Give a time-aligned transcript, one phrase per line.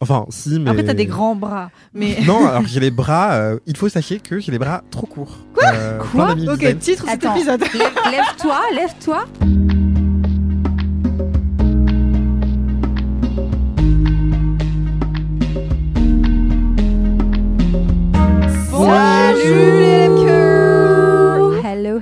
[0.00, 0.70] Enfin, si, mais.
[0.70, 1.70] Après, t'as des grands bras.
[1.92, 2.16] Mais.
[2.26, 3.32] Non, alors j'ai les bras.
[3.34, 5.38] euh, il faut sachez que j'ai les bras trop courts.
[5.54, 5.72] Quoi
[6.12, 7.60] Quoi Ok, titre de cet épisode.
[7.60, 9.24] Lève- Lève-toi, lève-toi.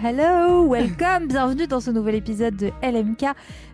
[0.06, 3.24] Hello, welcome, bienvenue dans ce nouvel épisode de LMK,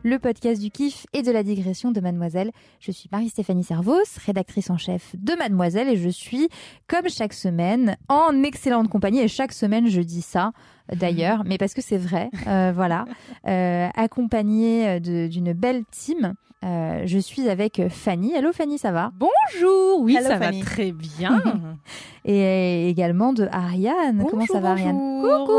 [0.04, 2.52] le podcast du kiff et de la digression de Mademoiselle.
[2.78, 6.48] Je suis Marie-Stéphanie Servos, rédactrice en chef de Mademoiselle et je suis,
[6.86, 9.18] comme chaque semaine, en excellente compagnie.
[9.18, 10.52] Et chaque semaine, je dis ça,
[10.94, 13.06] d'ailleurs, mais parce que c'est vrai, euh, voilà,
[13.48, 16.34] euh, accompagnée d'une belle team.
[16.62, 18.34] Euh, je suis avec Fanny.
[18.34, 19.12] Hello Fanny, ça va?
[19.14, 20.60] Bonjour, oui, Hello, ça Fanny.
[20.60, 21.42] va très bien.
[22.26, 24.26] Et également de Ariane.
[24.28, 25.22] Comment ça va Ariane?
[25.22, 25.52] Coucou.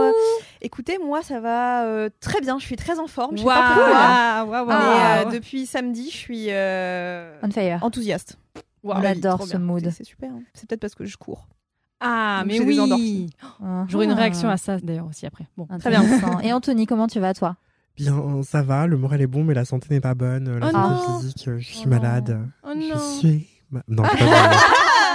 [0.62, 3.36] Écoutez, moi ça va euh, très bien, je suis très en forme.
[3.36, 3.94] Je sais pas pourquoi.
[3.94, 5.28] Waouh, waouh, Mais waouh.
[5.28, 7.80] euh, depuis samedi, je suis euh, On fire.
[7.82, 8.38] enthousiaste.
[8.84, 9.60] On adore ce bien.
[9.60, 9.90] mood.
[9.92, 10.30] C'est- super.
[10.32, 10.42] hein.
[10.54, 11.48] C'est peut-être parce que je cours.
[12.00, 12.80] Ah, Donc, mais oui.
[12.80, 13.30] endorphines.
[13.88, 14.16] J'aurai une Ah.
[14.16, 15.46] réaction à ça d'ailleurs aussi après.
[15.58, 15.68] Bon.
[15.80, 16.04] Très bien.
[16.44, 17.56] Et Anthony, comment tu vas toi?
[17.98, 18.88] Bien, ça va.
[18.88, 20.58] Le moral est bon, mais la santé n'est pas bonne.
[20.60, 21.20] La Oh santé non.
[21.20, 22.40] physique, euh, je suis Oh malade.
[22.64, 23.00] Oh Je non.
[23.20, 23.48] suis.
[23.70, 24.18] ma- Non, pas vous-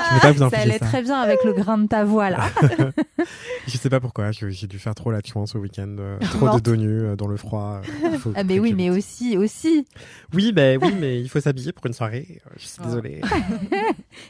[0.09, 0.87] je vais pas vous Ça allait ça.
[0.87, 2.45] très bien avec le grain de ta voix là.
[3.67, 4.31] Je sais pas pourquoi.
[4.31, 5.97] J'ai dû faire trop la chance au week-end.
[5.99, 7.81] euh, trop de dos nus euh, dans le froid.
[8.05, 9.85] euh, Ah mais oui, mais aussi, aussi.
[10.33, 12.41] Oui, ben oui, mais il faut s'habiller pour une soirée.
[12.57, 12.85] Je suis Oh.
[12.87, 13.21] désolée.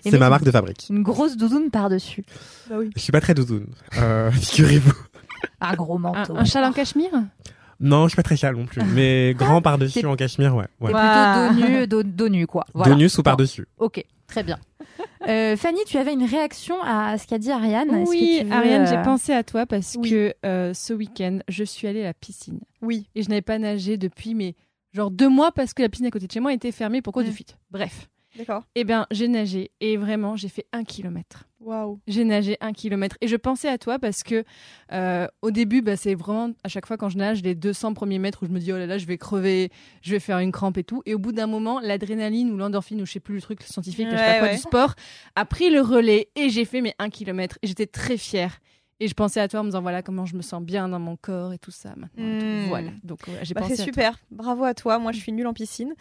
[0.02, 0.86] C'est mais- ma marque de fabrique.
[0.88, 2.24] Une grosse doudoune par-dessus.
[2.70, 2.90] Bah oui.
[2.96, 3.66] Je suis pas très doudoune.
[3.98, 4.94] Euh, Figurez-vous.
[5.60, 6.36] Un gros Un, manteau.
[6.36, 7.12] un châle en cachemire?
[7.80, 8.82] Non, je suis pas très châle non plus.
[8.94, 10.66] Mais grand par-dessus en cachemire, ouais.
[10.80, 10.92] ouais.
[10.92, 12.64] Plutôt dos nu, nu quoi.
[12.74, 12.92] Voilà.
[12.94, 13.66] Dos nus ou par-dessus.
[13.78, 14.58] Ok, très bien.
[15.28, 17.88] Euh, Fanny, tu avais une réaction à ce qu'a dit Ariane?
[17.88, 20.10] Que Oui, tu veux, Ariane, euh, j'ai pensé à toi parce Oui.
[20.10, 23.08] que euh, ce week-end, je suis allée à la piscine Oui.
[23.14, 24.54] et je n'avais pas nagé depuis mais
[24.92, 27.12] genre deux mois parce que la piscine à côté de chez moi était fermée pour
[27.12, 27.34] cause de Mm.
[27.34, 27.56] fuite.
[27.70, 28.64] Bref, D'accord.
[28.74, 31.44] eh bien, j'ai nagé et vraiment, j'ai fait un kilomètre.
[31.60, 31.98] Waouh.
[32.06, 34.44] J'ai nagé un kilomètre et je pensais à toi parce que
[34.92, 38.18] euh, au début, bah, c'est vraiment à chaque fois quand je nage les 200 premiers
[38.18, 39.70] mètres où je me dis oh là là, je vais crever,
[40.02, 41.02] je vais faire une crampe et tout.
[41.06, 44.06] Et au bout d'un moment, l'adrénaline ou l'endorphine ou je sais plus le truc scientifique,
[44.10, 44.54] je sais pas Ouais, quoi ouais.
[44.54, 44.94] du sport,
[45.34, 48.58] a pris le relais et j'ai fait mes un kilomètre et j'étais très fière.
[48.98, 50.98] Et je pensais à toi en me disant voilà comment je me sens bien dans
[50.98, 52.08] mon corps et tout ça maintenant.
[52.16, 52.46] et tout.
[52.46, 52.68] Mm.
[52.68, 52.90] Voilà.
[53.04, 53.92] Donc j'ai Bah, pensé c'est toi.
[53.92, 54.18] super.
[54.30, 54.98] Bravo à toi.
[54.98, 55.92] Moi, je suis nulle en piscine.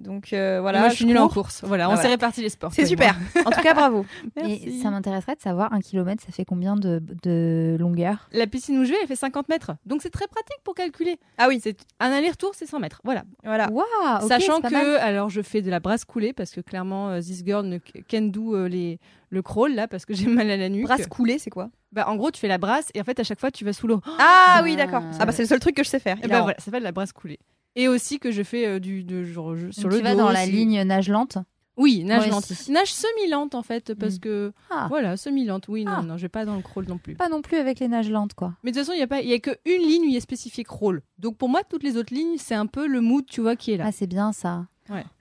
[0.00, 0.80] Donc euh, voilà.
[0.80, 1.34] Moi, je suis nulle en cours.
[1.44, 1.62] course.
[1.62, 2.02] Voilà, Ah on ouais.
[2.02, 2.72] s'est réparti les sports.
[2.74, 3.14] C'est super.
[3.46, 4.04] En tout cas, bravo.
[4.36, 4.44] moi.
[4.48, 4.80] Et Merci.
[4.80, 8.28] ça m'intéresserait de savoir un kilomètre, ça fait combien de, de longueur?
[8.32, 9.72] La piscine où je vais, elle fait 50 mètres.
[9.86, 11.20] Donc c'est très pratique pour calculer.
[11.38, 11.60] Ah oui.
[11.62, 13.00] C'est un aller-retour, c'est 100 mètres.
[13.04, 13.22] Voilà.
[13.44, 13.70] Voilà.
[13.70, 13.84] Waouh,
[14.22, 14.96] ok, Sachant que, mal.
[14.96, 17.78] alors je fais de la brasse coulée parce que clairement, euh, this girl ne
[18.10, 20.84] can do euh, les, le crawl là parce que j'ai mal à la nuque.
[20.86, 21.70] Brasse coulée, c'est quoi?
[21.92, 23.72] Bah, en gros, tu fais la brasse et en fait, à chaque fois, tu vas
[23.72, 24.00] sous l'eau.
[24.18, 25.02] Ah oui, d'accord.
[25.04, 25.16] Ah.
[25.20, 26.18] Ah bah c'est le seul truc que je sais faire.
[26.22, 27.38] Et bah voilà, ça s'appelle la brasse coulée.
[27.76, 30.12] Et aussi que je fais euh, du de, genre, je- sur Donc, le tu vas
[30.12, 30.52] dos dans la aussi.
[30.52, 31.38] ligne nage lente.
[31.76, 32.50] Oui, nage Moi lente.
[32.50, 32.70] aussi.
[32.72, 34.20] Nage semi-lente en fait parce Mm.
[34.20, 34.86] que Ah.
[34.90, 35.66] voilà, semi-lente.
[35.68, 36.02] Oui, non, Ah.
[36.02, 37.14] non, je vais pas dans le crawl non plus.
[37.14, 38.52] Pas non plus avec les nages lentes quoi.
[38.62, 40.06] Mais de toute façon, il y a pas, il y a que une ligne où
[40.08, 41.00] il y a spécifié crawl.
[41.18, 43.72] Donc pour moi, toutes les autres lignes, c'est un peu le mood, tu vois, qui
[43.72, 43.84] est là.
[43.88, 44.66] Ah c'est bien ça.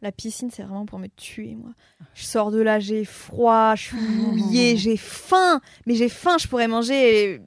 [0.02, 1.72] La piscine, c'est vraiment pour me tuer, moi.
[2.16, 5.62] Je sors de là, j'ai froid, je suis mouillée, j'ai faim.
[5.85, 7.41] Mais j'ai faim, je pourrais manger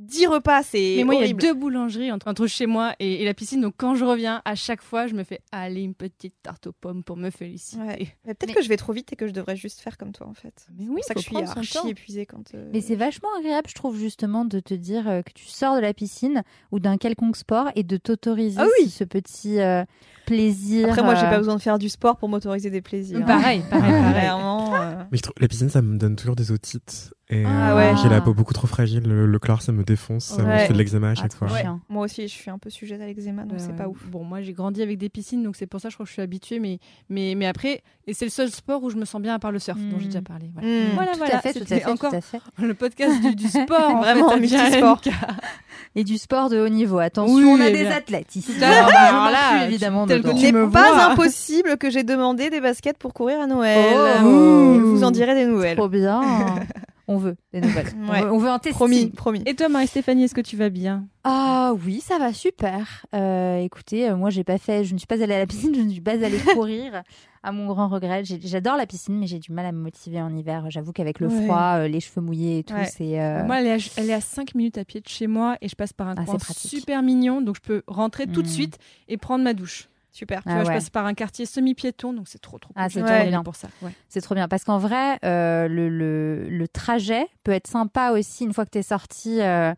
[0.00, 3.22] 10 repas, c'est Mais moi, il y a deux boulangeries entre, entre chez moi et,
[3.22, 3.60] et la piscine.
[3.60, 6.72] Donc, quand je reviens, à chaque fois, je me fais aller une petite tarte aux
[6.72, 7.82] pommes pour me féliciter.
[7.82, 7.98] Ouais.
[8.26, 10.12] Mais peut-être Mais- que je vais trop vite et que je devrais juste faire comme
[10.12, 10.66] toi, en fait.
[10.76, 11.26] Mais C'est oui, pour ça que je
[11.68, 12.54] suis archi épuisée quand.
[12.54, 15.76] euh, Mais c'est vachement agréable, je trouve, justement, de te dire euh, que tu sors
[15.76, 18.88] de la piscine ou d'un quelconque sport et de t'autoriser Ah oui.
[18.88, 19.84] ce petit euh,
[20.26, 20.88] plaisir.
[20.88, 23.18] Après, moi, j'ai pas besoin de faire du sport pour m'autoriser des plaisirs.
[23.18, 23.26] hein.
[23.26, 24.12] Pareil, pareil, pareil.
[24.20, 24.74] Clairement.
[24.76, 27.12] euh, Mais je trouve- la piscine, ça me donne toujours des otites.
[27.32, 27.94] Et Ah euh, ouais.
[28.02, 29.04] j'ai la peau beaucoup trop fragile.
[29.06, 30.24] Le, le chlore, ça me défonce.
[30.24, 30.66] Ça me Ouais.
[30.66, 31.78] fait de l'eczéma à ah, chaque trop fois.
[31.88, 33.76] Moi aussi, je suis un peu sujette à l'eczéma, donc Ouais, c'est ouais.
[33.76, 34.04] pas ouf.
[34.10, 36.14] Bon, moi, j'ai grandi avec des piscines, donc c'est pour ça, je crois que je
[36.14, 36.58] suis habituée.
[36.58, 39.38] Mais, mais, mais après, et c'est le seul sport où je me sens bien à
[39.38, 40.08] part le surf, dont j'ai Mm.
[40.08, 40.50] déjà parlé.
[40.54, 40.82] Voilà, Mm.
[40.94, 41.12] voilà.
[41.12, 41.36] Tout voilà.
[41.36, 42.40] à fait, tout à fait, encore tout à fait.
[42.58, 43.90] le podcast du, du sport.
[43.94, 44.80] en Vraiment, fait.
[44.80, 45.08] LMK.
[45.96, 46.98] Et du sport de haut niveau.
[46.98, 47.92] Attention, Oui, on a eh des bien.
[47.92, 48.52] athlètes ici.
[48.52, 53.46] Tout Alors là, évidemment n'est pas impossible que j'ai demandé des baskets pour courir à
[53.46, 54.20] Noël.
[54.24, 54.78] Oh.
[54.80, 55.76] vous en dirai des nouvelles.
[55.76, 56.20] Trop bien.
[57.12, 57.88] On veut des nouvelles.
[57.98, 58.76] On veut- on, veut, un testing.
[58.76, 59.42] Promis, promis.
[59.44, 61.08] Et toi, Marie-Stéphanie, est-ce que tu vas bien?
[61.24, 63.04] Ah oui, ça va super.
[63.16, 65.74] Euh, écoutez, euh, moi j'ai pas fait, je ne suis pas allée à la piscine,
[65.74, 67.02] je ne suis pas allée courir.
[67.42, 70.34] À mon grand regret, j'adore la piscine, mais j'ai du mal à me motiver en
[70.34, 70.66] hiver.
[70.70, 71.44] J'avoue qu'avec le Ouais.
[71.44, 72.86] froid, euh, les cheveux mouillés et tout, Ouais.
[72.86, 73.20] c'est.
[73.20, 75.56] euh, Moi, elle est, à, elle est à 5 minutes à pied de chez moi
[75.60, 78.46] et je passe par un Ah, coin super mignon, donc je peux rentrer tout de
[78.46, 78.50] Mm.
[78.50, 78.78] suite
[79.08, 79.88] et prendre ma douche.
[80.12, 80.42] Super.
[80.42, 80.74] Tu Ah vois, je ouais.
[80.74, 83.42] passe par un quartier semi-piéton, donc c'est trop trop Ah, c'est trop vais bien.
[83.42, 83.68] pour ça.
[83.82, 83.92] Ouais.
[84.08, 88.44] C'est trop bien parce qu'en vrai, euh, le, le, le trajet peut être sympa aussi
[88.44, 89.40] une fois que tu es sorti.
[89.40, 89.72] euh,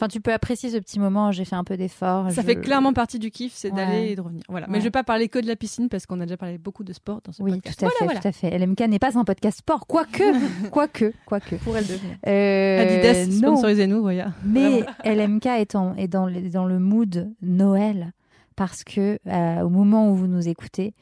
[0.00, 1.32] Enfin, tu peux apprécier ce petit moment.
[1.32, 2.30] J'ai fait un peu d'effort.
[2.30, 3.76] Ça je- fait clairement partie du kiff, c'est Ouais.
[3.76, 4.44] d'aller et de revenir.
[4.48, 4.68] Voilà.
[4.68, 4.78] Mais Ouais.
[4.78, 6.92] je vais pas parler que de la piscine parce qu'on a déjà parlé beaucoup de
[6.92, 7.80] sport dans ce Oui, podcast.
[7.80, 8.20] tout à Voilà, fait, voilà.
[8.20, 8.56] tout à fait.
[8.56, 10.22] LMK n'est pas un podcast sport, quoique,
[10.70, 11.56] quoique, quoique.
[11.56, 12.16] Pourrait le devenir.
[12.28, 14.34] Euh, Adidas, sponsorisez-nous, regarde.
[14.44, 18.12] Mais LMK est, en- est dans, le, dans le mood Noël
[18.58, 20.92] parce que euh, au moment où vous nous écoutez,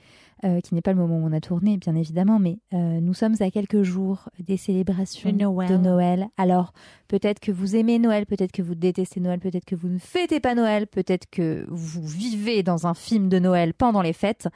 [0.44, 3.14] euh, qui n'est pas le moment où on a tourné, bien évidemment, mais euh, nous
[3.14, 5.70] sommes à quelques jours des célébrations De Noël.
[5.70, 6.26] de Noël.
[6.36, 6.74] Alors,
[7.08, 10.38] peut-être que vous aimez Noël, peut-être que vous détestez Noël, peut-être que vous ne fêtez
[10.38, 14.48] pas Noël, peut-être que vous vivez dans un film de Noël pendant les fêtes.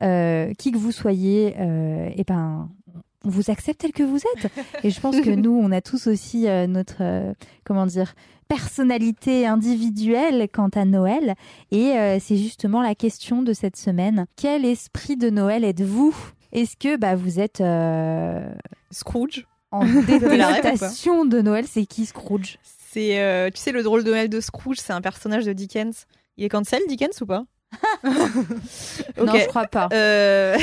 [0.00, 2.68] Qui que vous soyez, eh ben,
[3.24, 4.50] on vous accepte tel que vous êtes.
[4.82, 8.14] Et je pense que nous, on a tous aussi notre, comment dire,
[8.48, 11.34] personnalité individuelle quant à Noël.
[11.70, 14.26] Et euh, c'est justement la question de cette semaine.
[14.36, 16.16] Quel esprit de Noël êtes-vous?
[16.52, 18.50] Est-ce que bah, vous êtes euh,
[18.90, 19.46] Scrooge.
[19.70, 21.66] en détestation de Noël?
[21.68, 22.58] C'est qui Scrooge?
[22.62, 26.06] C'est, euh, tu sais, le drôle de Noël de Scrooge, c'est un personnage de Dickens.
[26.38, 27.44] Il est cancel, Dickens ou pas?
[29.18, 29.88] Non, je crois pas.
[29.92, 30.56] Euh,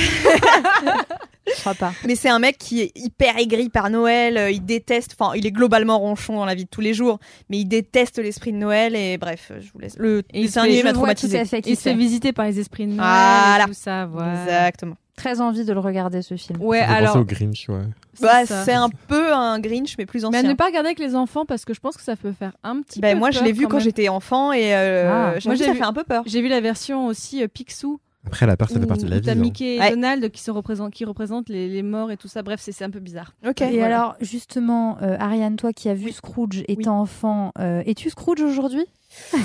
[1.47, 1.93] Je crois pas.
[2.07, 4.37] Mais c'est un mec qui est hyper aigri par Noël.
[4.37, 7.19] euh, Il déteste, enfin, il est globalement ronchon dans la vie de tous les jours,
[7.49, 8.95] mais il déteste l'esprit de Noël.
[8.95, 9.95] Et bref, je vous laisse.
[9.97, 11.43] Le dessin animé m'a traumatisé.
[11.65, 13.63] Il se fait visiter par les esprits de Noël Voilà.
[13.65, 14.41] et tout ça, voilà.
[14.43, 14.95] Exactement.
[15.15, 16.61] Très envie de le regarder ce film.
[16.61, 17.81] Ouais, alors, au Grinch, ouais.
[18.21, 20.39] Bah, c'est un peu un Grinch, mais plus mais ancien.
[20.41, 22.51] à ne pas regarder avec les enfants parce que je pense que ça peut faire
[22.63, 25.39] un petit Bah, peu moi, je l'ai vu quand j'étais enfant et euh, Ah.
[25.45, 26.23] Moi, ça vu- fait un peu peur.
[26.25, 29.19] J'ai vu la version aussi euh, Picsou Après, la peur, ça fait partie de la
[29.19, 29.25] vie.
[29.25, 29.35] t'as hein.
[29.35, 29.89] Mickey et Ouais.
[29.91, 32.41] Donald qui, se représentent, qui représentent les, les morts et tout ça.
[32.43, 33.33] Bref, c'est c'est un peu bizarre.
[33.47, 33.61] Ok.
[33.61, 33.85] Et Voilà.
[33.97, 36.13] alors, justement, euh, Ariane, toi qui as vu Oui.
[36.13, 38.85] Scrooge étant enfant, euh, es-tu Scrooge aujourd'hui?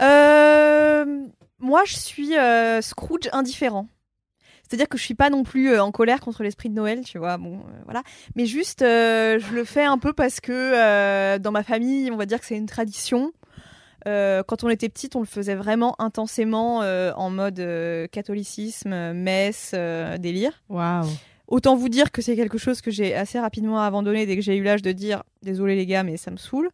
[0.00, 1.04] Euh,
[1.60, 3.86] moi, je suis euh, Scrooge indifférent.
[4.68, 7.18] C'est-à-dire que je suis pas non plus euh, en colère contre l'esprit de Noël, tu
[7.18, 7.36] vois.
[7.36, 8.02] Bon, euh, voilà.
[8.36, 12.16] Mais juste, euh, je le fais un peu parce que euh, dans ma famille, on
[12.16, 13.32] va dire que c'est une tradition.
[14.04, 17.64] Quand on était petite, on le faisait vraiment intensément en mode
[18.10, 19.76] catholicisme, messe,
[20.18, 20.60] délire.
[20.68, 21.06] Waouh.
[21.46, 24.56] Autant vous dire que c'est quelque chose que j'ai assez rapidement abandonné dès que j'ai
[24.56, 26.70] eu l'âge de dire désolé les gars, mais ça me saoule.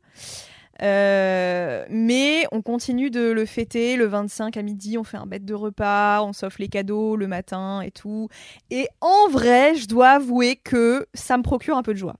[0.83, 4.97] Euh, mais on continue de le fêter le 25 à midi.
[4.99, 8.29] On fait un bête de repas, on s'offre les cadeaux le matin et tout.
[8.71, 12.17] Et en vrai, je dois avouer que ça me procure un peu de joie.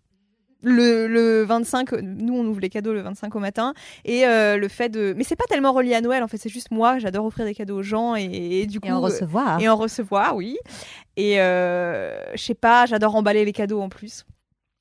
[0.61, 3.75] Le, le 25, nous on ouvre les cadeaux le 25 au matin
[4.05, 6.49] et euh, le fait de, mais c'est pas tellement relié à Noël en fait, c'est
[6.49, 9.61] juste moi, j'adore offrir des cadeaux aux gens et, et du coup Et en recevoir.
[9.61, 10.59] et en recevoir, oui.
[11.17, 14.25] Et euh, je sais pas, j'adore emballer les cadeaux en plus.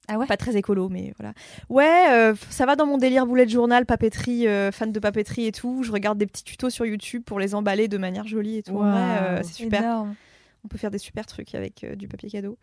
[0.07, 1.33] Ah ouais Pas très écolo, mais voilà.
[1.69, 5.51] Ouais, euh, ça va dans mon délire bullet journal, papeterie, euh, fan de papeterie et
[5.51, 5.83] tout.
[5.83, 8.81] Je regarde des petits tutos sur YouTube pour les emballer de manière jolie et tout.
[8.81, 9.81] Euh, c'est super.
[9.81, 10.15] Énorme.
[10.63, 12.57] On peut faire des super trucs avec du papier cadeau.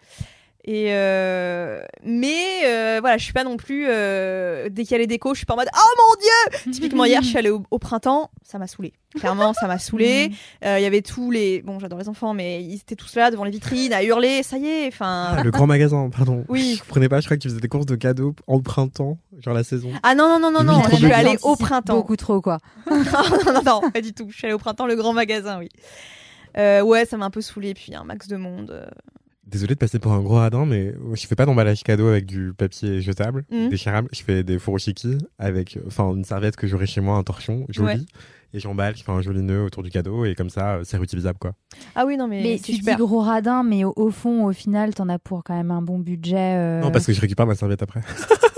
[0.66, 4.98] Et euh, mais euh, voilà, je suis pas non plus euh, dès qu'il y a
[4.98, 6.72] les décos, je suis pas en mode oh mon dieu.
[6.72, 8.94] Typiquement hier, je suis allée au, au printemps, ça m'a saoulé.
[9.14, 10.32] Clairement, ça m'a saoulé.
[10.64, 13.30] Euh, Il y avait tous les bon, j'adore les enfants, mais ils étaient tous là
[13.30, 14.42] devant les vitrines à hurler.
[14.42, 15.34] Ça y est, enfin.
[15.36, 16.44] Ah, le grand magasin, pardon.
[16.48, 16.76] Oui.
[16.76, 19.52] Je comprenais pas, je crois que tu faisais des courses de cadeaux en printemps, genre
[19.52, 19.90] la saison.
[20.02, 21.96] Ah non non non non non, je suis allée au printemps.
[21.96, 22.58] Beaucoup trop, quoi.
[22.90, 24.28] non non non, pas du tout.
[24.30, 25.68] Je suis allée au printemps, le grand magasin, oui.
[26.56, 27.74] Euh, ouais, ça m'a un peu saoulé.
[27.74, 28.86] Puis un max de monde.
[29.46, 32.52] Désolé de passer pour un gros radin, mais je fais pas d'emballage cadeau avec du
[32.56, 33.68] papier jetable, Mhm.
[33.68, 34.08] déchirable.
[34.12, 37.86] Je fais des furoshiki avec, enfin, une serviette que j'aurai chez moi, un torchon joli.
[37.88, 38.00] Ouais.
[38.54, 41.38] Et j'emballe, je fais un joli nœud autour du cadeau et comme ça, c'est réutilisable
[41.40, 41.54] quoi.
[41.96, 42.96] Ah oui non mais, tu dis super.
[42.98, 45.98] gros radin, mais au, au fond, au final, t'en as pour quand même un bon
[45.98, 46.36] budget.
[46.56, 46.80] euh.
[46.80, 48.00] Non, parce que je récupère ma serviette après.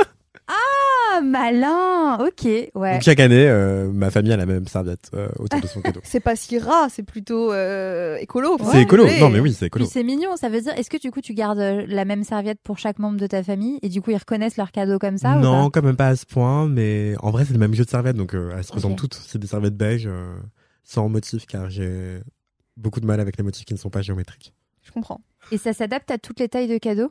[1.17, 2.93] Ah, malin Ok, ouais.
[2.93, 6.01] Donc chaque année, euh, ma famille a la même serviette euh, autour de son cadeau.
[6.05, 8.57] C'est pas si ras, c'est plutôt euh, écolo.
[8.71, 9.05] c'est écolo.
[9.05, 9.21] Ouais.
[9.21, 9.85] Non mais oui, c'est écolo.
[9.85, 12.25] Puis c'est mignon, ça veut dire, est-ce que du coup tu gardes euh, la même
[12.25, 15.19] serviette pour chaque membre de ta famille et du coup ils reconnaissent leur cadeau comme
[15.19, 17.75] ça ou non, quand même pas à ce point, mais en vrai, c'est le même
[17.75, 19.15] jeu de serviettes, donc euh, elles se ressemblent toutes.
[19.15, 20.35] C'est des serviettes beige, euh,
[20.85, 22.21] sans motif, car j'ai
[22.77, 24.53] beaucoup de mal avec les motifs qui ne sont pas géométriques.
[24.83, 25.21] Je comprends.
[25.51, 27.11] Et ça s'adapte à toutes les tailles de cadeaux?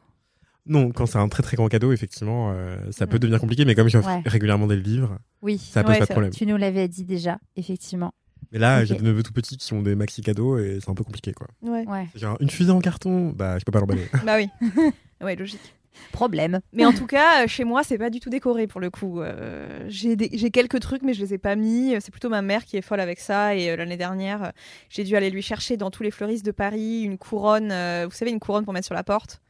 [0.67, 3.19] Non, quand c'est un très très grand cadeau, effectivement, euh, ça peut Mm.
[3.19, 4.21] devenir compliqué, mais comme j'offre Ouais.
[4.25, 5.57] régulièrement des livres, Oui.
[5.59, 6.31] ça pose Ouais, pas de problème.
[6.31, 8.13] Tu nous l'avais dit déjà, effectivement.
[8.51, 10.93] Mais là, j'ai des neveux tout petits qui ont des maxi cadeaux et c'est un
[10.95, 11.47] peu compliqué, quoi.
[11.61, 11.85] Ouais.
[11.87, 12.07] Ouais.
[12.15, 14.07] Genre, une fusée en carton, bah, je peux pas l'emballer.
[14.25, 14.49] bah oui.
[15.21, 15.73] Ouais, logique.
[16.11, 16.59] Problème.
[16.73, 19.21] Mais en tout cas, euh, chez moi, c'est pas du tout décoré pour le coup.
[19.21, 21.93] Euh, j'ai des- j'ai quelques trucs, mais je les ai pas mis.
[22.01, 23.55] C'est plutôt ma mère qui est folle avec ça.
[23.55, 24.51] Et euh, l'année dernière,
[24.89, 27.71] j'ai dû aller lui chercher dans tous les fleuristes de Paris une couronne.
[27.71, 29.41] euh, vous savez, une couronne pour mettre sur la porte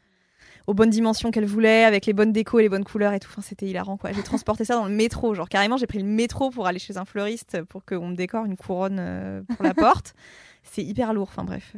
[0.68, 3.30] aux bonnes dimensions qu'elle voulait, avec les bonnes décos et les bonnes couleurs et tout.
[3.32, 4.12] Enfin, c'était hilarant, quoi.
[4.12, 5.34] J'ai transporté ça dans le métro.
[5.34, 8.46] Genre, carrément, j'ai pris le métro pour aller chez un fleuriste pour qu'on me décore
[8.46, 10.14] une couronne euh, pour la porte.
[10.64, 11.28] C'est hyper lourd.
[11.30, 11.76] Enfin, bref.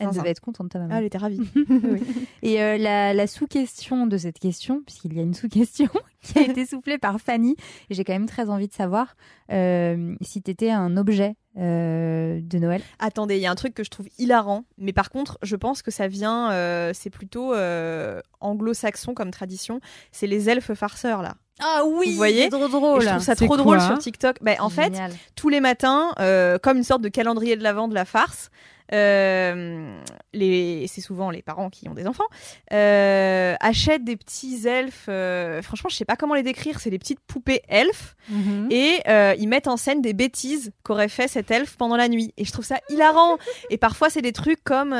[0.00, 0.96] Elle devait être contente, ta Ah, maman.
[0.96, 1.40] elle était ravie.
[1.68, 2.02] Oui.
[2.42, 5.88] Et euh, la, la sous-question de cette question, puisqu'il y a une sous-question
[6.22, 7.56] qui a été soufflée par Fanny,
[7.90, 9.14] et j'ai quand même très envie de savoir
[9.52, 12.82] euh, si tu étais un objet euh, de Noël.
[12.98, 15.82] Attendez, il y a un truc que je trouve hilarant, mais par contre, je pense
[15.82, 19.80] que ça vient, euh, c'est plutôt euh, anglo-saxon comme tradition.
[20.12, 21.34] C'est les elfes farceurs là.
[21.60, 23.02] Ah oui, Vous voyez c'est trop Et drôle.
[23.02, 24.38] je trouve ça trop drôle sur TikTok.
[24.42, 24.92] Ben, en fait,
[25.36, 28.50] tous les matins, euh, comme une sorte de calendrier de l'avant de la farce.
[28.92, 29.98] Euh,
[30.32, 32.24] les, c'est souvent les parents qui ont des enfants,
[32.72, 35.06] euh, achètent des petits elfes.
[35.08, 36.80] euh, franchement, je sais pas comment les décrire.
[36.80, 38.68] C'est des petites poupées elfes Mhm.
[38.70, 39.00] et
[39.38, 42.32] ils mettent en scène des bêtises qu'aurait fait cet elfe pendant la nuit.
[42.36, 43.36] Et je trouve ça hilarant.
[43.70, 44.92] et parfois, c'est des trucs comme.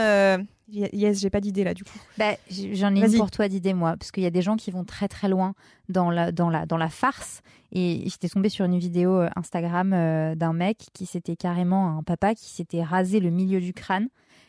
[0.69, 1.99] Yes, j'ai pas d'idée là du coup.
[2.17, 4.71] Bah, J'en ai une pour toi d'idée, moi, parce qu'il y a des gens qui
[4.71, 5.55] vont très très loin
[5.89, 7.43] dans la, dans la, dans la farce.
[7.73, 12.03] Et j'étais tombée sur une vidéo euh, Instagram euh, d'un mec qui s'était carrément un
[12.03, 14.09] papa qui s'était rasé le milieu du crâne.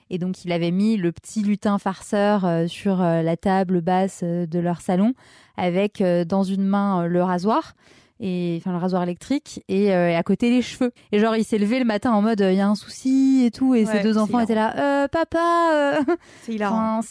[0.09, 4.23] Et donc, il avait mis le petit lutin farceur euh, sur euh, la table basse
[4.23, 5.13] de leur salon,
[5.57, 7.73] avec dans une main le rasoir,
[8.19, 10.91] et enfin le rasoir électrique, et euh, à côté les cheveux.
[11.11, 13.51] Et genre, il s'est levé le matin en mode il y a un souci et
[13.51, 15.99] tout, et Ouais, ses deux enfants étaient là Euh, papa, euh,
[16.43, 16.63] C'est.
[16.63, 17.01] Enfin,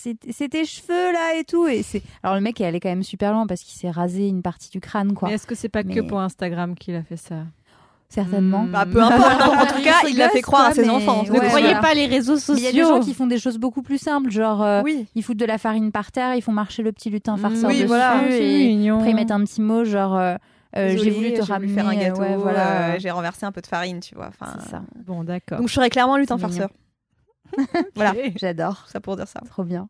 [0.49, 1.67] tes cheveux là et tout.
[1.67, 4.29] Et c'est alors le mec est allé quand même super loin parce qu'il s'est rasé
[4.29, 5.29] une partie du crâne quoi.
[5.29, 7.37] Mais est-ce que c'est pas que pour Instagram qu'il a fait ça?
[8.09, 8.65] Certainement.
[8.65, 9.43] Bah, peu importe.
[9.43, 11.23] en tout cas, il l'a fait croire à ses enfants.
[11.25, 11.81] Ne croyez voilà.
[11.81, 12.55] pas les réseaux sociaux.
[12.57, 15.07] Il y a des gens qui font des choses beaucoup plus simples, genre euh, Oui.
[15.17, 17.77] ils foutent de la farine par terre, ils font marcher le petit lutin farceur Oui,
[17.77, 18.23] dessus voilà.
[18.31, 18.99] Et mignon.
[18.99, 20.37] après ils mettent un petit mot genre euh,
[20.77, 22.21] euh, j'ai voulu te j'ai ramener faire un gâteau.
[22.21, 22.95] ouais, voilà.
[22.95, 24.29] euh, j'ai renversé un peu de farine, tu vois.
[24.29, 24.83] Enfin, C'est ça.
[25.07, 25.59] Bon, d'accord.
[25.59, 26.71] Donc je serais clairement lutin farceur.
[27.95, 28.15] voilà.
[28.37, 29.41] J'adore, ça pour dire ça.
[29.49, 29.89] trop bien.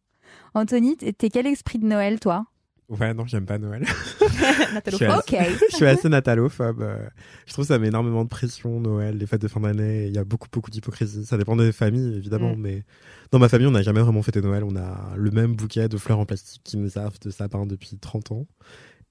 [0.54, 2.46] Anthony, t'es quel esprit de Noël toi?
[2.90, 3.82] Ouais, non, j'aime pas Noël.
[4.74, 5.32] Nathalie Je suis Frost.
[5.32, 5.38] Ok.
[5.70, 6.82] je suis assez natalophobe.
[6.82, 6.98] euh,
[7.46, 10.06] Je trouve que ça met énormément de pression, Noël, les fêtes de fin d'année.
[10.08, 11.24] Il y a beaucoup, beaucoup d'hypocrisie.
[11.24, 12.60] Ça dépend des familles, évidemment, Mm.
[12.60, 12.84] mais
[13.30, 14.64] dans ma famille, on n'a jamais vraiment fêté Noël.
[14.64, 17.96] On a le même bouquet de fleurs en plastique qui nous servent de sapin depuis
[17.96, 18.46] 30 ans.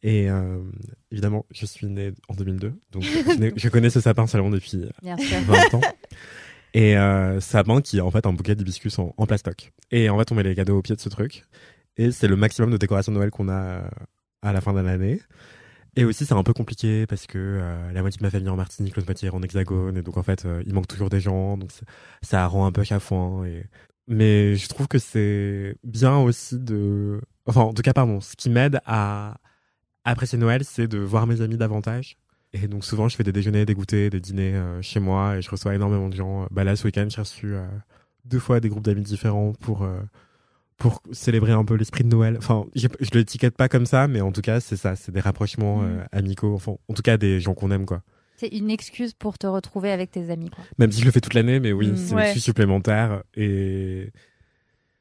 [0.06, 0.60] Et euh,
[1.12, 4.86] évidemment, je suis né en 2002, donc je, n'ai- je connais ce sapin seulement depuis
[5.02, 5.40] Bien sûr.
[5.48, 5.82] 20 ans.
[6.74, 9.72] Et euh, sapin qui est en fait un bouquet d'hibiscus en, en plastoc.
[9.92, 11.46] Et en fait, on met les cadeaux au pied de ce truc.
[11.98, 13.82] Et c'est le maximum de décoration de Noël qu'on a euh,
[14.42, 15.22] à la fin de l'année.
[15.96, 18.52] Et aussi, c'est un peu compliqué parce que euh, la moitié de ma famille est
[18.52, 19.96] en Martinique, l'autre moitié est en Hexagone.
[19.96, 21.56] Et donc, en fait, euh, il manque toujours des gens.
[21.58, 21.82] Donc, ça,
[22.24, 23.46] ça rend un peu chafouin.
[23.46, 23.64] Et...
[24.08, 27.22] Mais je trouve que c'est bien aussi de...
[27.46, 29.38] Enfin, en tout cas, pardon, ce qui m'aide à
[30.06, 32.18] apprécier Noël, c'est de voir mes amis davantage.
[32.54, 35.42] Et donc souvent, je fais des déjeuners, des goûters, des dîners euh, chez moi et
[35.42, 36.48] je reçois énormément de gens.
[36.52, 37.66] Bah là, ce week-end, j'ai reçu euh,
[38.26, 40.00] deux fois des groupes d'amis différents pour euh,
[40.78, 42.36] pour célébrer un peu l'esprit de Noël.
[42.38, 45.82] Enfin, je l'étiquette pas comme ça, mais en tout cas, c'est ça, c'est des rapprochements
[45.84, 46.54] euh, amicaux.
[46.54, 48.02] Enfin, en tout cas, des gens qu'on aime, quoi.
[48.36, 50.64] C'est une excuse pour te retrouver avec tes amis quoi.
[50.80, 51.96] Même si je le fais toute l'année, mais oui, Mhm.
[51.96, 52.24] c'est une Ouais.
[52.26, 54.12] excuse supplémentaire et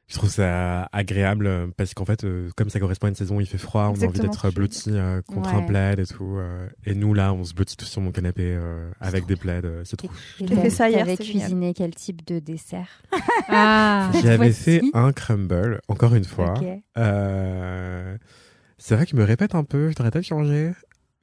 [0.07, 3.39] je trouve ça agréable euh, parce qu'en fait, euh, comme ça correspond à une saison,
[3.39, 6.37] il fait froid, on a envie d'être je blotti euh, contre un plaid et tout.
[6.37, 9.61] euh, et nous, là, on se blottit tous sur mon canapé euh, avec des plaids,
[9.63, 10.09] euh, c'est trop.
[10.39, 13.01] J'ai fait ça hier, T'avais cuisiné quel type de dessert?
[13.49, 14.11] Ah.
[14.23, 16.53] J'avais fait un crumble, encore une fois.
[16.57, 16.65] Ok.
[16.97, 18.17] Euh,
[18.77, 20.71] C'est vrai qu'il me répète un peu, je devrais peut-être changer.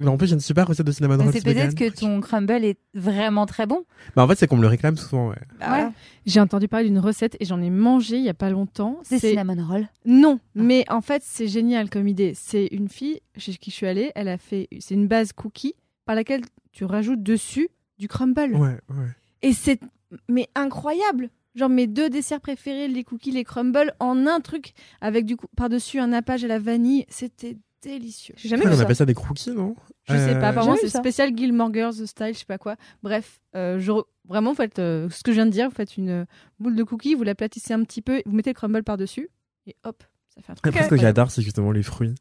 [0.00, 2.21] Mais en plus, j'ai une super recette de cinnamon Mais rolls C'est peut-être que ton
[2.21, 3.85] crumble est vraiment très bon.
[4.16, 5.37] Bah, en fait, c'est qu'on me le réclame souvent, ouais.
[5.61, 5.88] Bah, Ouais.
[6.26, 8.99] J'ai entendu parler d'une recette et j'en ai mangé il y a pas longtemps.
[9.02, 9.88] C'est cinnamon roll.
[10.04, 12.33] non, mais en fait c'est génial comme idée.
[12.35, 14.12] C'est une fille chez qui je suis allée.
[14.14, 16.42] Elle a fait, c'est une base cookie par laquelle
[16.73, 18.54] tu rajoutes dessus du crumble.
[18.54, 19.07] Ouais, ouais.
[19.42, 19.80] Et c'est
[20.28, 21.30] mais incroyable.
[21.57, 25.47] Genre mes deux desserts préférés, les cookies, les crumbles, en un truc avec du coup
[25.57, 27.07] par-dessus un nappage à la vanille.
[27.09, 28.34] C'était délicieux.
[28.37, 28.84] J'ai jamais Après, vu on ça.
[28.84, 29.75] appelle ça des crookies, non?
[30.08, 32.76] Je sais pas, apparemment c'est spécial Gilmore style, je sais pas quoi.
[33.02, 35.75] Bref, euh, je re- vraiment, vous faites euh, ce que je viens de dire, vous
[35.75, 36.26] faites une
[36.58, 39.28] boule de cookies, vous l'aplatissez un petit peu, vous mettez le crumble par-dessus,
[39.66, 40.02] et hop,
[40.34, 40.66] ça fait un truc.
[40.66, 42.14] Après, ce que j'adore, c'est justement les fruits.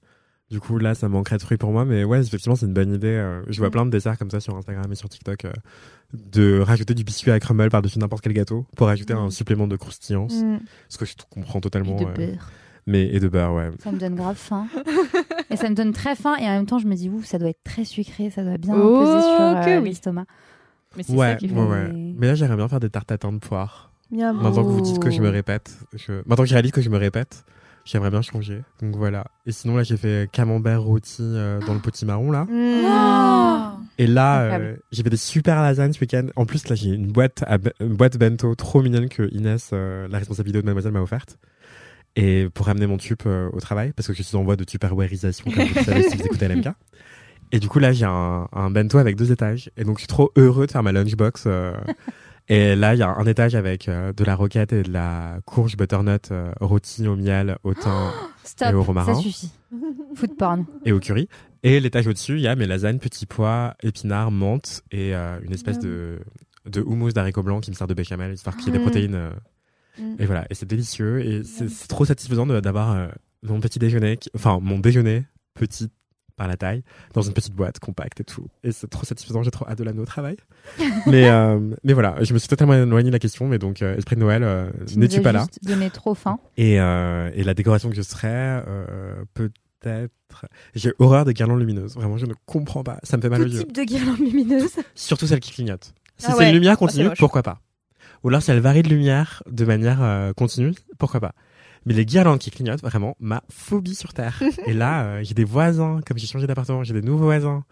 [0.50, 2.92] Du coup, là, ça manquerait de fruits pour moi, mais ouais, effectivement, c'est une bonne
[2.92, 3.08] idée.
[3.08, 3.72] euh, Je vois Mm.
[3.72, 5.52] plein de desserts comme ça sur Instagram et sur TikTok, euh,
[6.14, 9.18] de rajouter du biscuit à crumble par-dessus n'importe quel gâteau pour ajouter Mm.
[9.18, 10.58] un supplément de croustillance, Mm.
[10.90, 11.98] ce que je comprends totalement.
[12.00, 12.36] Et de euh.
[12.90, 13.70] Mais et de beurre, ouais.
[13.84, 14.68] Ça me donne grave faim.
[15.50, 16.36] et ça me donne très faim.
[16.40, 18.30] Et en même temps, je me dis, ouh, ça doit être très sucré.
[18.30, 19.42] Ça doit bien Oh, peser sur
[19.76, 19.90] euh, oui.
[19.90, 20.26] l'estomac.
[20.98, 21.56] Mais c'est Ouais, ça qui fait.
[21.56, 21.92] ouais.
[22.18, 23.92] Mais là, j'aimerais bien faire des tartes tatin de poire.
[24.12, 24.36] Miam.
[24.42, 26.14] Maintenant que vous dites que je me répète, je...
[26.26, 27.46] maintenant que je réalise que je me répète,
[27.86, 28.62] J'aimerais bien changer.
[28.84, 29.26] Donc voilà.
[29.48, 32.44] Et sinon, là, j'ai fait camembert rôti euh, dans le potimarron, là.
[32.44, 32.84] Mmh.
[32.86, 36.28] Oh Et là, euh, j'ai fait des super lasagnes ce week-end.
[36.36, 40.08] En plus, là, j'ai une boîte, à, une boîte bento trop mignonne que Inès, euh,
[40.10, 41.40] la responsable vidéo de Mademoiselle, m'a offerte.
[42.16, 44.64] Et pour ramener mon tube euh, au travail, parce que je suis en voie de
[44.64, 46.68] tupperwareisation, comme vous le savez si vous écoutez LMK.
[47.52, 49.72] Et du coup, là, j'ai un, un bento avec deux étages.
[49.76, 51.46] Et donc, je suis trop heureux de faire ma lunchbox.
[51.48, 51.74] euh.
[52.48, 55.40] et là, il y a un étage avec euh, de la roquette et de la
[55.46, 58.12] courge butternut euh, rôti au miel, au thym
[58.44, 59.16] Stop, Et au romarin.
[59.16, 59.52] ça suffit.
[60.16, 60.66] Food porn.
[60.86, 61.28] et au curry.
[61.64, 65.80] Et l'étage au-dessus, il y a mes lasagnes, petits pois, épinards, menthe et une espèce
[65.80, 66.20] de,
[66.68, 68.82] de houmous d'haricots blancs qui me sert de béchamel, histoire qu'il y ait des Mm.
[68.84, 69.30] protéines.
[70.00, 70.16] Mm.
[70.20, 71.26] Et voilà, et c'est délicieux.
[71.26, 73.08] Et c'est c'est trop satisfaisant de- d'avoir euh,
[73.44, 75.24] mon petit déjeuner, qui- enfin mon déjeuner
[75.56, 75.90] petit
[76.38, 78.48] par la taille, dans une petite boîte compacte et tout.
[78.64, 80.38] Et c'est trop satisfaisant, j'ai trop hâte de l'amener au travail.
[81.06, 83.98] mais, euh, mais voilà, je me suis totalement éloigné de la question, mais donc euh,
[83.98, 85.40] esprit de Noël, euh, n'es-tu as pas là?
[85.42, 86.40] juste donné trop faim.
[86.56, 90.46] et, euh, et la décoration que je serais, euh, peut-être.
[90.76, 91.96] J'ai horreur des guirlandes lumineuses.
[91.96, 93.00] Vraiment, je ne comprends pas.
[93.04, 93.60] Ça me fait mal aux Tout yeux.
[93.60, 94.72] type de guirlande lumineuse.
[94.96, 95.94] Surtout celles qui clignotent.
[96.18, 96.48] Si Ah c'est ouais.
[96.50, 97.60] une lumière Ah, c'est continue, pourquoi pas?
[98.24, 101.34] Ou alors si elle varie de lumière de manière euh, continue, pourquoi pas
[101.86, 104.44] mais les guirlandes qui clignotent, vraiment, ma phobie sur Terre.
[104.68, 107.64] et là, euh, j'ai des voisins, comme j'ai changé d'appartement, j'ai des nouveaux voisins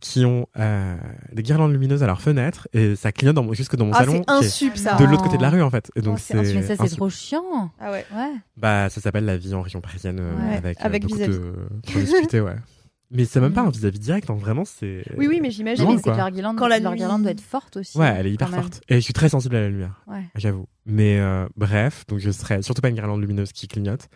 [0.00, 0.96] qui ont euh,
[1.32, 4.00] des guirlandes lumineuses à leur fenêtre et ça clignote dans mon- jusque dans mon Ah,
[4.00, 4.96] salon, c'est insup ça.
[4.96, 5.90] de l'autre côté de la rue en fait.
[5.96, 7.70] Et donc Oh, c'est ça, c'est trop chiant.
[7.80, 8.04] Ah ouais.
[8.14, 8.32] Ouais.
[8.58, 11.54] bah, ça s'appelle la vie en région parisienne euh, Ouais, avec, euh, avec beaucoup de
[11.86, 12.56] promiscuité, ouais.
[13.10, 13.66] Mais c'est même pas Mm.
[13.66, 15.04] un vis-à-vis direct, hein, vraiment, c'est.
[15.16, 15.84] Oui, oui, mais j'imagine.
[15.84, 16.12] Non, mais c'est quoi.
[16.14, 17.96] que leur guirlande, Quand la leur guirlande doit être forte aussi.
[17.98, 18.80] Ouais, elle est hyper forte.
[18.88, 20.24] Et je suis très sensible à la lumière, Ouais.
[20.34, 20.66] j'avoue.
[20.86, 24.08] Mais euh, bref, donc je serais surtout pas une guirlande lumineuse qui clignote.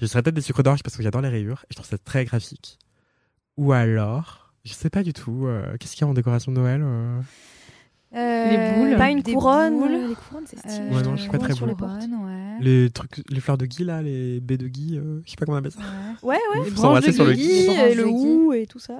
[0.00, 1.98] Je serais peut-être des sucres d'orge parce que j'adore les rayures et je trouve ça
[1.98, 2.78] très graphique.
[3.56, 6.56] Ou alors, je sais pas du tout, euh, qu'est-ce qu'il y a en décoration de
[6.58, 7.20] Noël Euh,
[8.16, 8.96] Les boules.
[8.96, 9.78] Pas une des couronne.
[9.78, 9.90] boules.
[10.08, 10.74] Les couronnes, c'est stylé.
[10.90, 11.86] Euh, Ouais, non, je suis pas très les bon.
[11.86, 12.56] ouais.
[12.60, 15.44] Les trucs, les fleurs de gui là, les baies de gui, euh, je sais pas
[15.44, 15.80] comment on appelle ça.
[16.22, 16.36] Ouais.
[16.54, 16.64] Ouais.
[16.64, 17.46] Faut branches s'embrasser de sur le gui.
[17.46, 18.94] Les branches et le hou et tout ça.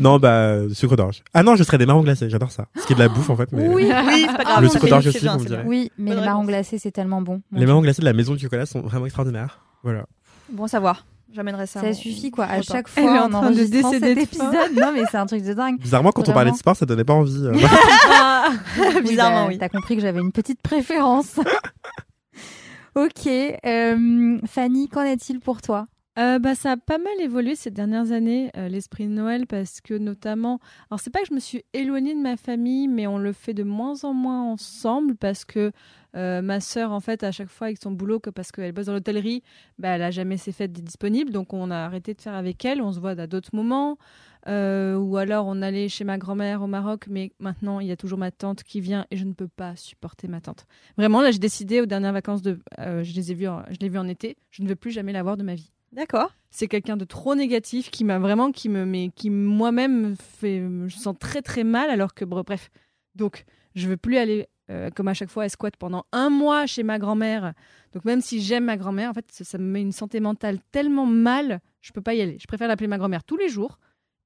[0.00, 1.22] Non, bah, euh, sucre d'orge.
[1.34, 2.66] Ah non, je serais des marrons glacés, j'adore ça.
[2.76, 3.68] Ce qui est de la bouffe en fait, mais.
[3.68, 4.62] Oui, oui, c'est pas grave.
[4.62, 5.36] Le c'est sucre d'orge aussi, bien.
[5.36, 5.62] direz.
[5.66, 7.42] Oui, mais les marrons glacés, c'est tellement bon.
[7.52, 9.60] Les marrons glacés de la maison du chocolat sont vraiment extraordinaires.
[9.82, 10.06] Voilà.
[10.50, 11.04] Bon à savoir.
[11.32, 11.80] J'amènerai ça.
[11.80, 12.44] Ça en- suffit quoi.
[12.46, 13.82] À chaque Elle est fois en train de décéder
[14.14, 14.72] cet épisode.
[14.74, 15.78] Non mais c'est un truc de dingue.
[15.78, 17.44] Bizarrement, quand on parlait de sport, ça donnait pas envie.
[17.44, 17.52] euh.
[18.78, 19.58] Oui, Bizarrement, bah, oui.
[19.58, 21.38] T'as compris que j'avais une petite préférence.
[22.94, 23.26] ok.
[23.66, 25.86] euh, Fanny, qu'en est-il pour toi?
[26.18, 29.82] Euh, bah, ça a pas mal évolué ces dernières années, euh, l'esprit de Noël, parce
[29.82, 33.18] que notamment, alors c'est pas que je me suis éloignée de ma famille, mais on
[33.18, 35.72] le fait de moins en moins ensemble parce que
[36.14, 38.86] euh, ma sœur, en fait, à chaque fois avec son boulot, que parce qu'elle bosse
[38.86, 39.42] dans l'hôtellerie,
[39.78, 42.80] bah, elle a jamais ses fêtes disponibles, donc on a arrêté de faire avec elle.
[42.80, 43.98] On se voit à d'autres moments,
[44.46, 48.18] ou alors on allait chez ma grand-mère au Maroc, mais maintenant il y a toujours
[48.18, 50.66] ma tante qui vient et je ne peux pas supporter ma tante.
[50.96, 53.98] Vraiment, là, j'ai décidé aux dernières vacances de, je les ai vues, je l'ai vue
[53.98, 56.30] en été, je ne veux plus jamais la voir de ma vie D'accord.
[56.50, 60.62] c'est quelqu'un de trop négatif qui m'a vraiment qui me mais qui moi-même me fait
[60.86, 62.70] je sens très très mal alors que bre- bref.
[63.14, 66.66] Donc je veux plus aller euh, comme à chaque fois elle squatte pendant un mois
[66.66, 67.54] chez ma grand-mère.
[67.94, 70.58] Donc même si j'aime ma grand-mère en fait ça, ça me met une santé mentale
[70.70, 72.36] tellement mal je peux pas y aller.
[72.38, 73.78] Je préfère l'appeler ma grand-mère tous les jours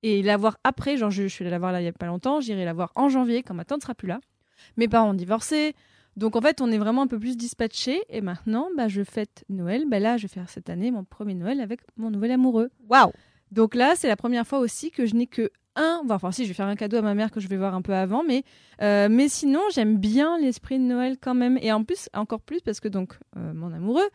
[0.03, 0.97] et la voir après.
[0.97, 2.41] Genre je, je suis allée la voir là il y a pas longtemps.
[2.41, 4.19] J'irai la voir en janvier quand ma tante sera plus là.
[4.77, 5.75] Mes parents ont divorcé
[6.17, 8.03] donc en fait, on est vraiment un peu plus dispatché.
[8.09, 9.85] Et maintenant, bah, je fête Noël.
[9.89, 12.71] Bah, là, je vais faire cette année mon premier Noël avec mon nouvel amoureux.
[12.89, 13.13] Waouh.
[13.51, 16.03] Donc là, c'est la première fois aussi que je n'ai que un.
[16.09, 17.83] Enfin, si, je vais faire un cadeau à ma mère que je vais voir un
[17.83, 18.45] peu avant, mais
[18.83, 21.59] euh, mais sinon, j'aime bien l'esprit de Noël quand même.
[21.63, 24.09] Et en plus, encore plus parce que donc euh, mon amoureux.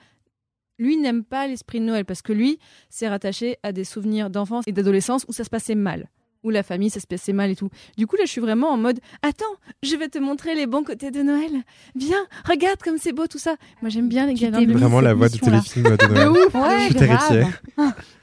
[0.78, 4.66] Lui n'aime pas l'esprit de Noël parce que lui, c'est rattaché à des souvenirs d'enfance
[4.68, 6.10] et d'adolescence où ça se passait mal,
[6.46, 7.70] où la famille, ça se passait mal et tout.
[7.98, 9.46] Du coup, là, je suis vraiment en mode Attends,
[9.84, 11.52] je vais te montrer les bons côtés de Noël.
[11.96, 13.56] Viens, regarde comme c'est beau tout ça.
[13.82, 16.30] Moi, j'aime bien les t'es de Vraiment la voix du téléfilm de Noël.
[16.48, 16.54] ouf.
[16.54, 17.44] Ouais, Je suis terrifiée.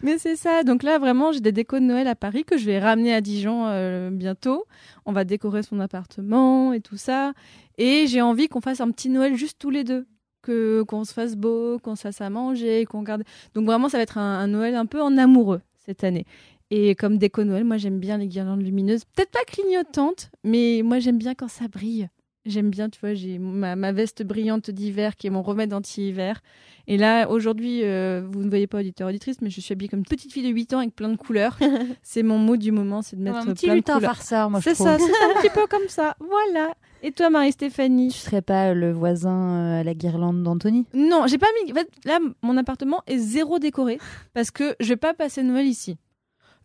[0.02, 0.62] Mais c'est ça.
[0.62, 3.20] Donc là, vraiment, j'ai des décos de Noël à Paris que je vais ramener à
[3.20, 4.64] Dijon euh, bientôt.
[5.04, 7.32] On va décorer son appartement et tout ça.
[7.76, 10.06] Et j'ai envie qu'on fasse un petit Noël juste tous les deux.
[10.42, 13.22] Que qu'on se fasse beau, qu'on se fasse à manger, qu'on garde.
[13.54, 16.26] Donc vraiment, ça va être un, un Noël un peu en amoureux cette année.
[16.74, 19.04] Et comme déco Noël, moi j'aime bien les guirlandes lumineuses.
[19.04, 22.08] Peut-être pas clignotantes, mais moi j'aime bien quand ça brille.
[22.46, 26.40] J'aime bien, tu vois, j'ai ma, ma veste brillante d'hiver qui est mon remède anti-hiver.
[26.86, 29.98] Et là, aujourd'hui, euh, vous ne voyez pas auditeur auditrice, mais je suis habillée comme
[29.98, 31.58] une petite fille de 8 ans avec plein de couleurs.
[32.02, 34.16] c'est mon mot du moment, c'est de mettre Un petit plein de lutin couleurs.
[34.16, 36.16] farceur, moi je C'est ça, c'est un petit peu comme ça.
[36.26, 36.72] Voilà.
[37.02, 38.08] Et toi, Marie-Stéphanie?
[38.08, 40.86] Tu serais pas le voisin euh, à la guirlande d'Anthony?
[40.94, 41.70] Non, j'ai pas mis.
[41.70, 43.98] En fait, là, mon appartement est zéro décoré
[44.32, 45.98] parce que je vais pas passer Noël ici.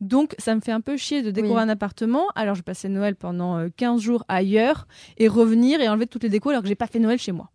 [0.01, 1.61] Donc, ça me fait un peu chier de décorer Oui.
[1.61, 2.25] un appartement.
[2.35, 6.23] Alors, je vais passer Noël pendant euh, 15 jours ailleurs et revenir et enlever toutes
[6.23, 7.49] les décos alors que j'ai pas fait Noël chez moi.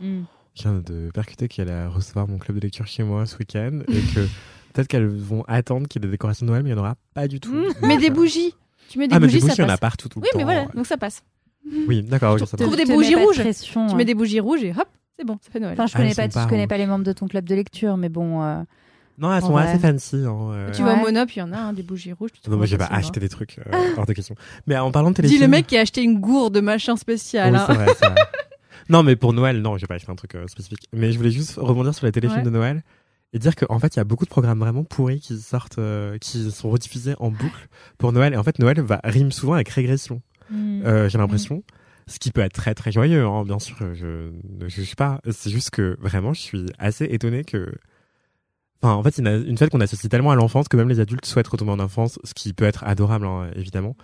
[0.00, 0.22] je
[0.62, 4.00] viens de percuter qu'elle allait recevoir mon club de lecture chez moi ce week-end et
[4.14, 4.20] que
[4.72, 6.82] peut-être qu'elles vont attendre qu'il y ait des décorations de Noël, mais il n'y en
[6.82, 7.52] aura pas du tout.
[7.52, 8.54] Mmh, Donc, mais des euh, bougies.
[8.88, 9.80] Tu mets des Ah, mais bougies, des bougies, il ça y en a passe.
[9.80, 10.38] partout tout le Oui, temps.
[10.38, 11.22] mais voilà, donc ça passe.
[11.86, 12.86] Oui, d'accord, ok, ça Trouve passe.
[12.86, 13.38] des bougies rouges.
[13.40, 13.96] pression, Tu hein.
[13.96, 15.74] mets des bougies rouges et hop, c'est bon, ça fait Noël.
[15.74, 18.08] Enfin, je connais pas, je connais pas les membres de ton club de lecture, mais
[18.08, 18.42] bon.
[18.42, 18.62] euh,
[19.18, 19.64] Non, elles sont vrai.
[19.68, 20.16] assez fancy.
[20.16, 20.70] Hein, euh.
[20.72, 20.96] Tu Ouais.
[20.96, 22.30] Monop, il y en a hein, des bougies rouges.
[22.42, 22.98] tu Non, je vais pas facilement.
[22.98, 24.34] acheter des trucs euh, hors de question.
[24.66, 25.38] Mais en parlant de téléfilm...
[25.38, 27.52] Dis le mec qui a acheté une gourde de machin spécial.
[27.52, 27.64] Oui, hein.
[27.66, 28.14] c'est vrai, c'est vrai.
[28.88, 30.88] Non, mais pour Noël, non, je vais pas acheter un truc euh, spécifique.
[30.92, 32.44] Mais je voulais juste rebondir sur les téléfilms Ouais.
[32.44, 32.82] de Noël
[33.32, 36.18] et dire qu'en fait, il y a beaucoup de programmes vraiment pourris qui sortent, euh,
[36.18, 38.34] qui sont rediffusés en boucle pour Noël.
[38.34, 40.20] Et en fait, Noël va rime souvent avec régression.
[40.50, 40.82] hmm.
[40.84, 41.62] Euh, J'ai l'impression.
[42.08, 45.20] Ce qui peut être très très joyeux, hein, bien sûr, je ne juge pas.
[45.30, 47.72] C'est juste que vraiment, je suis assez étonné que.
[48.82, 51.48] En fait, c'est une, fête qu'on associe tellement à l'enfance que même les adultes souhaitent
[51.48, 53.96] retomber en enfance, ce qui peut être adorable, hein, évidemment.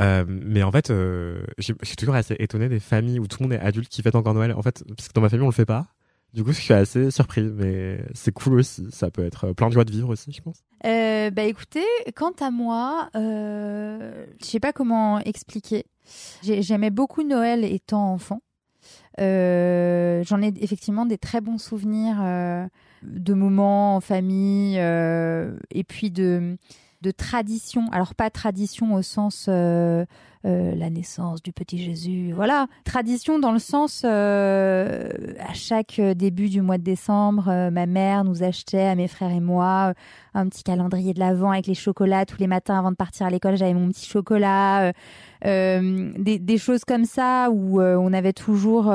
[0.00, 3.44] Euh, mais en fait, euh, je suis toujours assez étonné des familles où tout le
[3.48, 4.52] monde est adulte qui fête encore Noël.
[4.52, 5.86] En fait, parce que dans ma famille, on le fait pas.
[6.32, 8.88] Du coup, je suis assez surpris, mais c'est cool aussi.
[8.90, 10.64] Ça peut être plein de joie de vivre aussi, je pense.
[10.84, 11.84] Euh, bah écoutez,
[12.16, 15.84] quant à moi, euh, je sais pas comment expliquer.
[16.42, 18.42] J'ai- J'aimais beaucoup Noël étant enfant.
[19.20, 22.66] Euh, J'en ai effectivement des très bons souvenirs euh,
[23.04, 26.56] de moments en famille euh, et puis de
[27.02, 27.82] de tradition.
[27.92, 30.06] Alors pas tradition au sens euh,
[30.46, 32.66] euh, la naissance du petit Jésus, voilà.
[32.84, 38.86] Tradition dans le sens à chaque début du mois de décembre, ma mère nous achetait
[38.86, 39.92] à mes frères et moi
[40.32, 43.30] un petit calendrier de l'avant avec les chocolats tous les matins avant de partir à
[43.30, 43.58] l'école.
[43.58, 44.92] J'avais mon petit chocolat,
[45.42, 48.90] des, choses comme ça où on avait toujours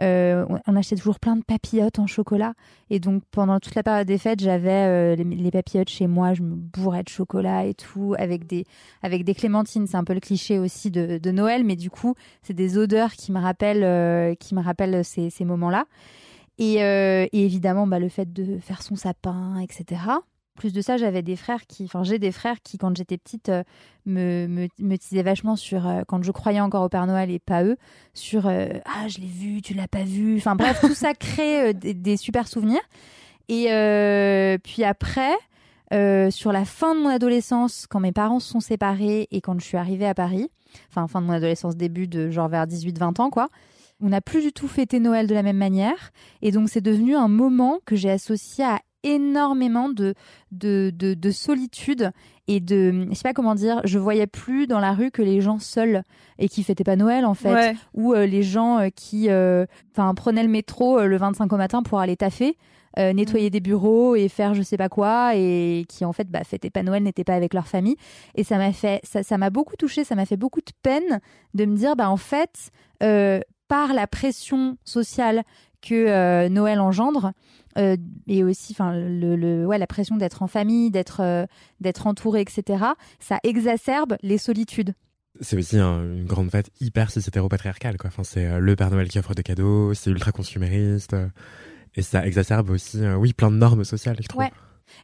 [0.00, 2.54] euh, on- achetait toujours plein de papillotes en chocolat.
[2.90, 6.34] Et donc, pendant toute la période des fêtes, j'avais euh, les, papillotes chez moi.
[6.34, 8.64] Je me bourrais de chocolat et tout, avec des,
[9.02, 9.86] avec des clémentines.
[9.86, 13.12] C'est un peu le cliché aussi de, de Noël, mais du coup, c'est des odeurs
[13.12, 15.84] qui me rappellent, euh, qui me rappellent ces, ces moments-là.
[16.58, 20.00] Et, et évidemment, bah, le fait de faire son sapin, etc.
[20.58, 23.48] Plus de ça, j'avais des frères qui, enfin, j'ai des frères qui, quand j'étais petite,
[23.48, 23.62] euh,
[24.06, 27.38] me, me, me teasaient vachement sur, euh, quand je croyais encore au Père Noël et
[27.38, 27.76] pas eux,
[28.12, 30.36] sur euh, ah je l'ai vu, tu l'as pas vu.
[30.36, 32.80] Enfin bref, tout ça crée des, des super souvenirs.
[33.48, 33.68] Et
[34.62, 35.32] puis après,
[36.30, 39.64] sur la fin de mon adolescence, quand mes parents se sont séparés et quand je
[39.64, 40.50] suis arrivée à Paris,
[40.90, 43.48] enfin fin de mon adolescence, début de genre vers 18-20 ans quoi.
[44.00, 46.12] On n'a plus du tout fêté Noël de la même manière.
[46.40, 50.14] Et donc, c'est devenu un moment que j'ai associé à énormément de,
[50.52, 52.10] de, de, de solitude
[52.46, 55.40] et de, je sais pas comment dire, je voyais plus dans la rue que les
[55.40, 56.02] gens seuls
[56.38, 57.52] et qui fêtaient pas Noël en fait.
[57.52, 57.76] Ouais.
[57.94, 61.82] ou euh, les gens euh, qui euh, enfin prenaient le métro le 25 au matin
[61.82, 62.56] pour aller taffer
[62.98, 66.42] euh, nettoyer des bureaux et faire je sais pas quoi et qui en fait bah,
[66.42, 67.96] fêtaient pas Noël n'étaient pas avec leur famille.
[68.34, 71.20] Et ça m'a fait ça ça m'a beaucoup touché ça m'a fait beaucoup de peine
[71.54, 72.70] de me dire bah en fait
[73.02, 75.42] euh, par la pression sociale
[75.82, 77.32] que euh, Noël engendre
[77.78, 81.46] euh, et aussi enfin le, le ouais la pression d'être en famille d'être euh,
[81.80, 82.84] d'être entouré etc
[83.20, 84.94] ça exacerbe les solitudes
[85.40, 88.08] C'est aussi un- une grande fête hyper cis-hétéro-patriarcale, quoi.
[88.08, 91.12] Enfin, c'est euh, le Père Noël qui offre des cadeaux, c'est ultra consumériste.
[91.14, 91.28] euh,
[91.94, 94.40] et ça exacerbe aussi, euh, oui, plein de normes sociales, je trouve.
[94.42, 94.50] Ouais.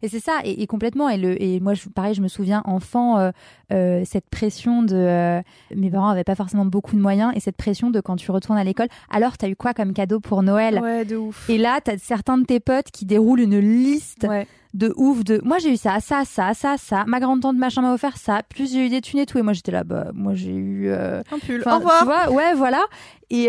[0.02, 1.08] Et c'est ça, et, et complètement.
[1.08, 3.30] Et, le, et moi, je, pareil, je me souviens, enfant, euh,
[3.72, 4.94] euh, cette pression de.
[4.94, 5.42] euh,
[5.74, 8.58] mes parents avaient pas forcément beaucoup de moyens, et cette pression de quand tu retournes
[8.58, 10.80] à l'école, alors t'as eu quoi comme cadeau pour Noël?
[10.80, 11.48] Ouais, de ouf.
[11.48, 14.46] Et là, t'as certains de tes potes qui déroulent une liste Ouais.
[14.74, 15.40] de ouf de.
[15.44, 17.04] Moi, j'ai eu ça, ça, ça, ça, ça.
[17.06, 18.42] Ma grande-tante machin m'a offert ça.
[18.48, 19.38] Plus j'ai eu des thunes et tout.
[19.38, 20.90] Et moi, j'étais là, bah, moi, j'ai eu.
[20.92, 21.62] Un pull.
[21.66, 21.98] Au revoir.
[22.00, 22.82] Tu vois, ouais, voilà.
[23.30, 23.44] Et,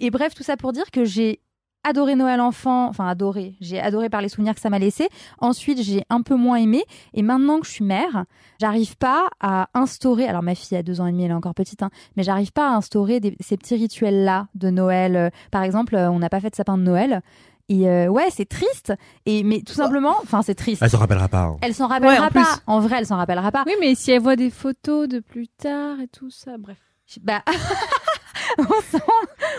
[0.00, 1.40] et bref, tout ça pour dire que j'ai
[1.84, 5.08] adoré Noël enfant, enfin adoré, j'ai adoré par les souvenirs que ça m'a laissé.
[5.38, 6.84] Ensuite, j'ai un peu moins aimé.
[7.12, 8.24] Et maintenant que je suis mère,
[8.60, 11.54] j'arrive pas à instaurer, alors ma fille a deux ans et demi, elle est encore
[11.54, 15.30] petite, hein, mais j'arrive pas à instaurer des- ces petits rituels-là de Noël.
[15.50, 17.20] Par exemple, euh, on n'a pas fait de sapin de Noël.
[17.70, 18.92] Et euh, ouais, c'est triste.
[19.24, 20.82] Et mais tout simplement, enfin c'est triste.
[20.82, 21.44] Elle s'en rappellera pas.
[21.44, 21.56] hein.
[21.62, 22.42] Elle s'en rappellera Ouais, en plus.
[22.42, 22.58] pas.
[22.66, 23.64] En vrai, elle s'en rappellera pas.
[23.66, 26.76] Oui, mais si elle voit des photos de plus tard et tout ça, bref.
[27.22, 27.42] Bah,
[28.58, 29.04] on sent,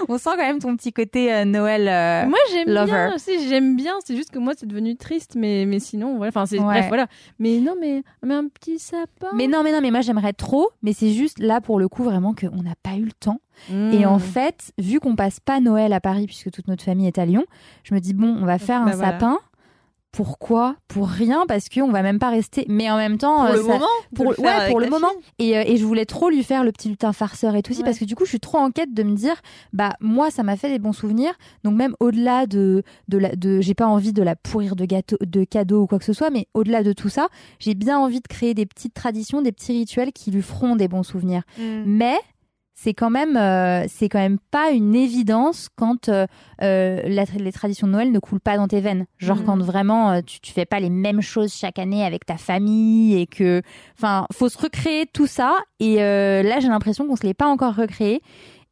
[0.10, 1.88] on sent quand même ton petit côté euh, Noël.
[1.88, 3.94] euh, moi, j'aime bien aussi, j'aime bien.
[4.06, 6.30] C'est juste que moi, c'est devenu triste, mais, mais sinon, voilà.
[6.30, 6.64] Enfin, c'est Ouais.
[6.66, 7.08] bref, voilà.
[7.40, 9.28] Mais non, mais, mais un petit sapin.
[9.34, 12.04] Mais non, mais non, mais moi j'aimerais trop, mais c'est juste là pour le coup
[12.04, 13.40] vraiment qu'on n'a pas eu le temps.
[13.70, 13.94] Mmh.
[13.94, 17.18] Et en fait, vu qu'on passe pas Noël à Paris puisque toute notre famille est
[17.18, 17.46] à Lyon,
[17.84, 19.12] je me dis bon, on va faire Bah un voilà.
[19.14, 19.38] sapin.
[20.16, 22.66] Pourquoi Pour rien parce qu'on va même pas rester.
[22.70, 23.86] Mais en même temps, Pour euh, le ça- moment.
[24.16, 25.12] pour, le ouais, pour le moment.
[25.40, 27.82] Et, euh, et je voulais trop lui faire le petit lutin farceur et tout aussi
[27.82, 27.86] Ouais.
[27.86, 29.36] parce que du coup, je suis trop en quête de me dire,
[29.74, 31.34] bah moi, ça m'a fait des bons souvenirs.
[31.66, 35.18] Donc même au-delà de de la, de, j'ai pas envie de la pourrir de gâteaux,
[35.22, 37.28] de cadeaux ou quoi que ce soit, mais au-delà de tout ça,
[37.60, 40.88] j'ai bien envie de créer des petites traditions, des petits rituels qui lui feront des
[40.88, 41.44] bons souvenirs.
[41.58, 41.84] Mm.
[41.86, 42.18] Mais
[42.78, 46.28] c'est quand même euh, c'est quand même pas une évidence quand euh,
[46.62, 49.06] euh, la- les traditions de Noël ne coulent pas dans tes veines.
[49.18, 49.46] Genre Mhm.
[49.46, 53.16] quand vraiment euh, tu, tu fais pas les mêmes choses chaque année avec ta famille
[53.20, 53.62] et que
[53.98, 57.48] enfin faut se recréer tout ça et euh, là j'ai l'impression qu'on se l'est pas
[57.48, 58.22] encore recréé.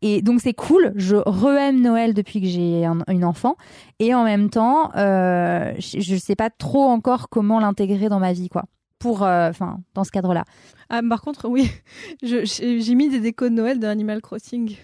[0.06, 3.56] Et donc c'est cool, je re-aime Noël depuis que j'ai un- une enfant.
[4.00, 8.34] Et en même temps, euh, je je sais pas trop encore comment l'intégrer dans ma
[8.34, 8.66] vie, quoi.
[9.04, 10.44] Pour, euh, enfin, dans ce cadre-là.
[10.90, 11.70] Ah, par contre, oui,
[12.24, 12.46] je-
[12.80, 14.76] j'ai mis des décos de Noël dans Animal Crossing.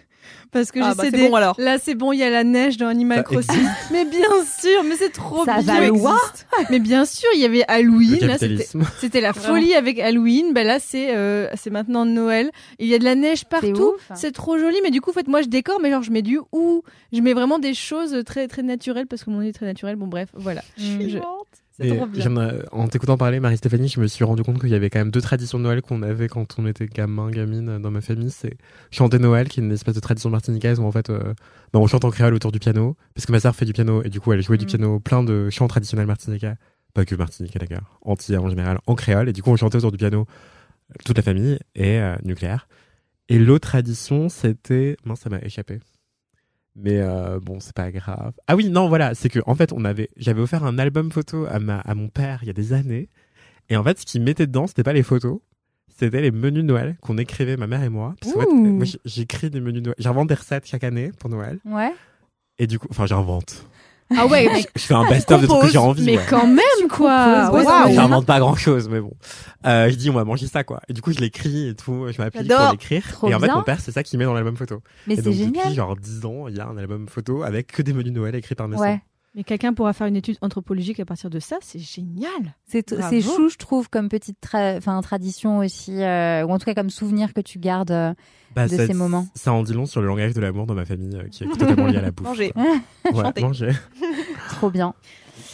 [0.51, 1.55] Parce que Ah, j'essaie bah, c'est des- bon alors.
[1.57, 3.65] Là, c'est bon, il y a la neige dans Animal Ça Crossing.
[3.91, 4.29] Mais bien
[4.59, 5.79] sûr, mais c'est trop Ça bien.
[5.79, 6.17] va loin.
[6.69, 8.11] Mais bien sûr, il y avait Halloween.
[8.15, 8.83] C'était capitalisme.
[8.99, 10.53] c'était la folie avec Halloween.
[10.53, 12.51] Ben là, c'est euh, c'est maintenant Noël.
[12.79, 13.93] Il y a de la neige partout.
[14.13, 14.77] C'est trop joli.
[14.83, 16.83] Mais du coup, en fait, moi, je décore, mais genre, je mets du ou.
[17.13, 19.95] Je mets vraiment des choses très très naturelles parce que mon nez est très naturel.
[19.95, 20.61] Bon, bref, voilà.
[20.77, 21.09] Je- C'est
[21.81, 21.99] Et
[22.71, 25.21] en t'écoutant parler, Marie-Stéphanie, je me suis rendu compte qu'il y avait quand même deux
[25.21, 28.31] traditions de Noël qu'on avait quand on était gamin, gamine euh, dans ma famille.
[28.31, 28.57] C'est
[28.91, 31.33] chanter Noël, qui est une espèce de tradition martiniquaise où en fait euh,
[31.73, 32.95] bah, on chante en créole autour du piano.
[33.15, 34.67] Parce que ma sœur fait du piano et du coup elle jouait du Mm.
[34.67, 36.53] piano plein de chants traditionnels martiniquais.
[36.93, 39.29] Pas que martiniquais d'ailleurs, entiers en général, en créole.
[39.29, 40.25] Et du coup on chantait autour du piano
[41.05, 42.67] toute la famille et euh, nucléaire.
[43.29, 44.97] Et l'autre tradition c'était.
[45.05, 45.79] Mince, ça m'a échappé.
[46.81, 48.31] Mais euh, bon, c'est pas grave.
[48.47, 51.45] Ah oui, non, voilà, c'est que en fait, on avait, j'avais offert un album photo
[51.49, 53.09] à ma, à mon père il y a des années,
[53.69, 55.39] et en fait, ce qu'il mettait dedans, c'était pas les photos,
[55.89, 58.15] c'était les menus Noël qu'on écrivait ma mère et moi.
[58.21, 61.91] Parce fait, moi, j'écris des menus Noël, j'invente des recettes chaque année pour Noël, Ouais.
[62.57, 63.65] et du coup, enfin, j'invente.
[64.17, 66.03] Ah ouais, mais, Je fais un best-of de trucs que j'ai envie.
[66.03, 66.25] mais ouais.
[66.27, 67.51] quand même, quoi.
[67.51, 67.87] Waouh.
[67.87, 69.11] c'est J'invente pas grand chose, mais bon.
[69.65, 70.81] Euh, je dis, on va manger ça, quoi.
[70.89, 72.07] Et du coup, je l'écris et tout.
[72.11, 73.03] Je m'applique pour l'écrire.
[73.27, 74.81] Et en fait, mon père, c'est ça qu'il met dans l'album photo.
[75.07, 75.63] Mais Et c'est donc, génial.
[75.65, 78.19] depuis genre 10 ans, il y a un album photo avec que des menus de
[78.19, 79.01] Noël écrits par mes Ouais.
[79.35, 82.55] Mais quelqu'un pourra faire une étude anthropologique à partir de ça, c'est génial.
[82.65, 82.83] C'est
[83.35, 87.33] chou, je trouve, comme petite tra- tradition aussi, euh, ou en tout cas comme souvenir
[87.33, 87.91] que tu gardes.
[87.91, 88.13] euh.
[88.55, 89.27] Bah, de ça- ces moments.
[89.35, 91.47] Ça en dit long sur le langage de l'amour dans ma famille, euh, qui est
[91.47, 92.25] totalement lié à la bouffe.
[92.27, 92.51] Manger.
[92.55, 93.71] Ouais, manger.
[94.49, 94.95] Trop bien.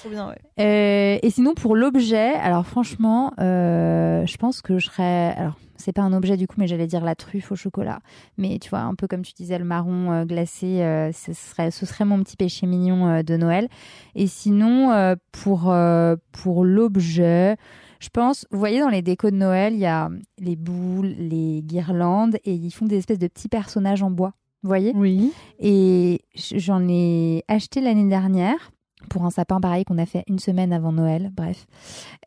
[0.06, 0.38] Trop bien, ouais.
[0.60, 5.34] Euh, et sinon, pour l'objet, alors franchement, euh, je pense que je serais.
[5.36, 8.02] Alors, c'est pas un objet du coup, mais j'allais dire la truffe au chocolat.
[8.38, 11.72] Mais tu vois, un peu comme tu disais, le marron euh, glacé, euh, ce, serait,
[11.72, 13.68] ce serait mon petit péché mignon euh, de Noël.
[14.14, 17.58] Et sinon, euh, pour, euh, pour l'objet.
[18.00, 21.64] Je pense, vous voyez, dans les décos de Noël, il y a les boules, les
[21.64, 24.34] guirlandes, et ils font des espèces de petits personnages en bois.
[24.62, 24.94] Vous voyez?
[24.96, 25.32] Oui.
[25.60, 28.72] et j'en ai acheté l'année dernière
[29.10, 31.66] pour un sapin pareil qu'on a fait une semaine avant Noël, bref.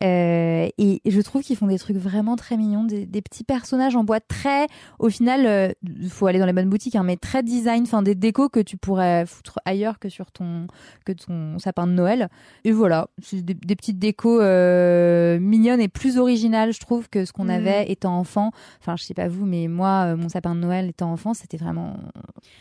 [0.03, 3.95] Euh, et je trouve qu'ils font des trucs vraiment très mignons, des, des petits personnages
[3.95, 4.67] en bois très,
[4.99, 8.15] au final, il faut aller dans les bonnes boutiques, hein, mais très design, enfin des
[8.15, 10.67] décos que tu pourrais foutre ailleurs que sur ton,
[11.05, 12.29] que ton sapin de Noël.
[12.63, 17.25] Et voilà, c'est des, des petites décos euh, mignonnes et plus originales, je trouve, que
[17.25, 17.49] ce qu'on Mhm.
[17.49, 18.51] avait étant enfant.
[18.79, 21.57] Enfin, je sais pas vous, mais moi, euh, mon sapin de Noël étant enfant, c'était
[21.57, 21.97] vraiment,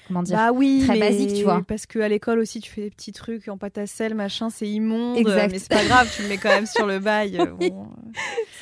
[0.07, 1.63] comment dire, Bah oui, très mais basique, tu vois.
[1.67, 4.68] Parce qu'à l'école aussi, tu fais des petits trucs en pâte à sel, machin, c'est
[4.68, 5.16] immonde.
[5.18, 5.51] Exact.
[5.53, 7.37] Mais c'est pas grave, tu le mets quand même sur le bail.
[7.38, 8.11] euh, bon, euh,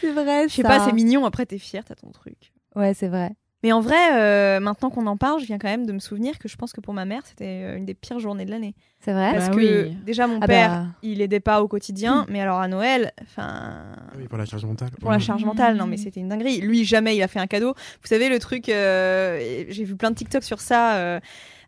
[0.01, 0.49] C'est vrai.
[0.49, 1.25] Je sais pas, c'est mignon.
[1.25, 2.53] Après, t'es fier, t'as ton truc.
[2.75, 3.31] Ouais, c'est vrai.
[3.63, 6.39] Mais en vrai, euh, maintenant qu'on en parle, je viens quand même de me souvenir
[6.39, 8.75] que je pense que pour ma mère, c'était euh, une des pires journées de l'année.
[9.01, 9.33] C'est vrai?
[9.33, 9.97] Parce Bah que oui.
[10.05, 13.87] déjà, mon Ah père, bah, il aidait pas au quotidien, mais alors à Noël, enfin.
[14.17, 14.91] Oui, pour la charge mentale.
[15.01, 16.61] Pour la charge mentale, non mais c'était une dinguerie.
[16.61, 17.73] Lui, jamais il a fait un cadeau.
[17.75, 20.97] Vous savez, le truc, euh, j'ai vu plein de TikTok sur ça.
[20.97, 21.21] euh, euh,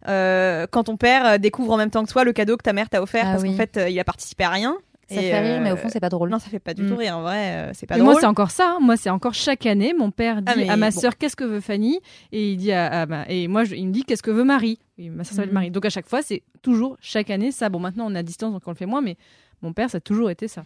[0.06, 2.88] quand ton père euh, découvre en même temps que toi le cadeau que ta mère
[2.88, 3.50] t'a offert Ah parce oui.
[3.50, 4.76] qu'en fait euh, il a participé à rien.
[5.10, 6.28] ça Et, fait rire, mais au euh, fond, c'est pas drôle.
[6.28, 6.88] Non, ça fait pas du Mm.
[6.90, 7.16] tout rire.
[7.16, 8.12] En vrai, euh, c'est pas Et drôle.
[8.12, 8.72] moi, c'est encore ça.
[8.76, 8.78] hein.
[8.80, 9.94] Moi, c'est encore chaque année.
[9.98, 11.00] Mon père dit Ah, mais à ma bon.
[11.00, 11.98] sœur qu'est-ce que veut Fanny?
[12.30, 14.44] Et il dit à, à ma- et moi je- il me dit qu'est-ce que veut
[14.44, 14.78] Marie?
[14.98, 15.54] Oui, ma sœur s'appelle Mhm.
[15.54, 15.70] Marie.
[15.70, 17.68] Donc à chaque fois, c'est toujours chaque année ça.
[17.70, 19.16] Bon, maintenant on est à distance donc on le fait moins, mais
[19.62, 20.64] mon père ça a toujours été ça.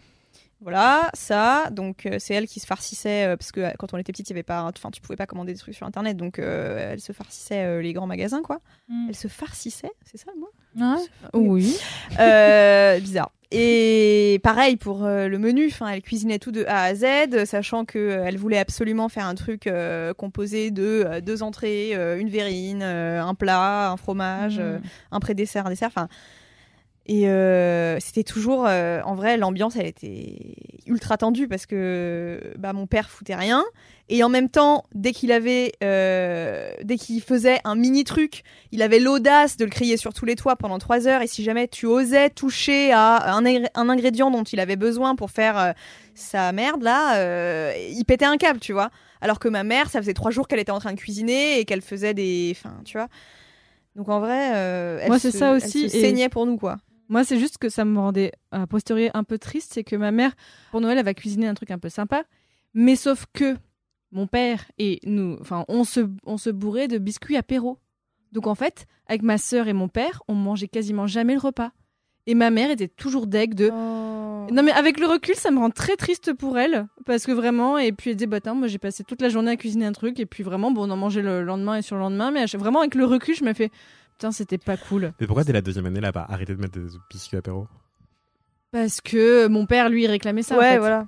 [0.63, 1.69] Voilà, ça.
[1.71, 4.29] Donc euh, c'est elle qui se farcissait euh, parce que euh, quand on était petite,
[4.29, 6.93] il y avait pas, enfin tu pouvais pas commander des trucs sur internet, donc euh,
[6.93, 8.59] elle se farcissait euh, les grands magasins quoi.
[8.87, 9.07] Mm.
[9.09, 11.03] Elle se farcissait, c'est ça mot Ouais.
[11.33, 11.77] Oui.
[12.19, 13.31] Euh, bizarre.
[13.55, 17.85] Et pareil pour euh, le menu, enfin, elle cuisinait tout de A à Z, sachant
[17.85, 22.29] que elle voulait absolument faire un truc euh, composé de euh, deux entrées, euh, une
[22.29, 24.81] verrine, euh, un plat, un fromage, euh, Mm.
[25.11, 25.89] un pré-dessert, un dessert.
[25.89, 26.07] Enfin,
[27.05, 30.55] et euh, c'était toujours, euh, en vrai, l'ambiance, elle était
[30.87, 33.63] ultra tendue parce que bah, mon père foutait rien.
[34.09, 38.81] Et en même temps, dès qu'il avait, euh, dès qu'il faisait un mini truc, il
[38.81, 41.21] avait l'audace de le crier sur tous les toits pendant trois heures.
[41.21, 45.15] Et si jamais tu osais toucher à un, ingr- un ingrédient dont il avait besoin
[45.15, 45.73] pour faire
[46.15, 48.89] sa merde là, il pétait un câble, tu vois.
[49.21, 51.65] Alors que ma mère, ça faisait trois jours qu'elle était en train de cuisiner et
[51.65, 53.07] qu'elle faisait des, enfin, tu vois.
[53.95, 56.57] Donc en vrai, euh, elle Moi, c'est se- ça elle aussi, et- saignait pour nous
[56.57, 56.77] quoi.
[57.09, 60.11] Moi, c'est juste que ça me rendait a posteriori un peu triste, c'est que ma
[60.11, 60.33] mère,
[60.71, 62.23] pour Noël, elle va cuisiner un truc un peu sympa,
[62.73, 63.55] mais sauf que
[64.11, 67.79] mon père et nous, enfin, on se, on se bourrait de biscuits apéro.
[68.31, 71.71] Donc en fait, avec ma sœur et mon père, on mangeait quasiment jamais le repas.
[72.25, 73.69] Et ma mère était toujours deg de.
[73.71, 74.47] Oh.
[74.51, 77.77] Non mais avec le recul, ça me rend très triste pour elle parce que vraiment
[77.77, 80.19] et puis elle disait bah moi j'ai passé toute la journée à cuisiner un truc
[80.19, 82.57] et puis vraiment bon on en mangeait le lendemain et sur le lendemain mais à
[82.57, 83.71] vraiment avec le recul, je me fais
[84.17, 86.79] putain c'était pas cool Mais pourquoi dès la deuxième année, là, pas arrêté de mettre
[86.79, 87.67] des biscuits apéro
[88.73, 90.55] parce que mon père lui réclamait ça.
[90.55, 90.77] en ouais, fait.
[90.79, 91.05] voilà.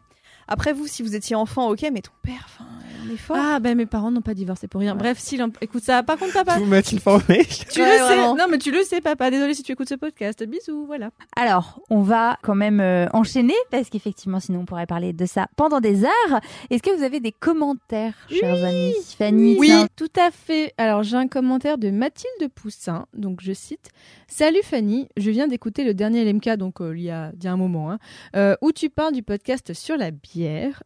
[0.48, 2.66] Après, vous, si vous étiez enfant, ok, mais ton père, enfin,
[3.08, 3.38] on est fort.
[3.40, 4.94] Ah ben mes parents n'ont pas divorcé pour rien.
[4.94, 5.00] Ouais.
[5.00, 8.00] Bref, si écoute ça, par contre papa, Vous m'êtes informé tu Ouais, le sais.
[8.00, 8.36] vraiment.
[8.36, 9.30] Non mais tu le sais papa.
[9.30, 10.44] Désolé si tu écoutes ce podcast.
[10.44, 11.10] Bisous, voilà.
[11.36, 15.48] Alors, on va quand même euh, enchaîner parce qu'effectivement, sinon on pourrait parler de ça
[15.56, 16.40] pendant des heures.
[16.70, 18.94] Est-ce que vous avez des commentaires, chers amis?
[19.18, 19.88] Fanny, Oui, tiens.
[19.96, 20.74] tout à fait.
[20.78, 23.06] Alors, j'ai un commentaire de Mathilde Poussin.
[23.14, 23.90] Donc, je cite
[24.28, 27.48] Salut Fanny, je viens d'écouter le dernier LMK, donc euh, il, y a, il y
[27.48, 28.00] a un moment, hein,
[28.36, 30.35] euh, où tu parles du podcast sur la bière.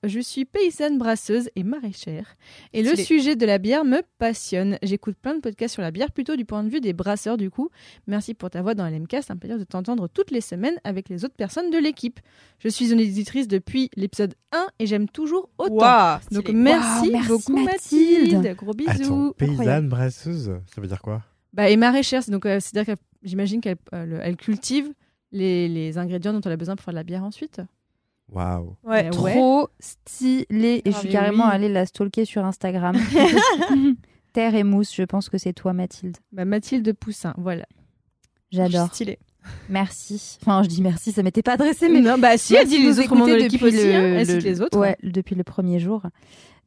[0.04, 2.36] Je suis paysanne brasseuse et maraîchère.
[2.74, 4.78] Et le sujet de la bière me passionne.
[4.84, 7.50] J'écoute plein de podcasts sur la bière, plutôt du point de vue des brasseurs, du
[7.50, 7.70] coup.
[8.08, 9.18] Merci pour ta voix dans LMK.
[9.22, 12.20] C'est un plaisir de t'entendre toutes les semaines avec les autres personnes de l'équipe.
[12.60, 16.20] Je suis une éditrice depuis l'épisode 1 et j'aime toujours autant.
[16.32, 18.34] Donc merci, Wow, merci, beaucoup Mathilde.
[18.34, 18.56] Mathilde.
[18.56, 18.92] Gros bisous.
[18.92, 19.88] Attends, paysanne incroyable.
[19.88, 21.24] brasseuse, ça veut dire quoi?
[21.54, 24.94] Bah, et maraîchère, c'est donc euh, c'est-à-dire que j'imagine qu'elle euh, cultive
[25.32, 27.62] les, les ingrédients dont elle a besoin pour faire de la bière ensuite.
[28.32, 28.76] Waouh.
[28.84, 29.06] Ouais.
[29.18, 29.32] Ouais.
[29.34, 30.82] Trop stylé.
[30.86, 31.52] Et je Ah, suis mais carrément oui.
[31.54, 32.96] allée la stalker sur Instagram.
[34.34, 36.18] Terre et mousse, je pense que c'est toi, Mathilde.
[36.32, 37.66] Bah, Mathilde Poussin, voilà.
[38.52, 38.88] J'adore.
[38.94, 39.18] Stylé.
[39.70, 40.38] Merci.
[40.42, 42.78] Enfin, je dis merci, ça m'était pas adressé, mais non, bah si, Merci elle dit
[42.78, 44.62] de les nous autres membres de écouter l'équipe depuis aussi, le- hein, elle le- les
[44.62, 44.78] autres.
[44.78, 46.04] Ouais, depuis le premier jour,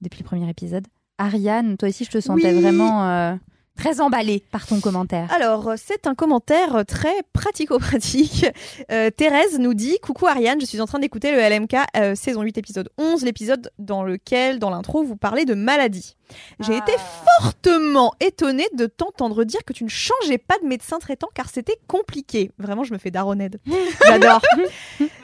[0.01, 0.87] depuis le premier épisode.
[1.19, 2.61] Ariane, toi aussi, je te sentais Oui.
[2.61, 3.35] vraiment euh,
[3.77, 5.33] très emballée par ton commentaire.
[5.33, 8.47] Alors, euh, c'est un commentaire euh, très pratico-pratique.
[8.91, 12.43] Euh, Thérèse nous dit Coucou Ariane, je suis en train d'écouter le LMK euh, saison
[12.43, 16.17] 8, épisode 11, l'épisode dans lequel, dans l'intro, vous parlez de maladie.
[16.61, 16.93] J'ai été
[17.41, 21.77] fortement étonnée de t'entendre dire que tu ne changeais pas de médecin traitant car c'était
[21.89, 22.51] compliqué.
[22.59, 23.61] Vraiment, je me fais daronnaide.
[24.07, 24.41] J'adore.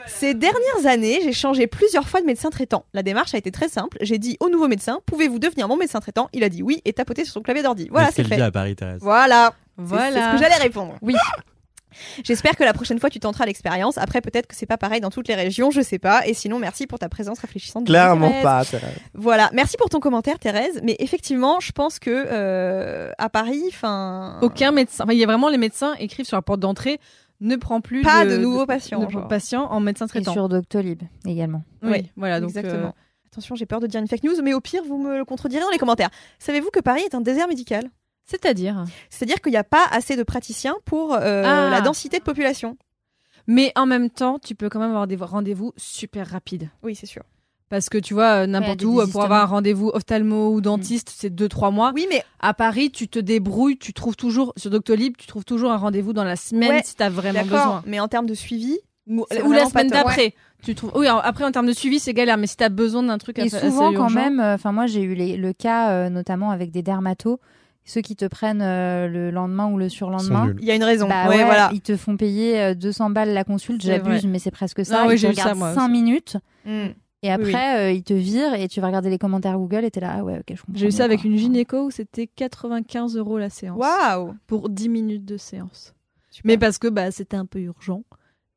[0.07, 2.85] Ces dernières années, j'ai changé plusieurs fois de médecin traitant.
[2.93, 3.97] La démarche a été très simple.
[4.01, 6.29] J'ai dit au nouveau médecin Pouvez-vous devenir mon médecin traitant?
[6.33, 7.87] Il a dit oui et tapoté sur son clavier d'ordi.
[7.91, 8.38] Voilà, c'est fait.
[8.41, 9.53] À Paris, Thérèse Voilà.
[9.77, 10.11] Voilà.
[10.13, 10.95] C'est ce que j'allais répondre.
[11.01, 11.15] Oui.
[12.23, 13.97] J'espère que la prochaine fois tu tenteras l'expérience.
[13.97, 16.25] Après, peut-être que c'est pas pareil dans toutes les régions, je sais pas.
[16.27, 17.85] Et sinon, merci pour ta présence réfléchissante.
[17.87, 18.43] Clairement Thérèse.
[18.43, 18.95] pas, Thérèse.
[19.15, 20.79] Voilà, merci pour ton commentaire, Thérèse.
[20.83, 25.27] Mais effectivement, je pense que euh, à Paris, enfin, Aucun médecin, enfin, il y a
[25.27, 26.99] vraiment les médecins écrivent sur la porte d'entrée
[27.41, 30.33] ne prend plus Pas de nouveaux patients, de patients en médecin Et traitant.
[30.33, 31.63] sur Doctolib également.
[31.81, 32.87] Oui, voilà, donc exactement.
[32.89, 35.23] euh, Attention, j'ai peur de dire une fake news, mais au pire, vous me le
[35.25, 36.09] contredirez dans les commentaires.
[36.39, 37.83] Savez-vous que Paris est un désert médical?
[38.29, 38.85] C'est-à-dire.
[39.09, 41.69] C'est-à-dire qu'il n'y a pas assez de praticiens pour euh, Ah.
[41.69, 42.77] la densité de population.
[43.47, 46.69] Mais en même temps, tu peux quand même avoir des rendez-vous super rapides.
[46.83, 47.23] Oui, c'est sûr.
[47.69, 51.11] Parce que tu vois, euh, n'importe où, euh, pour avoir un rendez-vous ophtalmo ou dentiste,
[51.15, 51.91] c'est 2-3 mois.
[51.93, 55.71] Oui, mais À Paris, tu te débrouilles, tu trouves toujours, sur Doctolib, tu trouves toujours
[55.71, 57.83] un rendez-vous dans la semaine Ouais, si tu as vraiment besoin.
[57.85, 60.33] Mais en termes de suivi, Ou, la semaine d'après.
[60.63, 60.91] Tu trouves...
[60.95, 63.17] Oui, alors, après, en termes de suivi, c'est galère, mais si tu as besoin d'un
[63.17, 65.91] truc Et assez- souvent, assez quand même, euh, enfin moi j'ai eu les- le cas
[65.91, 67.39] euh, notamment avec des dermatos,
[67.89, 70.53] ceux qui te prennent euh, le lendemain ou le surlendemain.
[70.59, 71.07] il y a une raison.
[71.07, 71.69] Bah ouais, ouais, voilà.
[71.73, 75.01] ils te font payer euh, 200 balles la consulte, j'abuse, mais c'est presque ça.
[75.03, 75.91] Ah oui, ils j'ai te eu ça, regardent moi 5 aussi.
[75.91, 76.87] minutes Mm.
[77.23, 79.91] et après Oui, euh, ils te virent et tu vas regarder les commentaires Google et
[79.91, 80.73] t'es là, ah ouais, ok, je comprends.
[80.79, 83.77] J'ai eu ça avec une gynéco où c'était 95 euros la séance.
[83.79, 84.35] Waouh.
[84.47, 85.93] Pour 10 minutes de séance.
[86.31, 86.47] Super.
[86.47, 88.03] Mais parce que bah, c'était un peu urgent.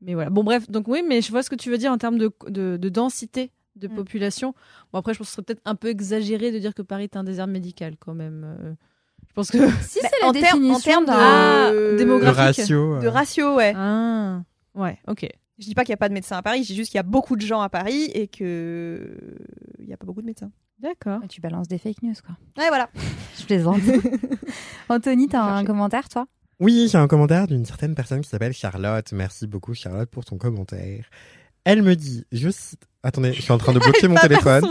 [0.03, 0.31] Mais voilà.
[0.31, 2.31] Bon, bref, donc oui, mais je vois ce que tu veux dire en termes de,
[2.49, 3.95] de, de densité de Mm.
[3.95, 4.55] population.
[4.93, 7.05] Bon, après, je pense que ce serait peut-être un peu exagéré de dire que Paris
[7.05, 8.77] est un désert médical quand même.
[9.33, 9.59] Je pense que.
[9.83, 11.17] Si Bah, c'est la en définition termes de- d'un.
[11.19, 12.95] Ah, Euh, ratio.
[12.97, 13.73] euh, De ratio, ouais.
[13.75, 14.43] Ah,
[14.75, 15.27] ouais, ok.
[15.59, 16.99] Je dis pas qu'il n'y a pas de médecins à Paris, je dis juste qu'il
[16.99, 19.17] y a beaucoup de gens à Paris et que
[19.79, 20.51] il n'y a pas beaucoup de médecins.
[20.81, 21.21] D'accord.
[21.29, 22.35] Tu balances des fake news, quoi.
[22.61, 22.89] Ouais, voilà.
[23.39, 23.81] Je plaisante.
[24.89, 26.27] Anthony, t'as un commentaire, toi?
[26.61, 29.11] Oui, j'ai un commentaire d'une certaine personne qui s'appelle Charlotte.
[29.13, 31.05] Merci beaucoup, Charlotte, pour ton commentaire.
[31.65, 32.83] Elle me dit, je cite...
[33.05, 34.65] Attendez, je suis en train de bloquer mon téléphone.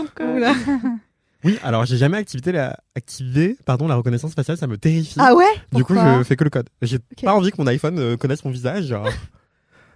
[1.44, 5.16] Oui, alors j'ai jamais activé la, activé, pardon, la reconnaissance faciale, ça me terrifie.
[5.18, 5.44] Ah ouais?
[5.72, 6.68] Du coup, je fais que le code.
[6.82, 8.84] J'ai pas envie que mon iPhone euh, connaisse mon visage.
[8.84, 9.08] genre.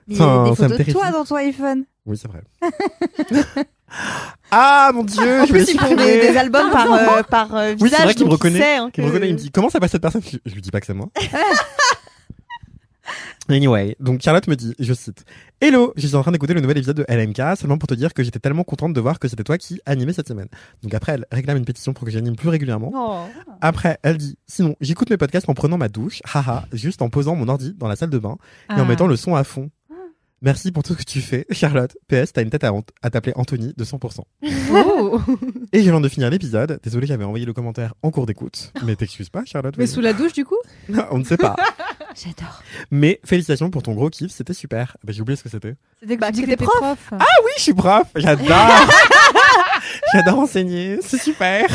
[0.09, 1.85] Il y a Enfin, des me photos de toi dans ton iPhone.
[2.05, 2.41] Oui, c'est vrai.
[4.51, 7.55] ah mon dieu, En je vais plus, ils font des, des albums par, euh, par
[7.57, 8.03] euh, Oui, c'est visage.
[8.05, 8.59] vrai qu'il me il reconnaît.
[8.61, 10.23] sait, hein, Il me reconnaît, il me dit comment ça passe cette personne?
[10.23, 11.09] Je, je lui dis pas que c'est moi.
[13.49, 15.25] Anyway, donc Charlotte me dit, je cite,
[15.61, 18.13] Hello, je suis en train d'écouter le nouvel épisode de LMK seulement pour te dire
[18.13, 20.49] que j'étais tellement contente de voir que c'était toi qui animais cette semaine.
[20.83, 22.91] Donc après, elle réclame une pétition pour que j'anime plus régulièrement.
[22.95, 23.47] Oh.
[23.61, 27.37] Après, elle dit, sinon, j'écoute mes podcasts en prenant ma douche, haha, juste en posant
[27.37, 28.37] mon ordi dans la salle de bain
[28.71, 28.85] et en Ah.
[28.85, 29.71] mettant le son à fond.
[30.43, 31.97] Merci pour tout ce que tu fais, Charlotte.
[32.09, 32.71] PS, t'as une tête à,
[33.03, 34.21] à t'appeler Anthony de 100%.
[34.71, 35.19] Oh
[35.73, 36.79] Et je viens de finir l'épisode.
[36.83, 38.71] Désolé, j'avais envoyé le commentaire en cours d'écoute.
[38.85, 39.75] Mais t'excuses pas, Charlotte.
[39.79, 40.59] Mais sous la douche, du coup?
[40.91, 41.57] Non, on ne sait pas.
[42.17, 42.63] J'adore.
[42.91, 44.97] Mais félicitations pour ton gros kiff, c'était super.
[45.05, 45.75] Bah, j'ai oublié ce que c'était.
[46.01, 46.99] C'était Bah, tu que que t'es t'étais prof.
[47.13, 48.07] Oui, je suis prof.
[48.17, 48.47] J'adore.
[50.15, 50.99] J'adore enseigner.
[51.03, 51.67] C'est super.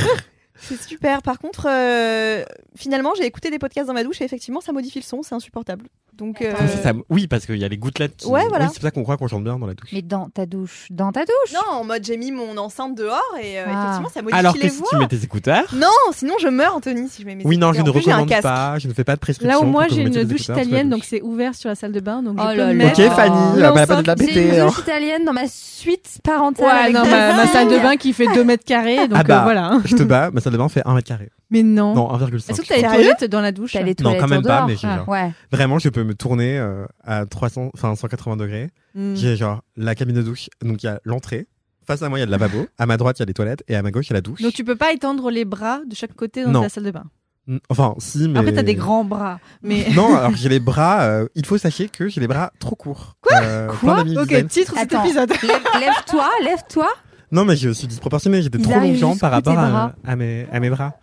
[0.61, 1.21] C'est super.
[1.21, 2.43] Par contre, euh,
[2.75, 5.35] finalement, j'ai écouté des podcasts dans ma douche et effectivement, ça modifie le son, c'est
[5.35, 5.85] insupportable.
[6.13, 8.17] Donc, euh, Ah, ça, ça- oui, parce qu'il y a les gouttelettes.
[8.17, 8.27] Qui...
[8.27, 8.65] Ouais, voilà.
[8.65, 9.89] Oui, c'est pour ça qu'on croit qu'on chante bien dans la douche.
[9.93, 11.53] Mais dans ta douche, dans ta douche.
[11.53, 13.71] non, en mode j'ai mis mon enceinte dehors et euh, Ah.
[13.81, 14.87] effectivement, ça modifie Alors que les si voix.
[14.91, 15.73] tu mets tes écouteurs.
[15.73, 17.85] Non, sinon je meurs, Anthony, si je mets mes Oui, non, je écouteurs.
[17.85, 18.77] ne En plus, j'ai un recommande pas.
[18.79, 19.59] Je ne fais pas de prescription.
[19.61, 21.99] Là où moi que j'ai une douche italienne, donc c'est ouvert sur la salle de
[22.01, 22.99] bain, donc Oh je peux mettre.
[23.01, 23.53] Ok, Fanny, Oh.
[23.57, 24.49] elle a pas de la J'ai péter.
[24.49, 24.65] une hein.
[24.67, 26.87] douche italienne dans ma suite parentale.
[26.87, 29.39] Ouais, non, ma, salle de bain qui fait 2 mètres carrés, donc Ah bah.
[29.39, 29.79] euh, voilà.
[29.85, 31.29] Je te bats, ma salle de bain fait 1 mètre carré.
[31.49, 31.93] Mais non.
[31.95, 32.49] Non, 1,5.
[32.51, 34.41] Est-ce que t'as les toilettes dans la douche T'as les Non, toilettes quand même en
[34.43, 34.67] pas, dehors.
[34.67, 34.97] mais j'ai Ah.
[34.97, 35.09] genre.
[35.09, 35.31] Ouais.
[35.51, 38.69] Vraiment, je peux me tourner euh, à 300, enfin 180 degrés.
[38.95, 39.15] Hmm.
[39.15, 41.47] J'ai genre la cabine de douche, donc il y a l'entrée.
[41.87, 42.67] Face à moi, il y a le lavabo.
[42.77, 43.63] À ma droite, il y a les toilettes.
[43.67, 44.41] Et à ma gauche, il y a la douche.
[44.41, 46.61] Donc tu peux pas étendre les bras de chaque côté dans Non.
[46.61, 47.05] ta salle de bain.
[47.47, 48.37] Mm, Enfin, si, mais.
[48.39, 51.01] Après t'as des grands bras, mais Non, alors j'ai les bras.
[51.01, 53.15] euh, il faut sachez que j'ai les bras trop courts.
[53.19, 55.03] Quoi quoi Ok, titre de cet Attends.
[55.03, 55.29] épisode.
[55.41, 56.87] Lève- Lève-toi, lève-toi.
[57.31, 58.41] Non, mais je suis disproportionné.
[58.41, 60.93] J'ai des Ils trop jambes par rapport à, mes, à mes bras.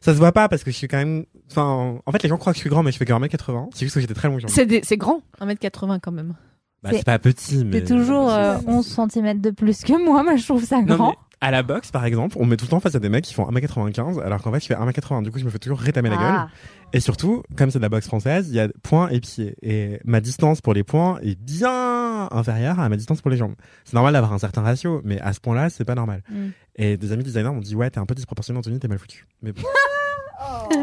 [0.00, 1.24] Ça se voit pas parce que je suis quand même.
[1.50, 3.68] Enfin, en fait, les gens croient que je suis grand, mais je fais que 1m80.
[3.74, 4.48] C'est juste que des très jambes.
[4.48, 6.34] C'est des- c'est grand, 1m80 quand même.
[6.82, 7.80] Bah, c'est- c'est pas petit, mais.
[7.80, 10.22] T'es toujours euh, 11 cm de plus que moi.
[10.22, 11.08] Moi, je trouve ça Non, grand.
[11.10, 13.08] mais à la boxe, par exemple, on me met tout le temps face à des
[13.08, 15.22] mecs qui font 1m95, alors qu'en fait, je fais 1m80.
[15.22, 16.26] Du coup, je me fais toujours rétamer la gueule.
[16.26, 16.48] Ah.
[16.92, 19.54] Et surtout, comme c'est de la boxe française, il y a poings et pieds.
[19.62, 23.54] Et ma distance pour les poings est bien inférieure à ma distance pour les jambes.
[23.84, 26.22] C'est normal d'avoir un certain ratio, mais à ce point-là, c'est pas normal.
[26.30, 26.48] Mm.
[26.76, 29.26] Et des amis designers m'ont dit, ouais, t'es un peu disproportionné, Anthony, t'es mal foutu.
[29.42, 29.62] Mais bon.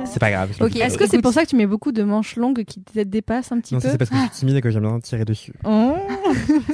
[0.05, 0.51] c'est pas grave.
[0.59, 0.75] Ok.
[0.75, 3.51] Est-ce que c'est pour ça que tu mets beaucoup de manches longues qui te dépassent
[3.51, 5.25] un petit Non, peu c'est parce que je suis timide et que j'aime bien tirer
[5.25, 5.53] dessus.
[5.63, 5.95] Oh.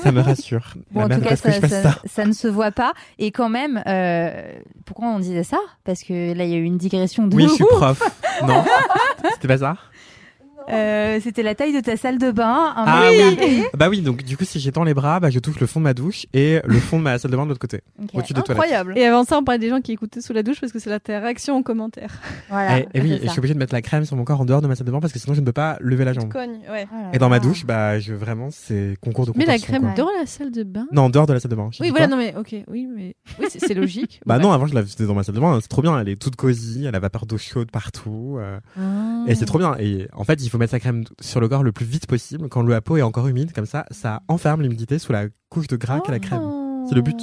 [0.04, 0.74] Ça me rassure.
[0.92, 2.02] Bon, en tout cas, ça, je fasse ça- ça.
[2.06, 2.94] ça ne se voit pas.
[3.20, 4.54] Et quand même, euh,
[4.86, 5.58] pourquoi on disait ça?
[5.84, 8.02] Parce que là, il y a eu une digression de Oui, je suis prof.
[8.48, 8.64] non
[9.34, 9.78] C'était pas ça?
[10.70, 12.74] Euh, C'était la taille de ta salle de bain.
[12.76, 13.64] un Ah oui.
[13.78, 15.84] Bah oui, donc du coup, si j'étends les bras, bah, je touche le fond de
[15.86, 18.10] ma douche et le fond de ma salle de bain de l'autre côté, Ok.
[18.14, 18.62] au-dessus des toilettes.
[18.64, 18.98] Incroyable.
[18.98, 20.90] Et avant ça, on parlait des gens qui écoutaient sous la douche parce que c'est
[20.90, 22.12] la ta réaction en commentaire.
[22.50, 22.80] Voilà.
[22.80, 24.42] et, et oui, c'est et je suis obligé de mettre la crème sur mon corps
[24.42, 26.06] en dehors de ma salle de bain parce que sinon je ne peux pas lever
[26.06, 26.30] la jambe.
[26.32, 26.84] Cogne, ouais.
[26.92, 29.94] Là Et dans ma douche, bah, je vraiment, c'est concours de Mais la crème quoi.
[30.06, 31.70] dans la salle de bain Non, en dehors de la salle de bain.
[31.80, 34.22] Oui, voilà, non mais ok, oui, mais oui, c'est logique.
[34.26, 34.44] Bah Ouais.
[34.44, 36.16] non, avant je la faisais dans ma salle de bain, c'est trop bien, elle est
[36.22, 38.38] toute cosy, elle a vapeur d'eau chaude partout.
[38.40, 39.24] euh, Ah.
[39.28, 39.76] Et c'est trop bien.
[39.80, 42.50] Et en fait, il faut mettre sa crème sur le corps le plus vite possible
[42.50, 45.76] quand la peau est encore humide, comme ça, ça enferme l'humidité sous la couche de
[45.78, 46.42] gras qu'est la crème.
[46.90, 47.20] C'est le but.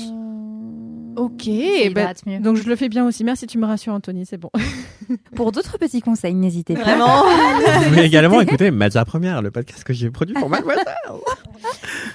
[1.16, 1.48] Ok,
[1.94, 2.38] bah, mieux.
[2.38, 3.24] donc je le fais bien aussi.
[3.24, 4.50] Merci, tu me rassures, Anthony, c'est bon.
[5.34, 6.82] Pour d'autres petits conseils, n'hésitez pas.
[6.82, 7.24] Vraiment.
[7.80, 10.84] Vous pouvez également écouter Matière Première, le podcast que j'ai produit pour Mademoiselle.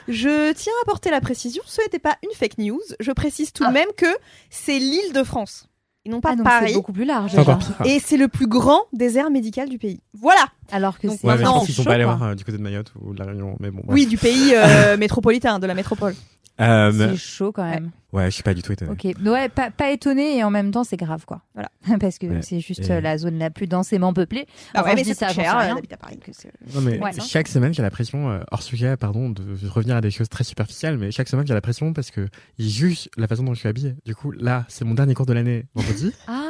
[0.07, 2.79] Je tiens à porter la précision, ce n'était pas une fake news.
[3.01, 3.69] Je précise tout Ah.
[3.69, 4.05] de même que
[4.49, 5.67] c'est l'île de France.
[6.05, 6.73] Et non pas Ah, donc c'est Paris.
[6.73, 7.31] beaucoup plus large.
[7.33, 7.57] Déjà.
[7.85, 10.01] Et c'est le plus grand désert médical du pays.
[10.13, 10.45] Voilà.
[10.71, 12.57] Alors que c'est Ouais, je Non, pense qu'ils sont pas allés voir euh, du côté
[12.57, 13.81] de Mayotte ou de la Réunion, mais bon.
[13.85, 13.93] bref.
[13.95, 16.13] Oui, du pays euh, métropolitain, de la métropole.
[16.61, 17.89] Euh, C'est chaud quand même.
[18.11, 18.91] Ouais, je suis pas du tout étonné.
[18.91, 21.41] Ok, ouais, pas, pas étonné et en même temps c'est grave quoi.
[21.55, 21.69] Voilà.
[21.99, 22.41] Parce que Ouais.
[22.43, 24.45] c'est juste Et- euh, la zone la plus densément peuplée.
[24.75, 25.73] Ah Enfin, ouais, mais c'est ça, cher, rien.
[25.73, 26.19] d'habiter à Paris.
[26.19, 26.29] que
[26.75, 27.09] Non mais Ouais.
[27.27, 30.43] chaque semaine j'ai la pression euh, hors sujet pardon de revenir à des choses très
[30.43, 32.27] superficielles mais chaque semaine j'ai la pression parce que
[32.59, 33.95] ils jugent la façon dont je suis habillé.
[34.05, 36.43] Du coup là c'est mon dernier cours de l'année vendredi Ah.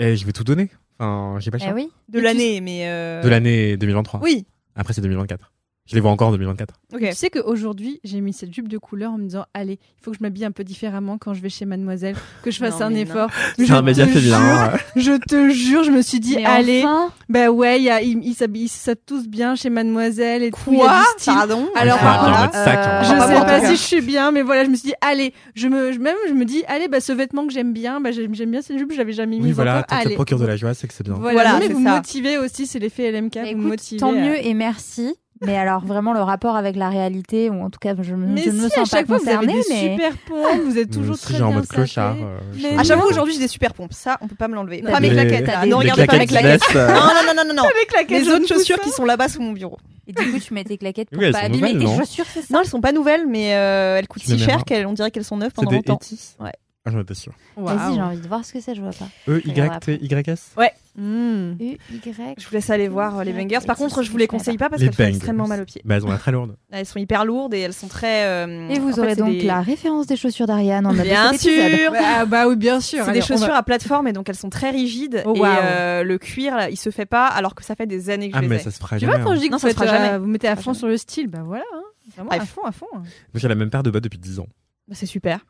[0.00, 0.68] et je vais tout donner.
[0.98, 1.74] Enfin j'ai pas le Eh choix.
[1.76, 1.90] oui.
[2.08, 2.88] De l'année, mais.
[2.88, 4.18] euh, De l'année 2023.
[4.20, 4.46] Oui.
[4.74, 5.52] Après c'est 2024.
[5.86, 6.74] Je les vois encore en 2024.
[6.94, 7.00] Ok.
[7.10, 10.12] Tu sais qu'aujourd'hui, j'ai mis cette jupe de couleur en me disant Allez, il faut
[10.12, 12.86] que je m'habille un peu différemment quand je vais chez Mademoiselle, que je fasse Non,
[12.86, 13.28] un effort.
[13.58, 14.70] C'est Je un média te féminin.
[14.70, 17.90] jure, Je te jure, je me suis dit Mais Allez, enfin, bah ouais, il y
[17.90, 18.70] a- ils s'habillent
[19.04, 20.56] tous bien chez Mademoiselle et tout.
[20.68, 21.34] il y a Quoi du style.
[21.34, 23.02] Pardon Alors, sac, hein.
[23.02, 24.94] Je pas moi, sais pas si je suis bien, mais voilà, je me suis dit,
[25.02, 28.00] allez, je me, je- même je me dis, allez, bah ce vêtement que j'aime bien,
[28.00, 29.86] bah j'aime bien cette jupe, je l'avais jamais mis Oui voilà, encore.
[29.86, 30.14] tant que ça te Allez.
[30.14, 31.14] procure de la joie, c'est que c'est bien.
[31.14, 34.00] Voilà, Voilà, vous me motivez aussi, c'est l'effet LMK, bah, vous me motivez.
[34.00, 35.14] tant mieux et merci.
[35.46, 38.50] Mais alors vraiment le rapport avec la réalité, ou en tout cas je, Mais je
[38.50, 40.60] ne me si, à sens pas chaque fois, vous avez concernée, des mais super pompes,
[40.64, 42.16] vous êtes toujours aussi, très j'ai en bien mode clochard.
[42.16, 42.68] euh, non.
[42.78, 43.92] Ah, j'avoue, aujourd'hui, j'ai des super pompes.
[43.92, 44.82] Ça, on peut pas me l'enlever.
[44.82, 45.46] Pas mes claquettes.
[45.46, 47.68] Ne des regardez pas mes claquettes Non, non, non, non, non.
[48.08, 49.78] Les autres chaussures qui sont là-bas sous mon bureau.
[50.06, 52.42] et du coup tu mets tes claquettes pour Oui, pas abîmer tes non chaussures, c'est
[52.42, 54.62] ça Non, elles sont pas nouvelles, mais euh, elles coûtent si cher là.
[54.64, 55.98] qu'elles, on dirait qu'elles sont neuves pendant longtemps.
[56.40, 56.52] Ouais.
[56.86, 57.32] Ah j'en étais sûr.
[57.56, 59.08] Vas-y, j'ai envie de voir ce que c'est, je vois pas.
[59.26, 60.54] E Regarde Y T Y S.
[60.96, 61.52] Mmh.
[61.58, 62.34] U Y.
[62.38, 63.64] Je vous laisse aller voir euh, les bangers.
[63.66, 65.80] Par contre, je vous les conseille pas parce Les qu'elles font extrêmement mal aux pieds.
[65.86, 66.56] Bah elles ont l'air très lourdes.
[66.70, 68.26] Elles sont hyper lourdes et elles sont très.
[68.26, 71.90] euh, Et vous en aurez donc des- la référence des chaussures d'Ariane Bien sûr.
[71.90, 73.02] Bah, bah oui, bien sûr.
[73.06, 76.02] C'est des va- chaussures à plateforme et donc elles sont très rigides Oh, et euh,
[76.04, 78.38] le cuir là, il se fait pas alors que ça fait des années que je
[78.38, 78.58] Ah les mais ai.
[78.58, 79.24] ça se fera Tu vois, jamais.
[79.24, 79.34] quand hein.
[79.36, 80.18] je dis que Non, vous, ça se faites, fera jamais.
[80.18, 81.64] vous mettez à fond sur le style, bah voilà.
[81.74, 81.82] hein.
[82.16, 82.86] Vraiment à fond, à fond.
[82.94, 82.98] hein.
[82.98, 83.06] Donc
[83.36, 84.46] j'ai la même paire de bottes depuis 10 ans.
[84.86, 85.40] Bah, c'est super.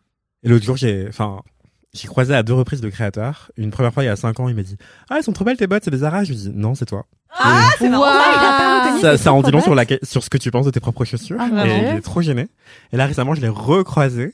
[0.45, 1.41] Et l'autre jour, j'ai, enfin,
[1.95, 3.51] j'ai croisé à deux reprises le créateur.
[3.57, 4.77] Une première fois il y a 5 ans, il m'a dit
[5.09, 6.25] Ah, elles sont trop belles tes bottes, c'est des Zara.
[6.25, 7.07] Je lui dis Non, c'est toi.
[7.37, 8.05] Ah, c'est marrant.
[8.05, 8.15] Waouh.
[8.15, 10.51] il a pas reconnu ça, ça en dit long sur, la, sur ce que tu
[10.51, 11.37] penses de tes propres chaussures.
[11.41, 12.49] Ah, mon et il est trop gêné.
[12.93, 14.33] Et là, récemment, je l'ai recroisé.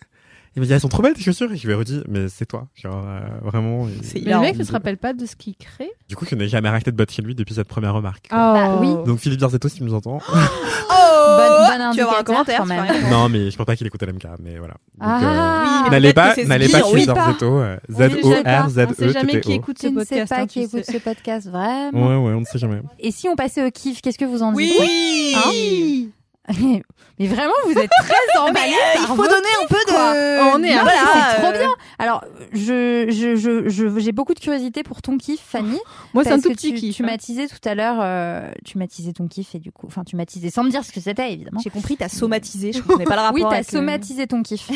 [0.56, 1.50] Il m'a dit Elles sont trop belles tes chaussures.
[1.52, 2.66] Et je lui ai redit Mais c'est toi.
[2.74, 3.86] Genre, euh, vraiment.
[3.88, 5.90] il- C'est Mais le mec ne se rappelle pas de ce qu'il crée?
[6.08, 8.26] Du coup, je n'ai jamais racheté de bottes chez lui depuis cette première remarque.
[8.30, 8.88] Bah oui.
[9.06, 10.18] Donc, Philippe Biarzetto, si tu nous entends.
[10.28, 10.32] Oh
[11.36, 13.10] Bonne- bonne Tu vas avoir un indicateur, commentaire quand même.
[13.10, 14.74] non, mais je pense pas qu'il écoute LMK, mais voilà.
[14.74, 15.20] Donc, Ah.
[15.22, 17.04] euh, Oui, mais N'allez peut-être pas, c'est n'allez Sbire, pas chez oui.
[17.06, 17.46] Biarzetto.
[17.60, 18.66] euh, On sait pas.
[18.66, 20.28] On sait jamais qui écoute Tu ce ne sais podcast.
[20.30, 20.78] pas hein, qui tu sais.
[20.80, 22.08] écoute ce podcast, vraiment.
[22.08, 22.80] Ouais, ouais, on ne sait jamais.
[22.98, 24.72] Et si on passait au kiff, qu'est-ce que vous en Oui.
[24.80, 26.10] dites Hein
[27.18, 29.90] Mais vraiment, vous êtes très emballés Il par faut donner un peu de.
[29.92, 30.54] quoi.
[30.56, 31.00] On est Non, Voilà,
[31.34, 31.68] c'est trop euh, bien.
[31.98, 35.78] Alors, je, je, je, je- j'ai beaucoup de curiosité pour ton kiff, Fanny.
[36.14, 36.96] Moi, c'est un tout que petit tu, kiff.
[36.96, 37.06] Tu hein.
[37.06, 40.02] m'as teasé tout à l'heure, euh, tu m'as teasé ton kiff et du coup, enfin,
[40.02, 41.60] tu m'as teasé sans me dire ce que c'était, évidemment.
[41.62, 42.72] J'ai compris, t'as somatisé.
[42.72, 43.34] Je comprenais pas le rapport.
[43.34, 44.70] Oui, t'as le- somatisé ton kiff.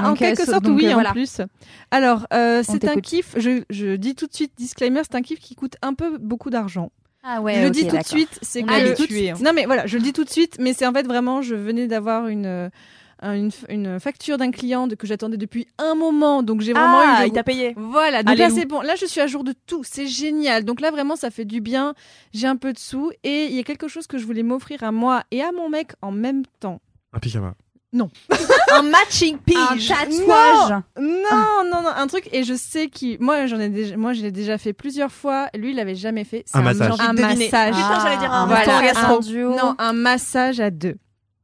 [0.00, 1.42] Ah, en euh, quelque so- sorte, donc, oui, euh, en plus.
[1.90, 3.34] Alors, euh, c'est un kiff.
[3.36, 6.50] Je, je dis tout de suite, disclaimer, c'est un kiff qui coûte un peu beaucoup
[6.50, 6.90] d'argent.
[7.22, 9.36] Ah ouais, je le dis tout de suite, c'est que habitué, hein.
[9.42, 11.54] Non mais voilà, je le dis tout de suite, mais c'est en fait vraiment, je
[11.54, 12.68] venais d'avoir une euh,
[13.22, 17.18] une, une facture d'un client de, que j'attendais depuis un moment, donc j'ai vraiment Ah,
[17.18, 17.22] eu.
[17.24, 17.74] le- il t'a payé.
[17.76, 18.80] Voilà, donc là c'est bon.
[18.80, 20.64] Là je suis à jour de tout, c'est génial.
[20.64, 21.92] Donc là vraiment ça fait du bien.
[22.32, 24.82] J'ai un peu de sous et il y a quelque chose que je voulais m'offrir
[24.82, 26.80] à moi et à mon mec en même temps.
[27.12, 27.54] Un pyjama.
[28.72, 29.88] Un matching Un pige.
[29.88, 30.82] tatouage.
[31.00, 33.16] Non, non, non, un truc et je sais qu'il.
[33.20, 35.48] Moi j'en ai déjà, moi je l'ai déjà fait plusieurs fois.
[35.54, 36.44] Lui il l'avait jamais fait.
[36.46, 36.92] C'est Un massage.
[37.00, 37.74] Un massage.
[37.74, 39.08] Putain, j'allais dire un Voilà.
[39.08, 39.50] un duo.
[39.56, 40.96] Non, un massage à deux.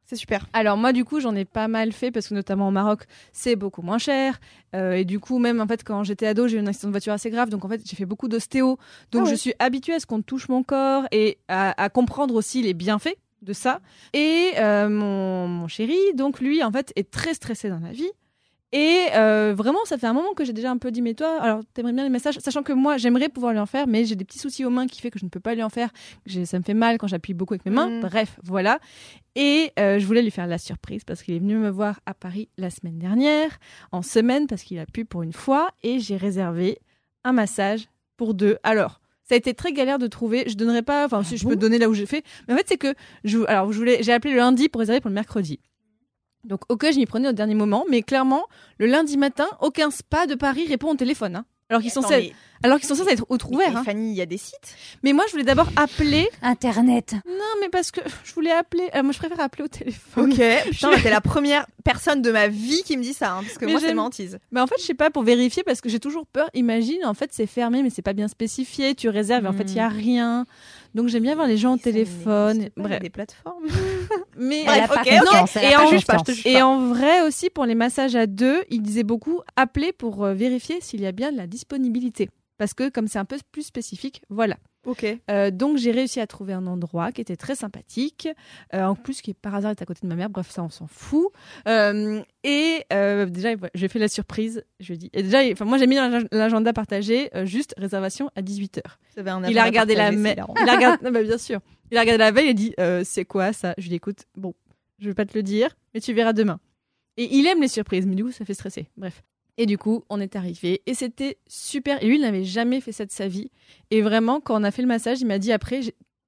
[0.08, 0.46] C'est super.
[0.52, 3.56] Alors moi du coup j'en ai pas mal fait parce que notamment au Maroc c'est
[3.56, 4.38] beaucoup moins cher
[4.76, 6.92] Euh, et du coup même en fait quand j'étais ado j'ai eu un accident de
[6.92, 8.78] voiture assez grave donc en fait j'ai fait beaucoup d'ostéo
[9.10, 9.30] donc Ah ouais.
[9.30, 12.72] je suis habituée à ce qu'on touche mon corps et à, à comprendre aussi les
[12.74, 13.80] bienfaits de ça
[14.12, 18.10] et euh, mon, mon chéri donc lui en fait est très stressé dans la vie
[18.72, 21.40] et euh, vraiment, ça fait un moment que j'ai déjà un peu dit, mais toi,
[21.40, 24.16] alors t'aimerais bien les messages, sachant que moi, j'aimerais pouvoir lui en faire, mais j'ai
[24.16, 25.90] des petits soucis aux mains qui fait que je ne peux pas lui en faire.
[26.44, 27.88] Ça me fait mal quand j'appuie beaucoup avec mes mains.
[27.88, 28.00] Mm.
[28.00, 28.80] Bref, voilà.
[29.36, 32.14] Et euh, je voulais lui faire la surprise parce qu'il est venu me voir à
[32.14, 33.56] Paris la semaine dernière,
[33.92, 36.80] en semaine, parce qu'il a pu pour une fois, et j'ai réservé
[37.22, 38.58] un massage pour deux.
[38.64, 40.44] Alors, ça a été très galère de trouver.
[40.48, 42.56] Je donnerai pas, enfin, si je bon peux donner là où j'ai fait, mais en
[42.56, 45.14] fait, c'est que je, alors, je voulais, j'ai appelé le lundi pour réserver pour le
[45.14, 45.58] mercredi.
[46.44, 48.44] Donc, ok, je m'y prenais au dernier moment, mais clairement,
[48.78, 51.36] le lundi matin, aucun spa de Paris répond au téléphone.
[51.36, 51.44] hein.
[51.68, 53.76] Alors qu'ils sont, censés- alors qu'ils sont censés être outre mais ouverts.
[53.76, 53.84] hein.
[53.84, 54.74] Fanny, il y a des sites.
[55.02, 56.28] Mais moi, je voulais d'abord appeler.
[56.42, 57.14] Internet.
[57.26, 58.88] Non, mais parce que je voulais appeler.
[58.94, 60.32] euh, moi, je préfère appeler au téléphone.
[60.32, 60.40] Ok.
[60.70, 63.64] Putain, t'es la première personne de ma vie qui me dit ça, hein, parce que
[63.66, 64.38] Mais moi c'est hantise.
[64.50, 66.48] Mais en fait, je sais pas pour vérifier parce que j'ai toujours peur.
[66.54, 68.94] Imagine, en fait, c'est fermé, mais c'est pas bien spécifié.
[68.94, 70.46] Tu réserves, et en fait, il y a rien.
[70.94, 72.58] Donc, j'aime bien voir les gens au téléphone.
[72.58, 73.64] pas, il y a Bref, des plateformes.
[74.36, 76.26] mais Elle a Bref, pas ok, a Et en- pas, je te confiance.
[76.28, 80.24] juge Et en vrai aussi, pour les massages à deux, il disait beaucoup appeler pour
[80.24, 82.30] euh, vérifier s'il y a bien de la disponibilité.
[82.58, 84.56] Parce que comme c'est un peu plus spécifique, voilà.
[84.86, 85.04] Ok.
[85.30, 88.28] Euh, donc j'ai réussi à trouver un endroit qui était très sympathique,
[88.72, 90.30] euh, en plus qui par hasard est à côté de ma mère.
[90.30, 91.28] Bref, ça on s'en fout.
[91.66, 94.64] Euh, et déjà j'ai fait la surprise.
[94.78, 95.10] Je lui ai dit.
[95.12, 95.96] Et déjà, enfin moi j'ai mis
[96.30, 98.80] l'agenda partagé juste réservation à 18
[99.16, 100.32] h Il a regardé la partagé, mail.
[100.34, 100.54] hilarant.
[100.62, 100.98] Il a regardé.
[101.04, 101.60] non, bah, bien sûr.
[101.90, 103.74] Il a regardé la veille et dit c'est quoi ça?
[103.78, 104.54] Je lui écoute bon
[104.98, 106.60] je vais pas te le dire mais tu verras demain.
[107.16, 108.88] Et il aime les surprises mais du coup ça fait stresser.
[108.96, 109.22] Bref.
[109.58, 112.02] Et du coup, on est arrivé et c'était super.
[112.02, 113.50] Et lui, il n'avait jamais fait ça de sa vie.
[113.90, 115.80] Et vraiment, quand on a fait le massage, il m'a dit après,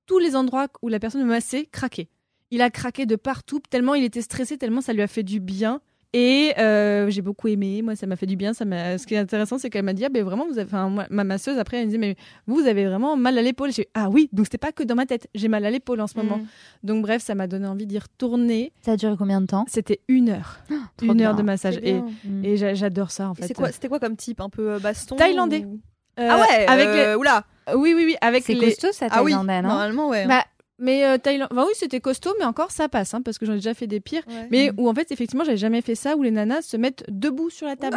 [0.06, 2.08] tous les endroits où la personne me massait craquaient.
[2.50, 5.40] Il a craqué de partout, tellement il était stressé, tellement ça lui a fait du
[5.40, 5.82] bien.
[6.14, 8.54] Et euh, j'ai beaucoup aimé, moi ça m'a fait du bien.
[8.54, 8.96] Ça m'a...
[8.96, 10.64] Ce qui est intéressant, c'est qu'elle m'a dit ah, ben vraiment, vous avez...
[10.66, 13.42] enfin, moi, ma masseuse après, elle me dit mais vous, vous avez vraiment mal à
[13.42, 13.70] l'épaule.
[13.72, 16.00] J'ai dit, ah oui, donc c'était pas que dans ma tête, j'ai mal à l'épaule
[16.00, 16.38] en ce moment.
[16.38, 16.46] Mm.
[16.84, 18.72] Donc bref, ça m'a donné envie d'y retourner.
[18.80, 19.66] Ça a duré combien de temps?
[19.68, 20.60] C'était une heure,
[21.02, 21.28] une bien.
[21.30, 21.78] heure de massage.
[21.82, 22.00] Et.
[22.24, 22.44] Mm.
[22.44, 23.46] et j'a- j'adore ça en fait.
[23.46, 24.40] c'est quoi, C'était quoi comme type?
[24.40, 25.64] Un peu euh, baston Thaïlandais.
[25.66, 25.78] ou-
[26.18, 27.74] Euh, Ah ouais avec euh, Oula les...
[27.74, 28.60] Oui, oui, oui, avec C'est les.
[28.70, 29.68] costaud, ça, Ah oui, thaïlandais, non?
[29.68, 30.26] normalement, ouais.
[30.26, 30.42] Bah,
[30.78, 31.48] mais euh, Thaïlande.
[31.50, 33.86] Enfin, oui, c'était costaud, mais encore ça passe, hein, parce que j'en ai déjà fait
[33.86, 34.22] des pires.
[34.28, 34.48] Ouais.
[34.50, 37.50] Mais où en fait, effectivement, j'avais jamais fait ça, où les nanas se mettent debout
[37.50, 37.96] sur la table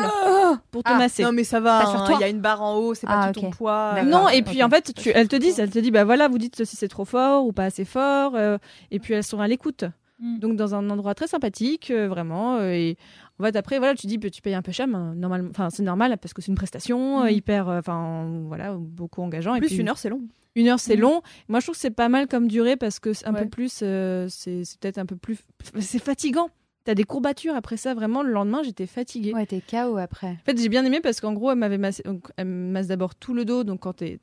[0.71, 1.23] pour te Ah, masser.
[1.23, 3.31] Non mais ça va, hein, il y a une barre en haut, c'est pas Ah,
[3.31, 4.01] tout ton poids.
[4.03, 5.63] Non, et puis en fait, tu, Pas elle te sur dit, toi.
[5.63, 8.33] elle te dit, bah voilà, vous dites si c'est trop fort ou pas assez fort,
[8.35, 8.57] euh,
[8.91, 9.85] et puis elles sont à l'écoute.
[10.19, 10.39] Mm.
[10.39, 12.61] Donc dans un endroit très sympathique, euh, vraiment.
[12.61, 12.97] et
[13.39, 15.69] en fait, après, voilà, tu dis, tu payes un peu cher, mais euh, normalement, enfin,
[15.69, 17.33] c'est normal parce que c'est une prestation euh, Mm.
[17.33, 19.51] hyper, euh, enfin, voilà, beaucoup engageant.
[19.53, 20.21] En et plus puis, une heure c'est long.
[20.55, 21.01] Une heure, c'est Mhm.
[21.01, 21.21] long.
[21.47, 23.43] Moi, je trouve que c'est pas mal comme durée parce que c'est un Ouais.
[23.43, 25.39] peu plus, euh, c'est peut-être un peu plus,
[25.79, 26.49] c'est fatigant.
[26.83, 28.23] T'as des courbatures après ça, vraiment.
[28.23, 29.33] Le lendemain, j'étais fatiguée.
[29.33, 30.31] Ouais, t'es KO après.
[30.31, 32.03] En fait, j'ai bien aimé parce qu'en gros, elle m'avait massé.
[32.37, 34.19] elle masse d'abord tout le dos, donc quand t'es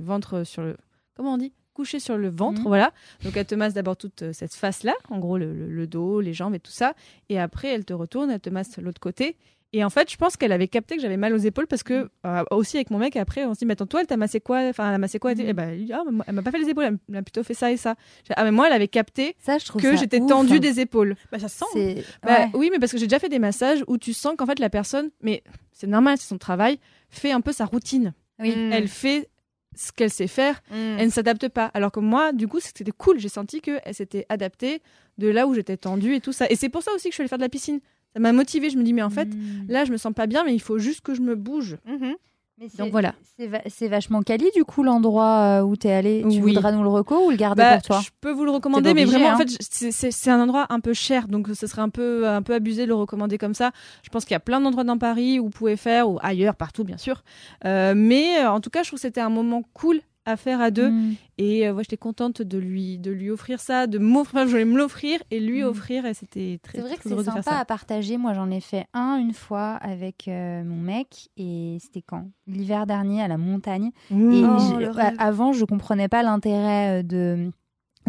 [0.00, 0.76] ventre sur le.
[1.16, 1.52] Comment on dit?
[1.78, 2.66] Coucher sur le ventre, Mhm.
[2.66, 2.92] voilà.
[3.24, 6.20] Donc elle te masse d'abord toute euh, cette face-là, en gros le, le- le dos,
[6.20, 6.94] les jambes et tout ça.
[7.28, 9.36] Et après, elle te retourne, elle te masse l'autre côté.
[9.74, 12.08] Et en fait, je pense qu'elle avait capté que j'avais mal aux épaules parce que,
[12.24, 14.40] euh, aussi avec mon mec, après, on se dit, mais attends, toi, elle t'a massé
[14.40, 14.60] quoi?
[14.70, 15.34] Enfin, elle a massé quoi?
[15.34, 15.40] Mhm.
[15.40, 17.22] Et ben, elle dit, ah, mais moi, elle m'a pas fait les épaules, elle m'a
[17.22, 17.94] plutôt fait ça et ça.
[18.34, 21.16] Ah, mais moi, elle avait capté Ça, je trouve que j'étais tendue des épaules.
[21.30, 21.64] Bah, ça se sent.
[21.74, 22.50] C'est Bah, ouais.
[22.54, 24.70] Oui, mais parce que j'ai déjà fait des massages où tu sens qu'en fait, la
[24.70, 26.78] personne, mais c'est normal, c'est son travail,
[27.10, 28.14] fait un peu sa routine.
[28.38, 28.56] Oui.
[28.56, 28.72] Mm.
[28.72, 29.28] Elle fait
[29.78, 30.74] ce qu'elle sait faire, Mm.
[30.98, 31.66] elle ne s'adapte pas.
[31.74, 33.18] Alors que moi, du coup, c'était cool.
[33.18, 34.82] J'ai senti qu'elle s'était adaptée
[35.18, 36.46] de là où j'étais tendue et tout ça.
[36.50, 37.80] Et c'est pour ça aussi que je suis allée faire de la piscine.
[38.14, 38.70] Ça m'a motivée.
[38.70, 39.66] Je me dis, mais en fait, Mm.
[39.68, 41.76] là, je me sens pas bien, mais il faut juste que je me bouge.
[41.86, 42.14] Mhm.
[42.60, 43.14] Mais Donc voilà.
[43.38, 46.22] C'est va- c'est vachement quali du coup l'endroit euh, où t'es allé.
[46.22, 46.52] Tu Oui.
[46.54, 48.94] voudras nous le reco ou le garder Bah, pour toi je peux vous le recommander,
[48.94, 49.36] mais vraiment, en hein.
[49.38, 52.82] fait, c'est un endroit un peu cher, donc ce serait un peu, un peu abusé
[52.82, 53.70] de le recommander comme ça.
[54.02, 56.56] Je pense qu'il y a plein d'endroits dans Paris où vous pouvez faire, ou ailleurs,
[56.56, 57.22] partout, bien sûr.
[57.64, 60.60] Euh, mais euh, en tout cas, je trouve que c'était un moment cool à faire
[60.60, 60.90] à deux.
[60.90, 61.14] Mm.
[61.38, 64.64] Et euh, ouais, j'étais contente de lui, de lui offrir ça, de m'offrir, je voulais
[64.64, 65.66] me l'offrir et lui Mm.
[65.66, 68.16] offrir, et c'était très C'est vrai que c'est sympa à partager.
[68.16, 72.26] Moi, j'en ai fait un une fois avec euh, mon mec et c'était quand?
[72.46, 73.90] L'hiver dernier à la montagne.
[74.10, 75.14] Et Oh, a- rêve.
[75.18, 77.50] avant, je comprenais pas l'intérêt euh, de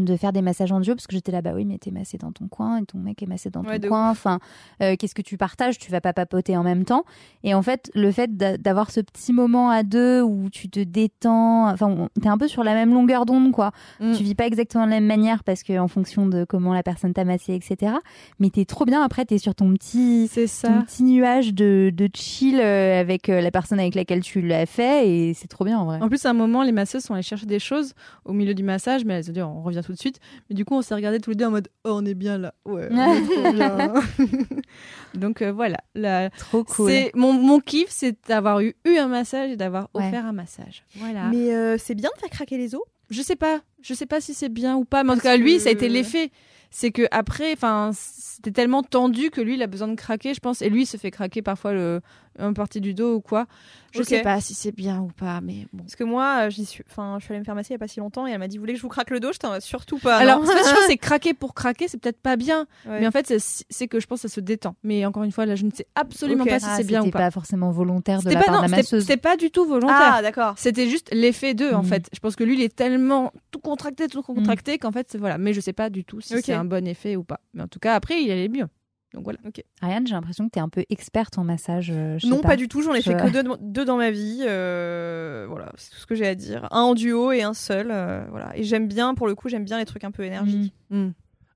[0.06, 2.18] de faire des massages en duo parce que j'étais là bah oui mais t'es massé
[2.18, 4.40] dans ton coin et ton mec est massé dans ton Ouais, coin enfin
[4.82, 7.04] euh, qu'est-ce que tu partages tu vas pas papoter en même temps.
[7.44, 10.80] Et en fait le fait d'a- d'avoir ce petit moment à deux où tu te
[10.80, 13.72] détends enfin t'es un peu sur la même longueur d'onde quoi.
[14.00, 14.14] Mm.
[14.14, 16.84] tu vis pas exactement de la même manière parce que en fonction de comment la
[16.84, 17.94] personne t'a massé etc
[18.40, 22.60] mais t'es trop bien après t'es sur ton petit ton petit nuage de, de chill
[22.60, 25.86] euh, avec euh, la personne avec laquelle tu l'as fait et c'est trop bien en
[25.86, 26.00] vrai.
[26.02, 27.94] En plus, à un moment, les masseuses sont allées chercher des choses
[28.26, 30.20] au milieu du massage, mais elles se dit on revient tout de suite.
[30.50, 32.38] Mais du coup, on s'est regardés tous les deux en mode oh, on est bien
[32.38, 32.54] là.
[32.66, 33.94] Ouais, on est trop bien.
[35.16, 35.78] Donc euh, voilà.
[35.96, 39.90] La- trop cool C'est mon, mon kiff, c'est d'avoir eu, eu un massage et d'avoir
[39.94, 40.08] Ouais.
[40.08, 40.84] offert un massage.
[40.96, 41.30] Voilà.
[41.30, 42.82] Mais euh, c'est bien de faire craquer les os?
[43.10, 45.36] je sais pas, je sais pas si c'est bien ou pas, mais en tout cas
[45.36, 46.30] lui, que- ça a été l'effet.
[46.70, 50.40] C'est que après, enfin, c'était tellement tendu que lui, il a besoin de craquer, je
[50.40, 52.02] pense, et lui, il se fait craquer parfois le
[52.48, 53.46] une partie du dos ou quoi.
[53.92, 54.06] Je Ok.
[54.06, 55.84] sais pas si c'est bien ou pas, mais bon.
[55.84, 56.84] Parce que moi, euh, j'y suis.
[56.90, 58.38] Enfin, je suis allée me faire masser il y a pas si longtemps et elle
[58.40, 59.34] m'a dit Vous voulez que je vous craque le dos?
[59.34, 60.18] Je t'en surtout pas.
[60.18, 60.42] Alors,
[60.88, 63.00] c'est craquer pour craquer, c'est peut-être pas bien, Ouais.
[63.00, 64.76] mais en fait, c'est- que je pense que ça se détend.
[64.84, 67.06] Mais encore une fois, là, je ne sais absolument pas si Ah, c'est bien ou
[67.06, 67.20] c'était pas.
[67.26, 69.50] pas forcément volontaire de la pas, part non, de la c'était masseuse c'était pas du
[69.50, 69.98] tout volontaire.
[70.18, 70.54] Ah, d'accord.
[70.58, 71.90] C'était juste l'effet d'eux, en Mhm.
[71.90, 72.10] fait.
[72.14, 75.40] Je pense que lui, il est tellement tout contracté, tout contracté, qu'en fait, c'est- voilà.
[75.40, 77.40] Mais je sais pas du tout si c'est un bon effet ou pas.
[77.56, 78.68] Mais en tout cas, après, il allait mieux.
[79.14, 79.40] Donc voilà.
[79.82, 82.50] Ariane j'ai l'impression que t'es un peu experte en massage euh, Non, pas.
[82.50, 82.82] pas du tout.
[82.84, 84.44] J'en ai Je- fait que deux, deux dans ma vie.
[84.48, 86.68] euh, voilà, c'est tout ce que j'ai à dire.
[86.72, 87.88] Un en duo et un seul.
[87.92, 88.56] euh, voilà.
[88.56, 90.74] Et j'aime bien, pour le coup, j'aime bien les trucs un peu énergiques.
[90.92, 91.10] Mm.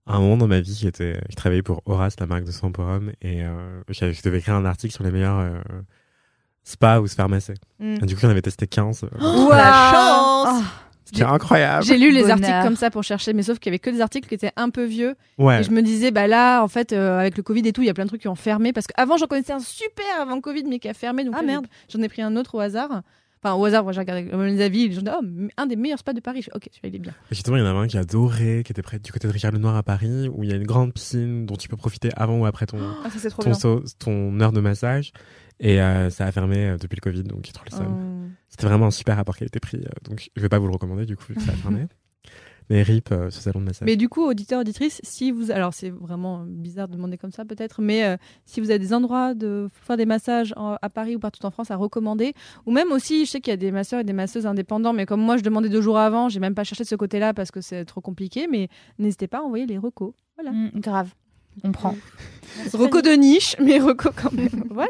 [0.08, 2.52] À un moment dans ma vie, j'étais, je travaillais pour Horace, la marque de
[2.82, 5.62] hommes, et euh, je devais écrire un article sur les meilleurs euh,
[6.64, 7.54] spas où se faire masser.
[7.80, 7.98] Mm.
[8.02, 9.04] Et du coup, j'en avais testé 15.
[9.04, 10.64] euh, Oh, la chance
[11.14, 11.86] C'était incroyable.
[11.86, 12.38] J'ai lu les Bonheur.
[12.38, 14.52] articles comme ça pour chercher, mais sauf qu'il y avait que des articles qui étaient
[14.56, 15.16] un peu vieux.
[15.38, 15.62] Ouais.
[15.62, 17.88] Et je me disais, bah là, en fait, euh, avec le Covid et tout, il
[17.88, 18.74] y a plein de trucs qui ont fermé.
[18.74, 21.24] Parce qu'avant, j'en connaissais un super avant le Covid, mais qui a fermé.
[21.24, 21.68] Donc Ah, là, merde.
[21.90, 23.02] J'en ai pris un autre au hasard.
[23.46, 24.88] Enfin, au hasard, moi, j'ai regardé euh, les avis.
[24.88, 26.46] Les gens disaient, oh, mais un des meilleurs spas de Paris.
[26.56, 27.12] Ok, celui-là, il est bien.
[27.30, 29.34] Et Justement, il y en avait un qui adorait, qui était près du côté de
[29.34, 32.08] Richard Lenoir à Paris, où il y a une grande piscine dont tu peux profiter
[32.16, 33.60] avant ou après ton, Ah, ça, c'est trop ton, bien.
[33.60, 35.12] sau- ton heure de massage.
[35.60, 37.88] Et euh, ça a fermé euh, depuis le Covid, donc il trouve le seum.
[37.88, 41.06] Euh, C'était vraiment un super rapport qualité-prix, euh, donc je vais pas vous le recommander
[41.06, 41.88] du coup, vu que ça a fermé.
[42.70, 43.86] Mais RIP, euh, ce salon de massage.
[43.86, 45.52] Mais du coup, auditeurs, auditrices, si vous.
[45.52, 48.94] Alors, c'est vraiment bizarre de demander comme ça, peut-être, mais euh, si vous avez des
[48.94, 52.34] endroits de faire des massages en- à Paris ou partout en France à recommander,
[52.66, 55.06] ou même aussi, je sais qu'il y a des masseurs et des masseuses indépendants, mais
[55.06, 57.52] comme moi, je demandais deux jours avant, j'ai même pas cherché de ce côté-là parce
[57.52, 60.14] que c'est trop compliqué, mais n'hésitez pas à envoyer les recos.
[60.38, 60.52] Voilà.
[60.54, 61.14] Mm, grave
[61.66, 61.96] on prend
[62.74, 64.64] Recos de niche, mais recos quand même.
[64.72, 64.90] voilà.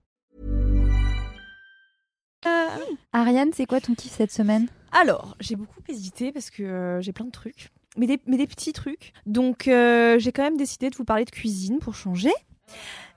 [3.13, 4.67] Ariane c'est quoi ton kiff cette semaine?
[4.91, 7.69] Alors, j'ai beaucoup hésité parce que euh, j'ai plein de trucs.
[7.97, 9.13] Mais des, mais des petits trucs.
[9.25, 12.31] Donc, euh, j'ai quand même décidé de vous parler de cuisine pour changer.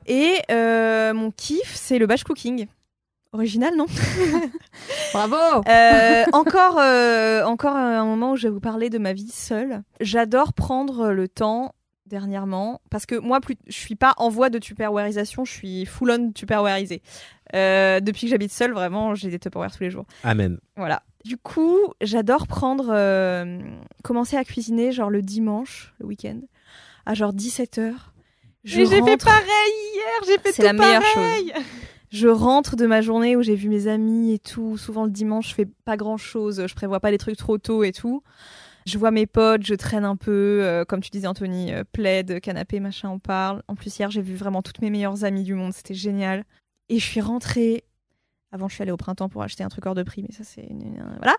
[0.07, 2.67] Et euh, mon kiff, c'est le batch cooking.
[3.33, 3.87] Original, non?
[5.13, 5.37] Bravo
[5.69, 9.83] Euh, encore, euh, encore un moment où je vais vous parler de ma vie seule.
[10.01, 11.75] J'adore prendre le temps
[12.07, 16.11] dernièrement parce que moi, plus, je suis pas en voie de tupperwareisation, je suis full
[16.11, 17.03] on tupperwareisée.
[17.55, 20.07] Euh, depuis que j'habite seule, vraiment, j'ai des tupperware tous les jours.
[20.23, 20.59] Amen.
[20.77, 21.03] Voilà.
[21.25, 23.59] Du coup, j'adore prendre, euh,
[24.03, 26.41] commencer à cuisiner genre le dimanche, le week-end,
[27.07, 27.93] à genre 17h.
[28.65, 31.53] j'ai fait pareil hier, j'ai fait C'est tout la meilleure pareil.
[32.11, 34.79] Je rentre de ma journée où j'ai vu mes amis et tout.
[34.79, 36.65] Souvent le dimanche, je fais pas grand chose.
[36.65, 38.23] Je prévois pas des trucs trop tôt et tout.
[38.87, 42.41] Je vois mes potes, je traîne un peu, euh, comme tu disais Anthony, euh, plaid,
[42.41, 43.63] canapé, machin, on parle.
[43.67, 46.45] En plus hier, j'ai vu vraiment toutes mes meilleures amies du monde, c'était génial.
[46.91, 47.85] Et je suis rentrée.
[48.53, 50.45] Avant, je suis allée au printemps pour acheter un truc hors de prix, mais ça
[50.45, 50.69] c'est
[51.19, 51.35] voilà.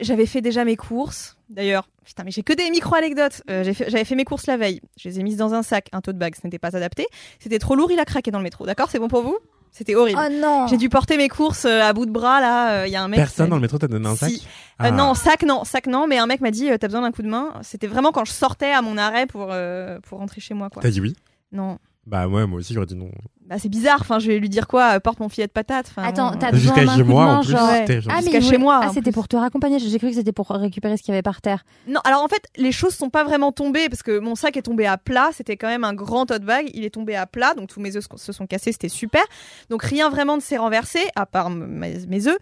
[0.00, 1.38] J'avais fait déjà mes courses.
[1.48, 3.42] D'ailleurs, putain, mais j'ai que des micro anecdotes.
[3.46, 4.80] fait- J'avais fait mes courses la veille.
[4.98, 6.34] Je les ai mises dans un sac, un tote bag.
[6.34, 7.06] Ce n'était pas adapté.
[7.38, 8.66] C'était trop lourd, il a craqué dans le métro.
[8.66, 9.38] D'accord, c'est bon pour vous?
[9.72, 10.20] C'était horrible.
[10.22, 12.86] Oh non J'ai dû porter mes courses euh, à bout de bras là.
[12.86, 13.18] Il y a un mec.
[13.18, 14.46] Personne dans m'a le métro t'a donné un sac Si.
[14.78, 14.88] Ah.
[14.88, 17.12] Euh, non, sac non, sac non, mais un mec m'a dit euh, t'as besoin d'un
[17.12, 17.52] coup de main.
[17.62, 20.82] C'était vraiment quand je sortais à mon arrêt pour euh, pour rentrer chez moi quoi.
[20.82, 21.16] T'as dit oui?
[21.52, 23.10] Non, Bah ouais, moi aussi j'aurais dit non.
[23.46, 23.98] Bah c'est bizarre.
[24.00, 25.86] Enfin, je vais lui dire quoi euh, Porte mon filet de patate.
[25.90, 27.50] Enfin, Attends, t'as euh, besoin Jusqu'à d'un chez coup de moi main, en plus.
[27.52, 29.78] genre- c'était genre- Ah, mais chez moi, Ah, c'était pour te raccompagner.
[29.78, 31.64] J'ai cru que c'était pour récupérer ce qu'il y avait par terre.
[31.86, 34.62] Non, alors en fait, les choses sont pas vraiment tombées parce que mon sac est
[34.62, 35.30] tombé à plat.
[35.34, 36.70] C'était quand même un grand tote bag.
[36.72, 38.72] Il est tombé à plat, donc tous mes œufs se sont cassés.
[38.72, 39.22] C'était super.
[39.70, 42.38] Donc rien vraiment ne s'est renversé à part mes, œufs.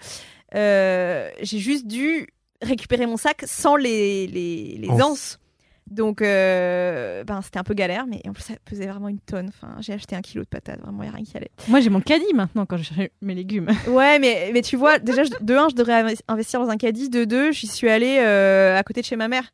[0.54, 2.28] Euh, J'ai juste dû
[2.62, 5.00] récupérer mon sac sans les les, les Anse.
[5.02, 5.38] anses.
[5.90, 9.48] Donc, euh, ben, c'était un peu galère, mais en plus, ça pesait vraiment une tonne.
[9.48, 11.50] Enfin, j'ai acheté un kilo de patates, vraiment, il n'y a rien qui allait.
[11.68, 13.68] Moi, j'ai mon caddie maintenant quand je cherche mes légumes.
[13.88, 17.10] Ouais, mais, mais tu vois, déjà, de un, je devrais inves- investir dans un caddie.
[17.10, 19.52] De deux, j'y suis allée euh, à côté de chez ma mère.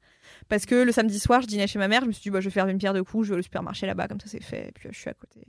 [0.48, 2.02] Parce que le samedi soir, je dînais chez ma mère.
[2.02, 3.42] Je me suis dit, bah, je vais faire une pierre de coups, je vais au
[3.42, 4.68] supermarché là-bas, comme ça c'est fait.
[4.68, 5.40] Et puis, je suis à côté.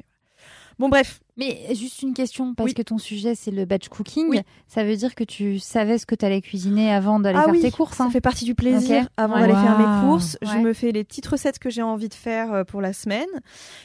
[0.80, 1.20] Bon, bref.
[1.38, 2.74] Mais juste une question, parce Oui.
[2.74, 4.28] que ton sujet c'est le batch cooking.
[4.30, 4.40] Oui.
[4.68, 7.52] Ça veut dire que tu savais ce que tu allais cuisiner avant d'aller Ah faire
[7.54, 8.00] oui, tes courses.
[8.02, 8.06] hein.
[8.06, 9.08] Ça fait partie du plaisir.
[9.18, 12.14] Avant d'aller faire mes courses, je me fais les petites recettes que j'ai envie de
[12.16, 13.28] faire euh, pour la semaine.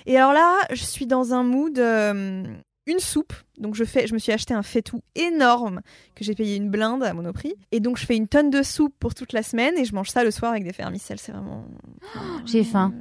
[0.06, 1.78] Et alors là, je suis dans un mood.
[1.78, 2.42] euh,
[2.86, 5.82] une soupe, donc je fais, je me suis acheté un faitout énorme
[6.16, 8.94] que j'ai payé une blinde à Monoprix, et donc je fais une tonne de soupe
[8.98, 11.64] pour toute la semaine et je mange ça le soir avec des vermicelles, c'est vraiment.
[12.44, 12.92] J'ai faim.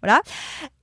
[0.00, 0.22] Voilà.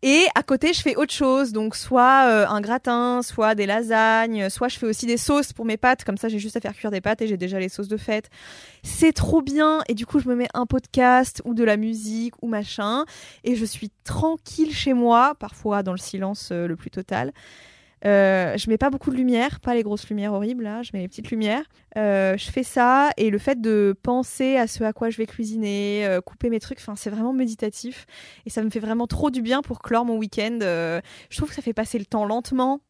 [0.04, 4.50] Et à côté, je fais autre chose, donc soit euh, un gratin, soit des lasagnes,
[4.50, 6.74] soit je fais aussi des sauces pour mes pâtes, comme ça j'ai juste à faire
[6.74, 8.30] cuire des pâtes et j'ai déjà les sauces de fête.
[8.84, 12.36] C'est trop bien, et du coup je me mets un podcast ou de la musique
[12.44, 13.06] ou machin,
[13.44, 17.34] et je suis tranquille chez moi, parfois dans le silence euh, le plus total.
[18.06, 21.00] Euh, je mets pas beaucoup de lumière, pas les grosses lumières horribles là, je mets
[21.00, 21.64] les petites lumières.
[21.98, 25.26] Euh, je fais ça et le fait de penser à ce à quoi je vais
[25.26, 28.06] cuisiner, euh, couper mes trucs, enfin c'est vraiment méditatif
[28.46, 30.60] et ça me fait vraiment trop du bien pour clore mon week-end.
[30.62, 31.00] Euh,
[31.30, 32.82] je trouve que ça fait passer le temps lentement.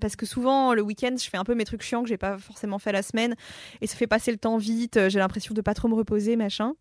[0.00, 2.36] parce que souvent le week-end je fais un peu mes trucs chiants que j'ai pas
[2.38, 3.36] forcément fait la semaine
[3.80, 5.08] et ça fait passer le temps vite.
[5.08, 6.74] J'ai l'impression de pas trop me reposer machin.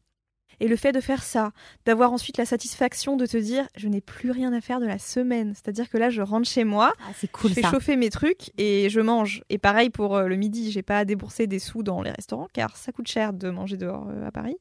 [0.60, 1.52] Et le fait de faire ça,
[1.86, 5.00] d'avoir ensuite la satisfaction de te dire je n'ai plus rien à faire de la
[5.00, 5.54] semaine.
[5.56, 7.72] C'est-à-dire que là je rentre chez moi, Ah, c'est cool je fais ça.
[7.72, 9.42] chauffer mes trucs et je mange.
[9.50, 12.48] Et pareil pour euh, le midi, j'ai pas à débourser des sous dans les restaurants
[12.54, 14.58] car ça coûte cher de manger dehors euh, à Paris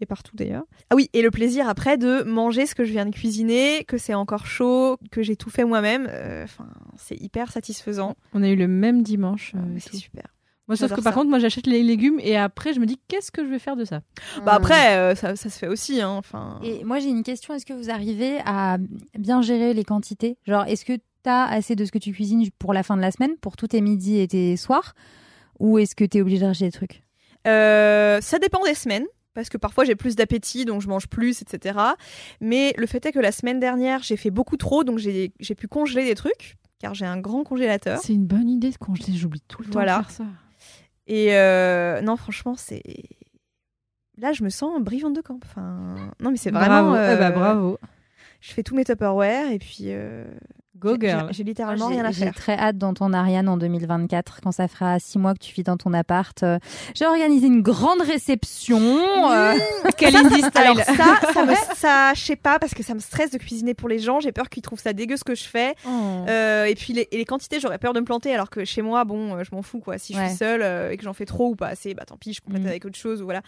[0.00, 0.64] et partout d'ailleurs.
[0.90, 3.96] Ah oui, et le plaisir après de manger ce que je viens de cuisiner, que
[3.96, 6.66] c'est encore chaud, que j'ai tout fait moi-même, euh, enfin
[6.96, 8.16] c'est hyper satisfaisant.
[8.32, 9.52] On a eu le même dimanche.
[9.54, 10.33] euh, Ah, c'est super.
[10.68, 11.18] Moi, sauf que par ça.
[11.18, 13.76] contre, moi, j'achète les légumes et après, je me dis, qu'est-ce que je vais faire
[13.76, 14.00] de ça?
[14.46, 16.00] Bah après, euh, ça, ça se fait aussi.
[16.00, 16.58] Hein, enfin.
[16.62, 18.78] Et moi j'ai une question, est-ce que vous arrivez à
[19.18, 20.38] bien gérer les quantités?
[20.46, 23.02] Genre est-ce que tu as assez de ce que tu cuisines pour la fin de
[23.02, 24.94] la semaine, pour tous tes midis et tes soirs?
[25.60, 27.02] Ou est-ce que tu es obligé de racheter des trucs?
[27.46, 29.04] Euh, ça dépend des semaines.
[29.34, 31.76] Parce que parfois j'ai plus d'appétit, donc je mange plus, etc.
[32.40, 35.56] Mais le fait est que la semaine dernière, j'ai fait beaucoup trop, donc j'ai j'ai
[35.56, 37.98] pu congeler des trucs, car j'ai un grand congélateur.
[38.00, 39.98] C'est une bonne idée de congeler, j'oublie tout le temps Voilà.
[39.98, 40.24] de faire ça.
[41.06, 42.82] Et euh, non, franchement, c'est.
[44.16, 45.38] Là, je me sens brivante de camp.
[45.44, 46.92] Enfin, non, mais c'est vraiment.
[46.92, 46.94] bravo.
[46.96, 47.78] euh, Eh bah, bravo.
[48.40, 49.86] Je fais tous mes Tupperware et puis.
[49.88, 50.24] euh,
[50.84, 51.26] Go j'ai- girl.
[51.28, 52.34] J'ai j'ai littéralement J'ai- rien à J'ai faire.
[52.34, 55.62] très hâte dans ton Ariane en 2024, quand ça fera six mois que tu vis
[55.64, 56.42] dans ton appart.
[56.42, 56.58] Euh,
[56.94, 58.78] J'ai organisé une grande réception.
[59.30, 59.54] euh,
[59.96, 60.50] Quel indie style.
[60.56, 60.92] Alors ça,
[61.34, 63.98] ça, me, ça, je sais pas parce que ça me stresse de cuisiner pour les
[63.98, 64.20] gens.
[64.20, 65.74] J'ai peur qu'ils trouvent ça dégueu ce que je fais.
[65.86, 65.90] Oh.
[66.28, 68.32] Euh, et puis les, et les quantités, j'aurais peur de me planter.
[68.34, 69.98] Alors que chez moi, bon, euh, je m'en fous quoi.
[69.98, 70.28] Si je Ouais.
[70.28, 72.40] suis seule euh, et que j'en fais trop ou pas assez, bah tant pis, je
[72.40, 72.66] complète Mm.
[72.68, 73.42] avec autre chose ou voilà.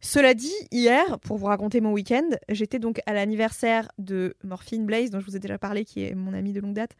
[0.00, 5.10] Cela dit, hier, pour vous raconter mon week-end, j'étais donc à l'anniversaire de Morphine Blaze,
[5.10, 6.92] dont je vous ai déjà parlé, qui est mon amie de longue date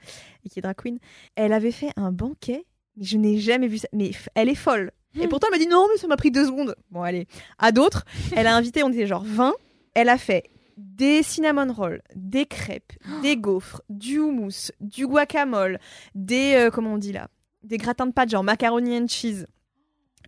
[0.44, 0.98] et qui est drag queen.
[1.36, 2.64] Elle avait fait un banquet,
[2.96, 3.88] mais je n'ai jamais vu ça.
[3.92, 4.90] Mais elle est folle.
[5.20, 6.74] Et pourtant, elle m'a dit non, mais ça m'a pris deux secondes.
[6.90, 7.26] Bon, allez.
[7.58, 8.04] À d'autres,
[8.36, 9.54] elle a invité, on était genre 20.
[9.94, 10.44] Elle a fait
[10.76, 12.92] des cinnamon rolls, des crêpes,
[13.22, 15.78] des gaufres, du houmous, du guacamole,
[16.14, 16.54] des.
[16.56, 17.28] euh, comment on dit là
[17.64, 19.46] Des gratins de pâtes, genre macaroni and cheese.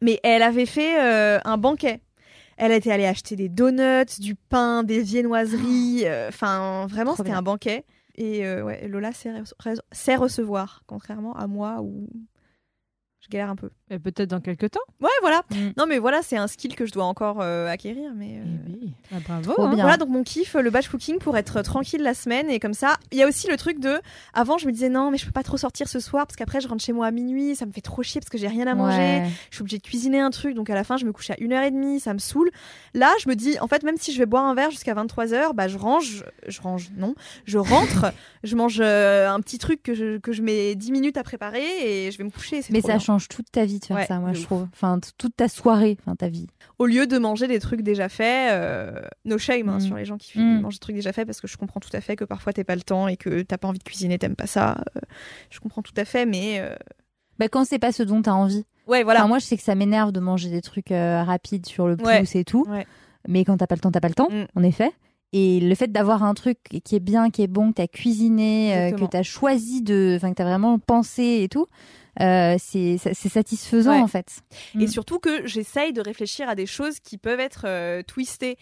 [0.03, 2.01] Mais elle avait fait euh, un banquet.
[2.63, 6.03] Elle était allée acheter des donuts, du pain, des viennoiseries.
[6.05, 7.85] euh, Enfin, vraiment, c'était un banquet.
[8.17, 12.07] Et euh, ouais, Lola sait, re- sait recevoir, contrairement à moi où
[13.21, 13.71] je galère un peu.
[13.93, 14.81] Et Peut-être dans quelques temps.
[15.01, 15.43] Ouais, voilà.
[15.51, 15.71] Mm.
[15.77, 18.13] Non, mais voilà, c'est un skill que je dois encore euh, acquérir.
[18.15, 18.93] Mais euh, Eh oui.
[19.13, 19.53] Ah, bravo.
[19.53, 19.75] Trop hein.
[19.75, 19.83] bien.
[19.83, 22.97] Voilà, donc mon kiff, le batch cooking pour être tranquille la semaine et comme ça.
[23.11, 23.99] Il y a aussi le truc de.
[24.33, 26.61] Avant, je me disais non, mais je peux pas trop sortir ce soir parce qu'après,
[26.61, 28.67] je rentre chez moi à minuit, ça me fait trop chier parce que j'ai rien
[28.69, 28.97] à manger.
[28.97, 29.29] Ouais.
[29.51, 31.35] Je suis obligée de cuisiner un truc, donc à la fin, je me couche à
[31.35, 32.51] 1h30, ça me saoule.
[32.95, 35.53] Là, je me dis, en fait, même si je vais boire un verre jusqu'à 23h,
[35.55, 37.15] bah, je range, je range, non,
[37.45, 38.13] je rentre,
[38.45, 42.07] je mange euh, un petit truc que je, que je mets 10 minutes à préparer
[42.07, 42.63] et je vais me coucher.
[42.63, 42.99] c'est Mais ça bien.
[43.01, 44.45] change toute ta vie de faire Ouais, ça, moi je ouf.
[44.47, 44.69] trouve.
[44.73, 46.47] Enfin, toute ta soirée, enfin ta vie.
[46.79, 49.81] Au lieu de manger des trucs déjà faits, euh, no shame hein, Mm.
[49.81, 50.61] sur les gens qui Mm.
[50.61, 52.65] mangent des trucs déjà faits parce que je comprends tout à fait que parfois t'as
[52.65, 54.77] pas le temps et que t'as pas envie de cuisiner, t'aimes pas ça.
[54.97, 55.01] euh,
[55.51, 56.75] je comprends tout à fait, mais euh,
[57.39, 58.65] Bah, quand c'est pas ce dont t'as envie.
[58.87, 59.21] ouais, voilà.
[59.21, 61.97] Enfin, moi, je sais que ça m'énerve de manger des trucs euh, rapides sur le
[61.97, 62.25] pouce Ouais.
[62.35, 62.65] et tout.
[62.69, 62.87] Ouais.
[63.29, 64.47] Mais quand t'as pas le temps, t'as pas le temps, Mm.
[64.55, 64.93] en effet.
[65.33, 68.73] Et le fait d'avoir un truc qui est bien, qui est bon, que t'as cuisiné,
[68.73, 69.09] euh, que Exactement.
[69.09, 71.67] t'as choisi de, enfin que t'as vraiment pensé et tout,
[72.21, 74.03] euh, c'est satisfaisant Ouais.
[74.03, 74.41] en fait.
[74.75, 74.89] Et Mm.
[74.89, 78.57] surtout que j'essaye de réfléchir à des choses qui peuvent être euh, twistées.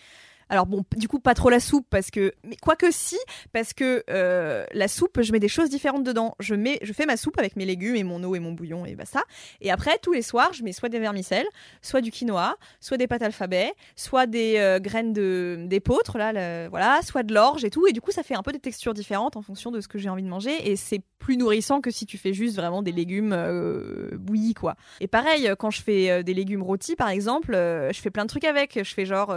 [0.50, 3.18] Alors bon, du coup pas trop la soupe parce que, mais quoique si,
[3.52, 6.34] parce que euh, la soupe, je mets des choses différentes dedans.
[6.40, 8.86] Je mets, je fais ma soupe avec mes légumes et mon eau et mon bouillon
[8.86, 9.22] et basta.
[9.60, 11.46] Et après tous les soirs, je mets soit des vermicelles,
[11.82, 17.00] soit du quinoa, soit des pâtes alphabet, soit des euh, graines de d'épeautre là, voilà,
[17.02, 17.86] soit de l'orge et tout.
[17.86, 19.98] Et du coup, ça fait un peu des textures différentes en fonction de ce que
[19.98, 22.92] j'ai envie de manger et c'est plus nourrissant que si tu fais juste vraiment des
[22.92, 24.76] légumes euh, bouillis quoi.
[25.00, 28.44] Et pareil, quand je fais des légumes rôtis, par exemple, je fais plein de trucs
[28.44, 28.78] avec.
[28.82, 29.36] Je fais genre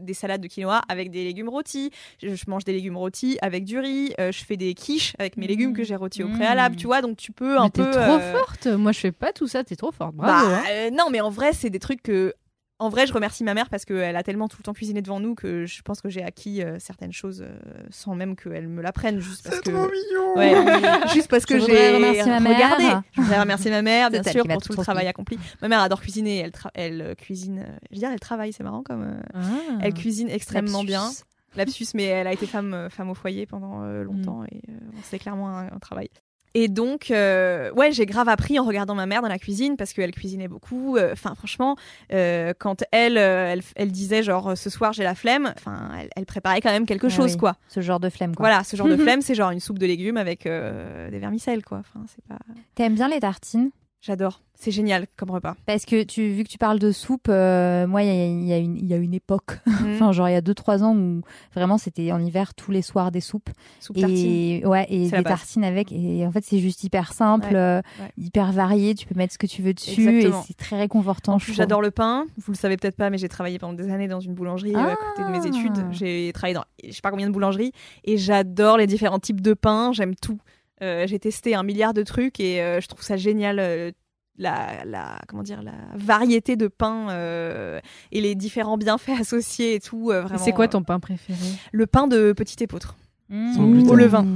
[0.00, 1.90] des salades de quinoa avec des légumes rôtis.
[2.22, 4.12] Je, je mange des légumes rôtis avec du riz.
[4.20, 6.36] Euh, je fais des quiches avec mes légumes que j'ai rôtis au Mmh.
[6.38, 6.76] préalable.
[6.76, 7.90] Tu vois, donc tu peux un Mais t'es peu.
[7.90, 8.66] trop euh, forte.
[8.66, 9.64] Moi, je fais pas tout ça.
[9.64, 10.14] T'es trop forte.
[10.14, 10.48] Bravo.
[10.50, 10.62] bah, hein.
[10.70, 12.34] euh, non, mais en vrai, c'est des trucs que.
[12.78, 15.20] En vrai, je remercie ma mère parce qu'elle a tellement tout le temps cuisiné devant
[15.20, 17.56] nous que je pense que j'ai acquis euh, certaines choses euh,
[17.90, 19.20] sans même qu'elle me l'apprenne.
[19.20, 19.70] Juste parce C'est que.
[19.70, 20.34] trop mignon.
[20.36, 22.54] Ouais, juste parce que j'ai remercier ma mère.
[22.56, 23.06] regardé.
[23.12, 25.38] Je voudrais remercier ma mère, bien sûr, pour tout le travail accompli.
[25.60, 26.38] Ma mère adore cuisiner.
[26.38, 27.64] Elle, tra- elle euh, cuisine.
[27.90, 29.02] Je veux dire, elle travaille, c'est marrant comme.
[29.04, 29.78] euh, Ah.
[29.80, 30.86] Elle cuisine extrêmement Lapsus.
[30.86, 31.10] bien.
[31.54, 35.18] Lapsus, mais elle a été femme, femme au foyer pendant euh, longtemps et euh, c'est
[35.18, 36.08] clairement un, un travail.
[36.54, 39.92] Et donc, euh, ouais, j'ai grave appris en regardant ma mère dans la cuisine parce
[39.92, 40.96] qu'elle cuisinait beaucoup.
[40.96, 41.76] Euh, Enfin, franchement,
[42.12, 46.08] euh, quand elle, euh, elle, elle disait genre ce soir j'ai la flemme, enfin, elle,
[46.16, 47.38] elle préparait quand même quelque Ah chose, oui.
[47.38, 47.56] quoi.
[47.68, 48.46] Ce genre de flemme quoi.
[48.48, 51.64] Voilà, ce genre de flemme, c'est genre une soupe de légumes avec euh, des vermicelles,
[51.64, 51.78] quoi.
[51.78, 52.38] Enfin, c'est pas.
[52.74, 53.70] T'aimes bien les tartines?
[54.04, 54.42] J'adore.
[54.54, 55.54] C'est génial comme repas.
[55.64, 58.60] Parce que tu, vu que tu parles de soupe, euh, moi, il y a, y
[58.64, 59.60] une, il y a une époque,
[59.94, 61.22] enfin, genre il y a 2-3 ans où
[61.54, 63.48] vraiment c'était en hiver tous les soirs des soupes.
[63.78, 64.16] soupe tartine.
[64.30, 65.92] Et, ouais, et des tartines avec.
[65.92, 68.10] Et en fait, c'est juste hyper simple, Ouais, euh, ouais.
[68.18, 68.94] hyper varié.
[68.96, 70.40] Tu peux mettre ce que tu veux dessus Exactement.
[70.42, 71.38] et c'est très réconfortant.
[71.38, 72.26] J'adore le pain.
[72.38, 74.78] Vous le savez peut-être pas, mais j'ai travaillé pendant des années dans une boulangerie euh,
[74.80, 75.46] à côté de mes Ah.
[75.46, 75.86] études.
[75.92, 77.70] J'ai travaillé dans je sais pas combien de boulangeries
[78.04, 79.92] et j'adore les différents types de pain.
[79.92, 80.38] J'aime tout.
[80.82, 83.58] Euh, j'ai testé un milliard de trucs et euh, je trouve ça génial.
[83.58, 83.90] euh,
[84.38, 87.78] la, la comment dire la variété de pain euh,
[88.12, 91.38] et les différents bienfaits associés et tout euh, C'est quoi ton pain préféré?
[91.70, 92.96] le pain de petit épeautre
[93.28, 93.88] Mmh.
[93.88, 94.26] Au levain.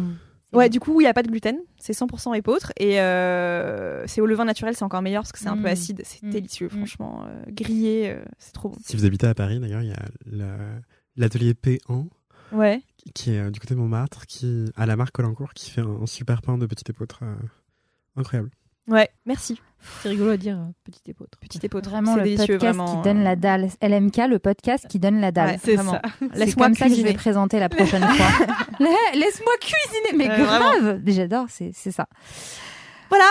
[0.51, 4.07] C'est ouais du coup il n'y a pas de gluten c'est 100% épeautre et euh,
[4.07, 6.31] c'est au levain naturel c'est encore meilleur parce que c'est un peu acide c'est Mm.
[6.31, 9.89] délicieux franchement euh, grillé euh, c'est trop bon Si vous habitez à Paris, d'ailleurs, il
[9.89, 10.81] y a la-
[11.17, 12.07] l'atelier P1
[12.53, 12.81] ouais
[13.15, 16.03] qui est euh, du côté de Montmartre, qui à la marque Colincourt, qui fait un,
[16.03, 17.35] un super pain de petit épeautre euh,
[18.17, 18.51] incroyable.
[18.89, 19.61] Ouais, merci.
[20.03, 21.39] C'est rigolo à dire, euh, petit épeautre.
[21.41, 21.91] Petit épeautre.
[21.91, 22.97] Vraiment c'est le podcast vraiment.
[22.97, 23.69] qui donne la dalle.
[23.83, 25.51] LMK, le podcast qui donne la dalle.
[25.51, 25.93] Ouais, C'est vraiment.
[25.93, 26.03] ça.
[26.35, 28.47] Laisse-moi comme ça que je vais présenter la prochaine fois.
[28.81, 31.01] La- Laisse-moi cuisiner, mais Euh, grave.
[31.05, 32.07] Mais J'adore, c'est c'est ça.
[33.09, 33.25] Voilà,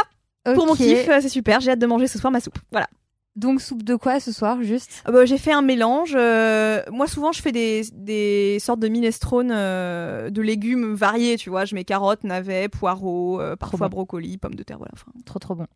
[0.55, 1.59] pour mon kiff, c'est super.
[1.61, 2.59] J'ai hâte de manger ce soir ma soupe.
[2.71, 2.87] Voilà.
[3.35, 5.03] Donc soupe de quoi ce soir, juste?
[5.07, 6.13] Euh, bah, j'ai fait un mélange.
[6.15, 11.37] euh, moi, souvent, je fais des, des sortes de minestrone euh, de légumes variés.
[11.37, 13.97] Tu vois, je mets carottes, navets, poireaux, euh, parfois bon.
[13.97, 14.77] brocolis, pommes de terre.
[14.77, 14.91] Voilà.
[14.93, 15.67] Enfin, Trop trop bon.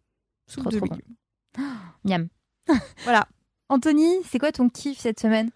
[0.47, 0.95] soupe Trop, de trop bon.
[0.95, 1.15] légumes.
[2.05, 2.27] Miam.
[3.03, 3.27] Voilà.
[3.69, 5.49] Anthony, c'est quoi ton kiff cette semaine?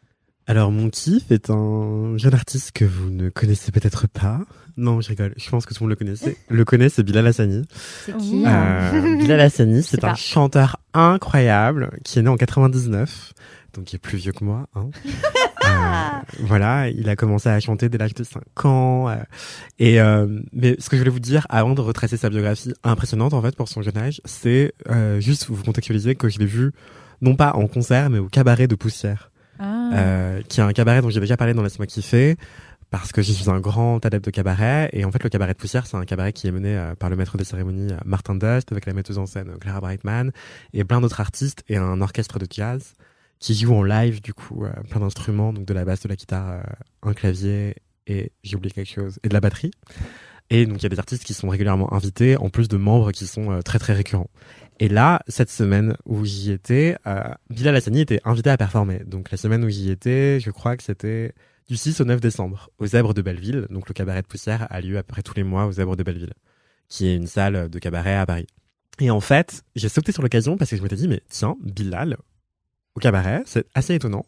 [0.46, 4.42] Alors, mon kiff est un jeune artiste que vous ne connaissez peut-être pas.
[4.76, 5.34] Non, je rigole.
[5.38, 6.36] Je pense que tout le monde le connaissait.
[6.50, 7.64] Le connaît, c'est Bilal Hassani.
[8.06, 8.46] C'est qui Ouh.
[8.48, 10.12] Euh, Bilal Hassani, c'est pas.
[10.12, 13.34] un chanteur incroyable qui est né en 99,
[13.76, 14.68] donc qui est plus vieux que moi.
[14.76, 14.90] Hein.
[15.66, 16.10] Euh,
[16.42, 19.08] voilà, il a commencé à chanter dès l'âge de 5 ans.
[19.10, 19.16] euh,
[19.80, 23.34] et euh, mais ce que je voulais vous dire avant de retracer sa biographie impressionnante
[23.34, 26.74] en fait pour son jeune âge, c'est euh, juste vous contextualiser que je l'ai vu
[27.22, 29.33] non pas en concert mais au cabaret de Poussière Ah.
[29.94, 32.36] Euh, qui est un cabaret dont j'ai déjà parlé dans Laisse-moi kiffer,
[32.90, 34.90] parce que je suis un grand adepte de cabaret.
[34.94, 37.10] Et en fait, le cabaret de Poussière, c'est un cabaret qui est mené euh, par
[37.10, 40.32] le maître des cérémonies euh, Martin Dust, avec la metteuse en scène Clara Brightman,
[40.74, 42.94] et plein d'autres artistes, et un orchestre de jazz
[43.40, 46.64] qui joue en live, du coup, plein d'instruments, donc de la basse, de la guitare,
[47.02, 47.76] un clavier,
[48.08, 49.72] et j'ai oublié quelque chose, et de la batterie.
[50.50, 53.12] Et donc, il y a des artistes qui sont régulièrement invités, en plus de membres
[53.12, 54.30] qui sont très, très récurrents.
[54.84, 59.00] Et là, cette semaine où j'y étais, euh, Bilal Hassani était invité à performer.
[59.06, 61.32] Donc la semaine où j'y étais, je crois que c'était
[61.70, 63.66] du 6 au 9 décembre, aux Zèbres de Belleville.
[63.70, 65.96] Donc le cabaret de poussière a lieu à peu près tous les mois aux Zèbres
[65.96, 66.34] de Belleville,
[66.90, 68.46] qui est une salle de cabaret à Paris.
[69.00, 72.18] Et en fait, j'ai sauté sur l'occasion parce que je m'étais dit, mais tiens, Bilal,
[72.96, 74.26] au cabaret, c'est assez étonnant.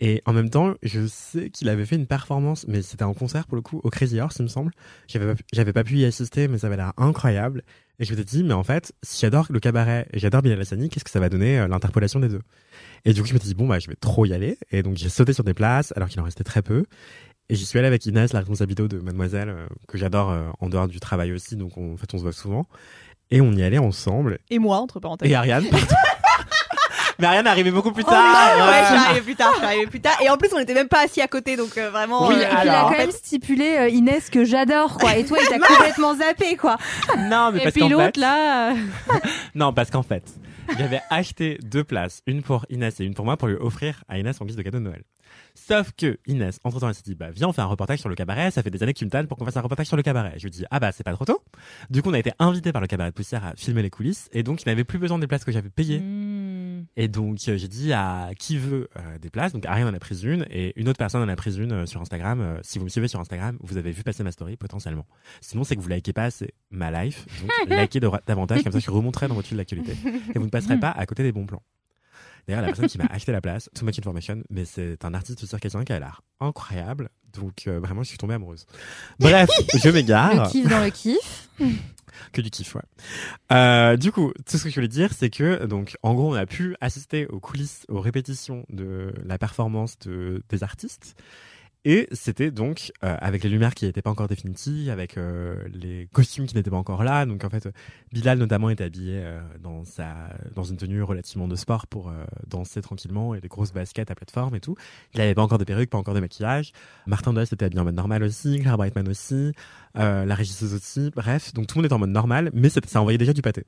[0.00, 3.46] Et en même temps, je sais qu'il avait fait une performance, mais c'était en concert
[3.46, 4.72] pour le coup, au Crazy Horse, il me semble.
[5.06, 7.62] J'avais pas, pu- j'avais pas pu y assister, mais ça avait l'air incroyable.
[8.00, 10.88] Et je m'étais dit, mais en fait, si j'adore le cabaret et j'adore Bilal Hassani,
[10.88, 12.40] qu'est-ce que ça va donner euh, l'interpolation des deux?
[13.04, 14.58] Et du coup, je m'étais dit, bon, bah, je vais trop y aller.
[14.72, 16.84] Et donc, j'ai sauté sur des places, alors qu'il en restait très peu.
[17.48, 20.68] Et j'y suis allé avec Inès, la responsable de Mademoiselle, euh, que j'adore euh, en
[20.68, 22.66] dehors du travail aussi, donc on, en fait, on se voit souvent.
[23.30, 24.38] Et on y allait ensemble.
[24.50, 25.30] Et moi, entre parenthèses.
[25.30, 25.64] Et Ariane,
[27.22, 28.56] est arrivée beaucoup plus Oh, tard.
[28.56, 28.80] ouais, Ouais.
[28.82, 30.16] je suis arrivée plus tard, je suis arrivée plus tard.
[30.22, 32.28] Et en plus, on n'était même pas assis à côté, donc euh, vraiment.
[32.28, 35.16] Oui, euh, Et puis il a quand même stipulé euh, Inès que j'adore quoi.
[35.16, 36.76] Et toi il t'a complètement zappé quoi.
[37.18, 38.70] Non, mais Et parce puis l'autre, fait, là.
[38.72, 38.74] euh,
[39.54, 40.24] non, parce qu'en fait,
[40.78, 44.18] j'avais acheté deux places, une pour Inès et une pour moi, pour lui offrir à
[44.18, 45.02] Inès en guise de cadeau de Noël.
[45.56, 48.08] Sauf que Inès, entre temps, elle s'est dit, bah, viens, on fait un reportage sur
[48.08, 48.50] le cabaret.
[48.50, 50.02] Ça fait des années que tu me tannes pour qu'on fasse un reportage sur le
[50.02, 50.32] cabaret.
[50.36, 51.42] Je lui dis, ah bah, c'est pas trop tôt.
[51.90, 54.28] Du coup, on a été invité par le cabaret de poussière à filmer les coulisses.
[54.32, 56.00] Et donc, il n'avait plus besoin des places que j'avais payées.
[56.00, 56.63] hmm.
[56.96, 59.52] Et donc, euh, j'ai dit à qui veut euh, des places.
[59.52, 61.86] Donc, Ariane en a pris une et une autre personne en a pris une euh,
[61.86, 62.58] sur Instagram.
[62.62, 65.06] Si vous me suivez sur Instagram, vous avez vu passer ma story potentiellement.
[65.40, 67.26] Sinon, c'est que vous likez pas assez ma life.
[67.40, 69.96] Donc, likez davantage, comme ça, je remonterai dans votre fil d'actualité.
[70.34, 71.62] Et vous ne passerez pas à côté des bons plans.
[72.46, 75.44] D'ailleurs, la personne qui m'a acheté la place, too much information, mais c'est un artiste
[75.46, 77.08] circassien qui a l'air incroyable.
[77.34, 78.66] Donc, euh, vraiment, je suis tombée amoureuse.
[79.18, 81.48] Bref, je m'égare Le kiff dans le kiff.
[82.32, 82.82] que du kiff, ouais.
[83.52, 86.34] Euh, du coup, tout ce que je voulais dire, c'est que, donc, en gros, on
[86.34, 91.16] a pu assister aux coulisses, aux répétitions de la performance de, des artistes.
[91.86, 96.08] Et c'était donc euh, avec les lumières qui n'étaient pas encore définitives, avec euh, les
[96.14, 97.26] costumes qui n'étaient pas encore là.
[97.26, 97.68] Donc en fait,
[98.10, 100.14] Bilal notamment était habillé euh, dans sa
[100.54, 102.10] dans une tenue relativement de sport pour
[102.46, 104.76] danser tranquillement et des grosses baskets à plateforme et tout.
[105.12, 106.72] Il avait pas encore de perruque, pas encore de maquillage.
[107.06, 109.52] Martin Dost était habillé en mode normal aussi, Claire Brightman aussi,
[109.94, 111.10] la régisseuse aussi.
[111.14, 113.64] Bref, donc tout le monde était en mode normal, mais ça, envoyait déjà du pâté.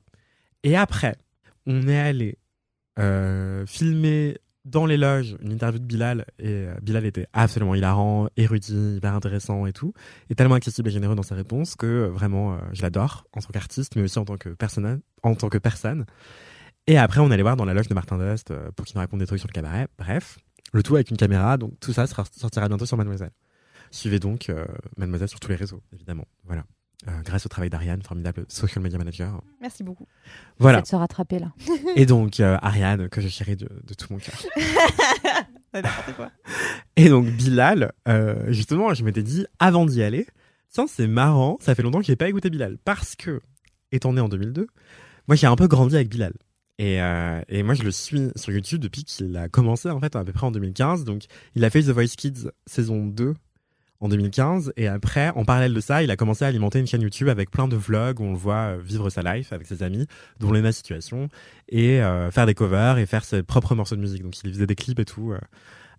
[0.63, 1.15] Et après,
[1.67, 2.37] on est allé
[3.67, 4.37] filmer
[4.67, 9.13] dans les loges une interview de Bilal et euh, Bilal était absolument hilarant, érudit, hyper
[9.15, 9.93] intéressant et tout,
[10.29, 13.39] et tellement accessible et généreux dans ses réponses que euh, vraiment euh, je l'adore en
[13.39, 16.05] tant qu'artiste mais aussi en tant que personne en tant que personne.
[16.85, 19.19] Et après on allait voir dans la loge de Martin Dust pour qu'il nous raconte
[19.19, 19.87] des trucs sur le cabaret.
[19.97, 20.37] Bref,
[20.73, 23.31] le tout avec une caméra, donc tout ça sortira bientôt sur Mademoiselle.
[23.91, 24.51] Suivez donc
[24.97, 26.25] Mademoiselle sur tous les réseaux, évidemment.
[26.45, 26.63] Voilà.
[27.07, 29.39] Euh, grâce au travail d'Ariane, formidable social media manager.
[29.61, 30.07] Merci beaucoup.
[30.57, 30.81] Voilà.
[30.81, 31.53] De se rattraper là.
[31.95, 34.35] Et donc euh, Ariane, que je chéris de, de tout mon cœur.
[35.73, 36.31] Ouais, N'importe quoi.
[36.95, 40.25] Et donc Bilal, euh, justement, je m'étais dit avant d'y aller,
[40.69, 43.41] tiens, c'est marrant, ça fait longtemps que j'ai pas écouté Bilal parce que
[43.91, 44.65] étant né en 2002,
[45.27, 46.33] moi j'ai un peu grandi avec Bilal.
[46.79, 50.15] Et, euh, et moi je le suis sur YouTube depuis qu'il a commencé en fait
[50.15, 51.03] à peu près en 2015.
[51.03, 51.23] Donc
[51.53, 53.35] il a fait The Voice Kids saison 2
[53.99, 57.01] en 2015 et après en parallèle de ça il a commencé à alimenter une chaîne
[57.01, 59.83] YouTube avec plein de vlogs où on le voit euh, vivre sa life avec ses
[59.83, 60.05] amis
[60.39, 61.29] dont Lena Situation
[61.69, 64.23] et euh, faire des covers et faire ses propres morceaux de musique.
[64.23, 65.39] Donc il faisait des clips et tout euh,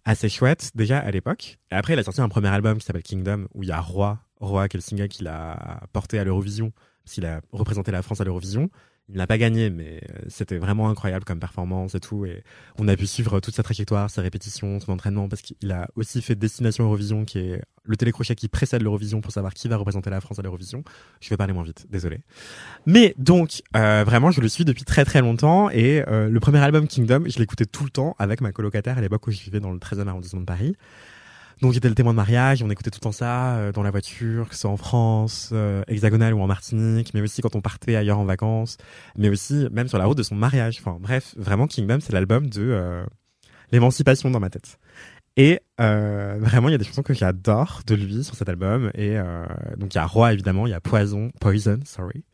[0.04, 1.58] assez chouette déjà à l'époque.
[1.70, 3.80] Et après il a sorti un premier album qui s'appelle Kingdom où il y a
[3.80, 6.72] Roi Roi qui est le single qu'il a porté à l'Eurovision
[7.04, 8.70] parce qu'il a représenté la France à l'Eurovision
[9.10, 12.26] il n'a pas gagné, mais euh, c'était vraiment incroyable comme performance et tout.
[12.26, 12.42] Et
[12.78, 16.20] on a pu suivre toute sa trajectoire, ses répétitions, son entraînement, parce qu'il a aussi
[16.20, 20.10] fait Destination Eurovision, qui est le télécrochet qui précède l'Eurovision pour savoir qui va représenter
[20.10, 20.84] la France à l'Eurovision.
[21.20, 22.20] Je vais parler moins vite, désolé.
[22.86, 25.70] Mais donc, euh, vraiment, je le suis depuis très très longtemps.
[25.70, 29.00] Et euh, le premier album Kingdom, je l'écoutais tout le temps avec ma colocataire à
[29.00, 30.76] l'époque où je vivais dans le 13e arrondissement de Paris.
[31.60, 33.90] Donc j'étais le témoin de mariage, on écoutait tout le temps ça euh, dans la
[33.90, 37.60] voiture, que ce soit en France, euh, hexagonale ou en Martinique, mais aussi quand on
[37.60, 38.76] partait ailleurs en vacances,
[39.16, 40.78] mais aussi même sur la route de son mariage.
[40.80, 43.04] Enfin bref, vraiment Kingdom, c'est l'album de euh,
[43.72, 44.78] l'émancipation dans ma tête.
[45.38, 48.90] Et euh, vraiment, il y a des chansons que j'adore de lui sur cet album.
[48.94, 49.46] Et euh,
[49.76, 52.24] donc, il y a Roi, évidemment, il y a Poison, Poison, sorry.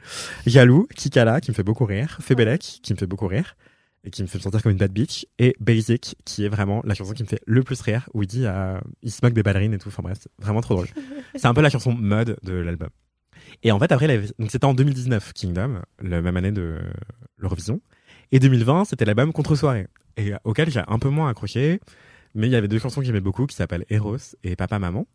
[0.47, 2.16] Jaloux, Kikala, qui me fait beaucoup rire.
[2.22, 3.57] Febelek, qui me fait beaucoup rire.
[4.05, 5.27] Et qui me fait me sentir comme une bad bitch.
[5.39, 8.27] Et Basic, qui est vraiment la chanson qui me fait le plus rire, où il
[8.27, 9.89] dit, euh, il se moque des ballerines et tout.
[9.89, 10.89] Enfin bref, c'est vraiment trop drôle.
[11.35, 12.91] c'est un peu la chanson mode de l'album.
[13.63, 14.07] Et en fait, après,
[14.39, 16.79] donc c'était en 2019, Kingdom, la même année de
[17.39, 17.81] l'Eurovision.
[18.33, 19.87] Et 2020, c'était l'album Contre-soirée.
[20.17, 21.81] Et auquel j'ai un peu moins accroché.
[22.35, 25.07] Mais il y avait deux chansons que j'aimais beaucoup qui s'appellent Eros et Papa Maman.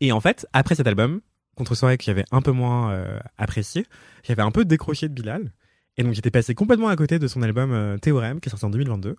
[0.00, 1.20] Et en fait, après cet album,
[1.56, 3.86] Contre-soirée que j'avais un peu moins euh, apprécié,
[4.24, 5.52] j'avais un peu décroché de Bilal.
[5.96, 8.64] Et donc j'étais passé complètement à côté de son album euh, Théorème qui est sorti
[8.64, 9.16] en 2022.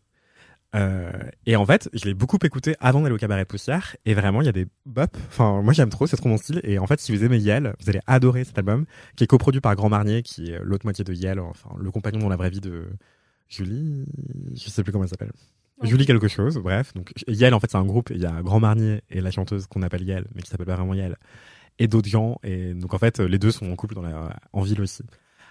[0.76, 1.12] Euh,
[1.46, 3.96] et en fait, je l'ai beaucoup écouté avant d'aller au cabaret poussière.
[4.06, 5.16] Et vraiment, il y a des bop.
[5.28, 6.60] Enfin, moi, j'aime trop, c'est trop mon style.
[6.64, 9.62] Et en fait, si vous aimez Yel, vous allez adorer cet album, qui est coproduit
[9.62, 12.50] par Grand Marnier, qui est l'autre moitié de Yel, enfin, le compagnon dans la vraie
[12.50, 12.88] vie de
[13.48, 14.06] Julie.
[14.54, 15.32] Je sais plus comment elle s'appelle.
[15.82, 15.88] Ouais.
[15.88, 16.94] Julie quelque chose, bref.
[16.96, 18.10] Donc, Yel, en fait, c'est un groupe.
[18.10, 20.76] Il y a Grand Marnier et la chanteuse qu'on appelle Yel, mais qui s'appelle pas
[20.76, 21.16] vraiment Yel.
[21.80, 22.40] Et d'autres gens.
[22.44, 25.04] Et donc, en fait, les deux sont en couple dans la, en ville aussi.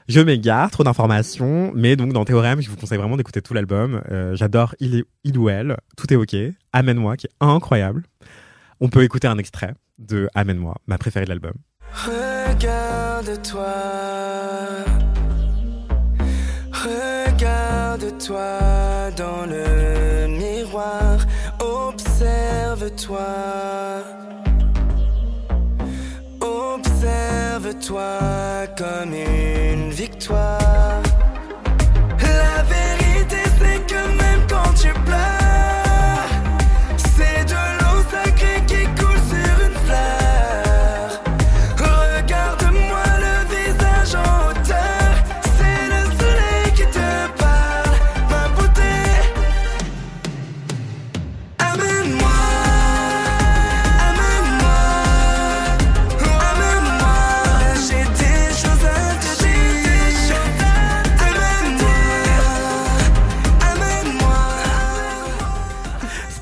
[0.08, 4.02] Je m'égare, trop d'informations, mais donc dans Théorème, je vous conseille vraiment d'écouter tout l'album.
[4.10, 6.36] Euh, J'adore Il, il ou Elle, Tout est ok,
[6.72, 8.04] Amène-moi, qui est incroyable.
[8.80, 11.54] On peut écouter un extrait de Amène-moi, ma préférée de l'album.
[11.92, 13.66] Regarde-toi.
[16.72, 21.26] Regarde-toi dans le miroir.
[21.58, 23.26] Observe-toi.
[26.40, 29.90] Observe-toi comme une
[30.26, 31.05] toi.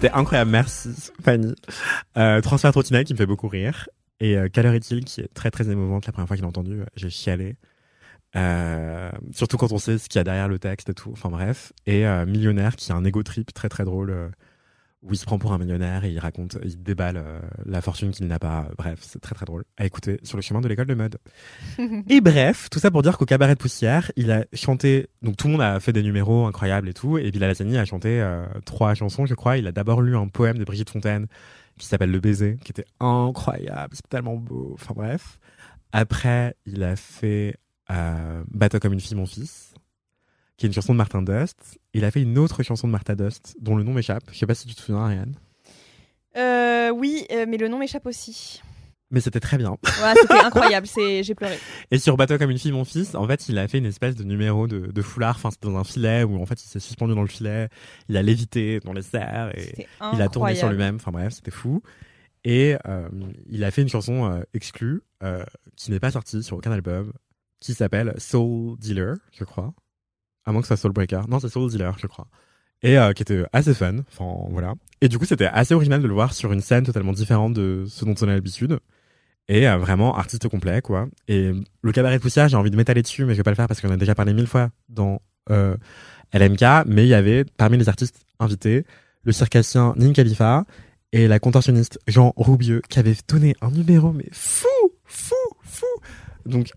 [0.04, 0.90] C'était incroyable, merci
[1.22, 1.54] Fanny.
[2.18, 3.88] Euh, Transfert trottinette qui me fait beaucoup rire.
[4.20, 6.42] Et euh, Quelle heure est-il qui est très très émouvante la première fois que je
[6.42, 7.56] l'ai entendu, euh, j'ai chialé.
[8.36, 11.08] Euh, surtout quand on sait ce qu'il y a derrière le texte et tout.
[11.12, 11.72] Enfin bref.
[11.86, 14.30] Et euh, Millionnaire qui a un ego trip très très drôle
[15.04, 18.10] où il se prend pour un millionnaire et il raconte, il déballe euh, la fortune
[18.10, 18.68] qu'il n'a pas.
[18.78, 21.18] Bref, c'est très très drôle à écouter sur le chemin de l'école de mode.
[22.08, 25.08] et bref, tout ça pour dire qu'au cabaret de poussière, il a chanté.
[25.22, 27.18] Donc tout le monde a fait des numéros incroyables et tout.
[27.18, 29.58] Et Bilal Hassani a chanté euh, trois chansons, je crois.
[29.58, 31.26] Il a d'abord lu un poème de Brigitte Fontaine
[31.78, 33.90] qui s'appelle Le baiser, qui était incroyable.
[33.92, 34.70] C'est tellement beau.
[34.74, 35.38] Enfin bref.
[35.92, 37.56] Après, il a fait
[37.90, 39.73] euh, Bateau comme une fille, mon fils,
[40.56, 41.78] qui est une chanson de Martin Dust.
[41.92, 44.24] Il a fait une autre chanson de Martha Dust, dont le nom m'échappe.
[44.32, 45.34] Je sais pas si tu te souviens, Ariane.
[46.36, 48.60] Euh, oui, euh, mais le nom m'échappe aussi.
[49.10, 49.70] Mais c'était très bien.
[49.72, 51.56] Ouais, c'était incroyable, j'ai pleuré.
[51.90, 54.16] Et sur Bateau comme une fille, mon fils, en fait, il a fait une espèce
[54.16, 55.36] de numéro de, de foulard.
[55.36, 57.68] Enfin, c'était dans un filet où, en fait, il s'est suspendu dans le filet.
[58.08, 60.96] Il a lévité dans les airs et il a tourné sur lui-même.
[60.96, 61.82] Enfin, bref, c'était fou.
[62.44, 63.08] Et euh,
[63.48, 65.44] il a fait une chanson euh, exclue euh,
[65.76, 67.12] qui n'est pas sortie sur aucun album,
[67.60, 69.72] qui s'appelle Soul Dealer, je crois.
[70.46, 71.22] À moins que ce soit Soul Breaker.
[71.28, 72.26] Non, c'est Soul Dealer, je crois.
[72.82, 73.96] Et euh, qui était assez fun.
[74.12, 74.74] Enfin, voilà.
[75.00, 77.84] Et du coup, c'était assez original de le voir sur une scène totalement différente de
[77.88, 78.78] ce dont on a l'habitude.
[79.48, 81.08] Et euh, vraiment artiste complet, quoi.
[81.28, 83.56] Et le cabaret de poussière, j'ai envie de m'étaler dessus, mais je vais pas le
[83.56, 85.20] faire parce qu'on a déjà parlé mille fois dans
[85.50, 85.76] euh,
[86.32, 86.86] LMK.
[86.86, 88.84] Mais il y avait parmi les artistes invités
[89.24, 90.64] le circassien Nin Khalifa
[91.12, 94.68] et la contorsionniste Jean Roubieux qui avait donné un numéro mais fou,
[95.04, 95.86] fou, fou.
[96.46, 96.72] Donc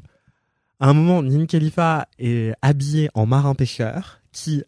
[0.79, 4.63] à un moment, Nin Khalifa est habillé en marin pêcheur qui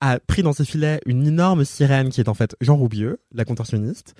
[0.00, 3.44] a pris dans ses filets une énorme sirène qui est en fait Jean Roubieux, la
[3.44, 4.14] contorsionniste.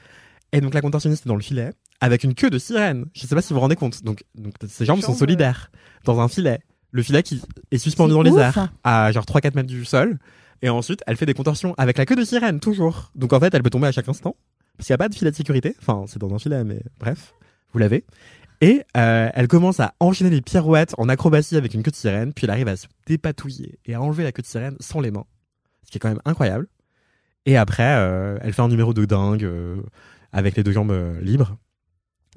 [0.53, 3.07] Et donc la contorsionniste est dans le filet avec une queue de sirène.
[3.13, 4.05] Je sais pas si vous vous rendez compte.
[4.05, 5.71] Donc, donc ses jambes sont solidaires
[6.05, 6.61] dans un filet.
[6.93, 10.19] Le filet qui est suspendu dans les airs à genre 3-4 mètres du sol.
[10.63, 13.11] Et ensuite, elle fait des contorsions avec la queue de sirène, toujours.
[13.15, 14.37] Donc en fait, elle peut tomber à chaque instant.
[14.77, 15.75] Parce qu'il n'y a pas de filet de sécurité.
[15.81, 17.35] Enfin, c'est dans un filet, mais bref,
[17.73, 18.05] vous l'avez.
[18.61, 22.33] Et euh, elle commence à enchaîner des pirouettes en acrobatie avec une queue de sirène.
[22.33, 25.11] Puis elle arrive à se dépatouiller et à enlever la queue de sirène sans les
[25.11, 25.27] mains.
[25.85, 26.67] Ce qui est quand même incroyable.
[27.45, 29.77] Et après, euh, elle fait un numéro de dingue euh,
[30.33, 31.57] avec les deux jambes libres.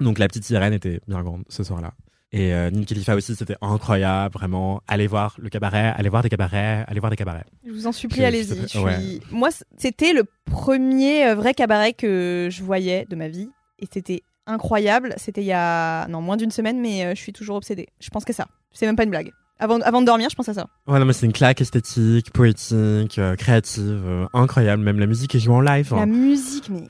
[0.00, 1.94] Donc la petite sirène était bien grande ce soir-là.
[2.32, 4.82] Et Nin Khalifa aussi, c'était incroyable, vraiment.
[4.86, 7.44] Allez voir le cabaret, allez voir des cabarets, allez voir des cabarets.
[7.66, 8.68] Je vous en supplie, allez-y.
[8.68, 9.18] suis- ouais.
[9.32, 9.48] Moi,
[9.78, 13.50] c'était le premier vrai cabaret que je voyais de ma vie.
[13.80, 15.14] Et c'était incroyable.
[15.16, 17.88] C'était il y a non, moins d'une semaine, mais euh, je suis toujours obsédée.
[18.00, 18.46] Je pense que ça.
[18.72, 19.30] C'est même pas une blague.
[19.58, 20.66] Avant, avant de dormir, je pense à ça.
[20.86, 24.82] Ouais, non, mais c'est une claque esthétique, poétique, euh, créative, euh, incroyable.
[24.82, 25.88] Même la musique est jouée en live.
[25.94, 26.06] La hein.
[26.06, 26.84] musique, mais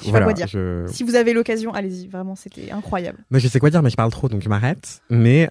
[0.00, 0.46] je sais Voilà, pas quoi dire.
[0.46, 2.06] je- Si vous avez l'occasion, allez-y.
[2.06, 3.18] Vraiment, c'était incroyable.
[3.30, 5.02] Moi, je sais quoi dire, mais je parle trop, donc je m'arrête.
[5.10, 5.48] Mais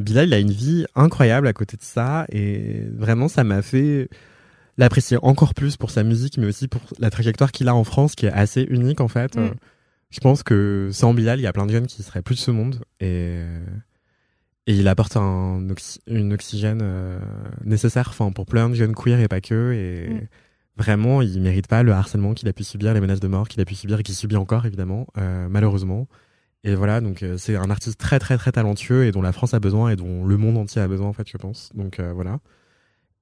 [0.00, 4.08] Bilal, il a une vie incroyable à côté de ça, et vraiment, ça m'a fait
[4.76, 8.14] l'apprécier encore plus pour sa musique, mais aussi pour la trajectoire qu'il a en France,
[8.14, 9.36] qui est assez unique en fait.
[9.36, 9.50] Mm.
[10.10, 12.40] Je pense que sans Bilal, il y a plein de jeunes qui seraient plus de
[12.40, 13.42] ce monde, et
[14.66, 17.18] et il apporte un oxy- une oxygène euh,
[17.64, 20.20] nécessaire, enfin pour plein de jeunes queer et pas que, et Mm.
[20.76, 23.60] vraiment, il mérite pas le harcèlement qu'il a pu subir, les menaces de mort qu'il
[23.62, 26.06] a pu subir et qu'il subit encore évidemment, euh, malheureusement.
[26.64, 29.54] Et voilà, donc euh, c'est un artiste très très très talentueux et dont la France
[29.54, 31.70] a besoin et dont le monde entier a besoin en fait, je pense.
[31.74, 32.38] Donc voilà.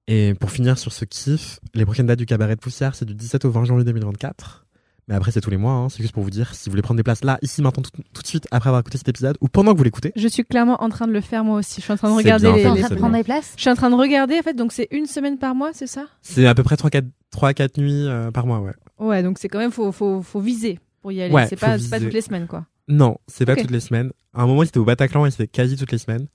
[0.08, 3.14] Et pour finir sur ce kiff, les prochaines dates du cabaret de poussière, c'est du
[3.14, 4.65] 17 au 20 janvier 2024.
[5.08, 5.88] Mais après, c'est tous les mois, hein.
[5.88, 8.02] c'est juste pour vous dire si vous voulez prendre des places là, ici, maintenant, tout,
[8.12, 10.12] tout de suite, après avoir écouté cet épisode, ou pendant que vous l'écoutez.
[10.16, 11.80] Je suis clairement en train de le faire moi aussi.
[11.80, 13.52] Je suis en train de C'est regarder bien les, en train de prendre des places?
[13.56, 15.86] Je suis en train de regarder en fait, donc c'est une semaine par mois, c'est
[15.86, 16.06] ça?
[16.22, 18.72] C'est à peu près 3 4 3 4 nuits euh, par mois, ouais.
[18.98, 21.32] Ouais, donc c'est quand même faut faut faut viser pour y aller.
[21.32, 22.66] Ouais, c'est pas c'est pas toutes les semaines quoi.
[22.88, 24.10] Non, c'est pas toutes les semaines.
[24.34, 26.26] À un moment, c'était au Bataclan et c'était quasi toutes les semaines.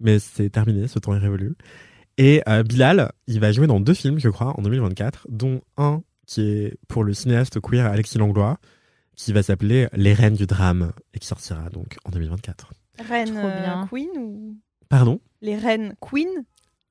[0.00, 1.54] Mais c'est terminé, ce temps est révolu.
[2.18, 6.02] Et euh, Bilal, il va jouer dans deux films, je crois, en 2024, dont un
[6.26, 8.58] qui est pour le cinéaste queer Alexis Langlois,
[9.16, 12.72] qui va s'appeler Les Reines du Drame, et qui sortira donc en 2024.
[13.08, 13.84] Reine Trop euh.
[13.90, 14.56] Queen ou
[14.88, 15.20] Pardon?
[15.42, 16.28] Les reines Queen?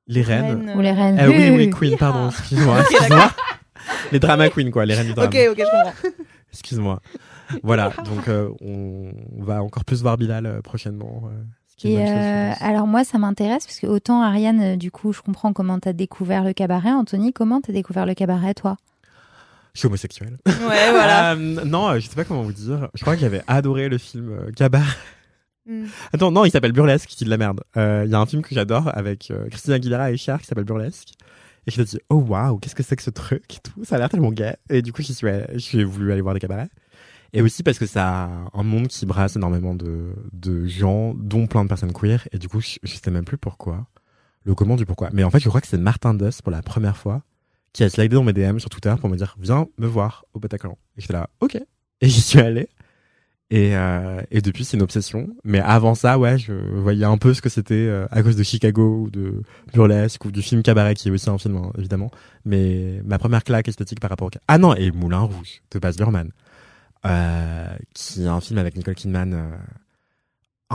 [0.08, 1.70] Les Reines Reine, Ou les euh, reines Ah oui, oui.
[1.70, 2.84] Queen, pardon, excuse-moi,
[4.12, 5.28] les Drama Queen, quoi, les Reines du Drame.
[5.28, 6.10] Ok, ok, je comprends.
[6.52, 7.00] Excuse-moi.
[7.64, 9.12] Voilà, donc euh, on
[9.44, 11.24] va encore plus voir Bilal euh, prochainement.
[11.26, 11.44] euh,
[11.88, 15.54] Et euh, alors moi, ça m'intéresse parce que autant Ariane, euh, du coup, je comprends
[15.54, 16.92] comment t'as découvert le cabaret.
[16.92, 18.78] Anthony, comment t'as découvert le cabaret, toi?
[19.74, 20.38] Je suis homosexuel.
[20.46, 21.32] Ouais, voilà.
[21.34, 21.36] Euh,
[21.66, 22.90] non, euh, je sais pas comment vous dire.
[22.94, 24.86] Je crois que j'avais adoré le film euh, Cabaret.
[25.66, 25.86] Hmm.
[26.12, 27.62] Attends, non, il s'appelle Burlesque, qui de la merde.
[27.78, 30.46] Euh, Il y a un film que j'adore avec euh, Christina Aguilera et Cher qui
[30.46, 31.14] s'appelle Burlesque.
[31.66, 33.84] Et je me dit, oh waouh, qu'est-ce que c'est que ce truc et tout.
[33.86, 34.58] Ça a l'air tellement gay.
[34.70, 36.70] Et du coup, j'y suis, allé- j'ai voulu aller voir des cabarets.
[37.32, 41.48] Et aussi parce que ça a un monde qui brasse énormément de, de gens, dont
[41.48, 42.28] plein de personnes queer.
[42.32, 43.88] Et du coup, je, je sais même plus pourquoi.
[44.44, 45.10] Le comment du pourquoi.
[45.14, 47.24] Mais en fait, je crois que c'est Martin Duss pour la première fois
[47.74, 50.40] qui a slidé dans mes DM sur Twitter pour me dire, viens me voir au
[50.40, 50.78] Bataclan.
[50.98, 51.58] Et j'étais là, ok.
[52.02, 52.70] Et j'y suis allé.
[53.50, 55.28] Et, euh, et depuis, c'est une obsession.
[55.44, 58.44] Mais avant ça, ouais, je voyais un peu ce que c'était euh, à cause de
[58.44, 59.42] Chicago ou de
[59.74, 62.10] Burlesque ou du film Cabaret, qui est aussi un film, hein, évidemment.
[62.46, 64.32] Mais ma première claque esthétique par rapport au...
[64.48, 66.32] Ah non, et Moulin Rouge, de Baz Luhrmann,
[67.06, 69.56] euh, qui est un film avec Nicole Kidman euh,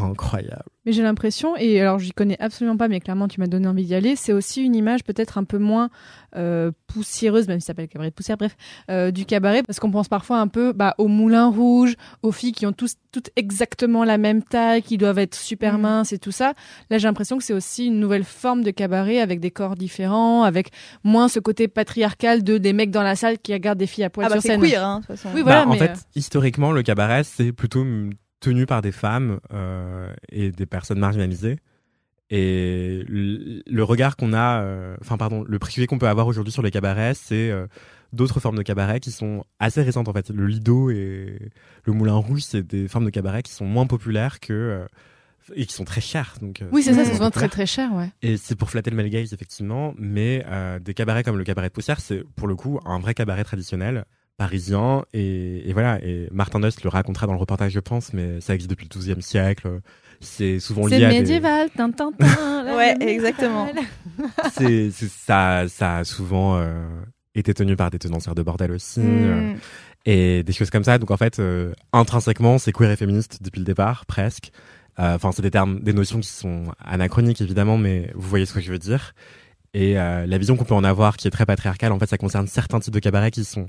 [0.05, 0.63] incroyable.
[0.87, 3.85] Mais j'ai l'impression, et alors j'y connais absolument pas, mais clairement tu m'as donné envie
[3.85, 5.91] d'y aller, c'est aussi une image peut-être un peu moins
[6.37, 8.57] euh, poussiéreuse, même si ça s'appelle cabaret de poussière, bref,
[8.91, 12.53] euh, du cabaret, parce qu'on pense parfois un peu bah, au moulin rouge, aux filles
[12.53, 15.81] qui ont tous, toutes exactement la même taille, qui doivent être super Mm.
[15.83, 16.55] minces et tout ça.
[16.91, 20.43] Là j'ai l'impression que c'est aussi une nouvelle forme de cabaret avec des corps différents,
[20.45, 20.71] avec
[21.05, 24.11] moins ce côté patriarcal de des mecs dans la salle qui regardent des filles à
[24.11, 24.61] poil Ah bah sur c'est scène.
[24.63, 25.29] queer, hein, de toute façon.
[25.35, 27.85] Oui, voilà, Bah, en mais, fait, euh, historiquement, le cabaret, c'est plutôt
[28.39, 31.59] mm, tenu par des femmes euh, et des personnes marginalisées.
[32.31, 36.61] Et le, regard qu'on a, euh, enfin pardon, le préjugé qu'on peut avoir aujourd'hui sur
[36.63, 37.67] les cabarets, c'est euh,
[38.13, 40.29] d'autres formes de cabarets qui sont assez récentes en fait.
[40.29, 41.39] Le Lido et
[41.85, 44.87] le Moulin Rouge, c'est des formes de cabarets qui sont moins populaires que
[45.55, 46.35] et qui sont très chères.
[46.41, 48.11] Donc Oui, c'est ça, c'est souvent très très cher, ouais.
[48.23, 51.69] Et c'est pour flatter le male gaze, effectivement, mais euh, des cabarets comme le cabaret
[51.69, 54.05] de Poussière, c'est pour le coup un vrai cabaret traditionnel
[54.39, 55.05] parisien.
[55.13, 58.55] Et, et voilà, et Martin Dust le racontera dans le reportage, je pense, mais ça
[58.55, 59.81] existe depuis le XIIe siècle.
[60.21, 61.19] C'est souvent lié C'est à des...
[61.21, 63.69] médiéval, tin, tin, tin, la Ouais, exactement.
[64.53, 66.87] c'est, c'est- ça, ça a souvent euh,
[67.35, 69.01] été tenu par des tenancières de bordel aussi.
[69.01, 69.57] euh, Hmm.
[70.07, 70.99] et des choses comme ça.
[70.99, 74.51] Donc en fait, euh, intrinsèquement, c'est queer et féministe depuis le départ, presque.
[74.99, 78.55] Euh, Enfin, c'est des termes, des notions qui sont anachroniques évidemment, mais vous voyez ce
[78.55, 79.15] que je veux dire.
[79.75, 82.17] Et euh, la vision qu'on peut en avoir, qui est très patriarcale, en fait, ça
[82.19, 83.69] concerne certains types de cabarets qui sont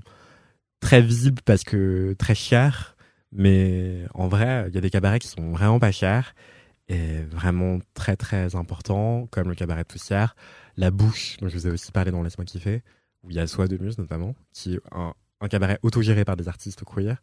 [0.80, 2.96] très visibles parce que très chers,
[3.32, 6.34] mais en vrai, il y a des cabarets qui sont vraiment pas chers
[6.88, 10.36] et vraiment très très importants, comme le cabaret de poussière,
[10.78, 12.82] la bouche, dont je vous ai aussi parlé dans Laisse-moi kiffer,
[13.24, 16.36] où il y a Soie de Muse notamment, qui est un, un cabaret autogéré par
[16.36, 17.18] des artistes queer.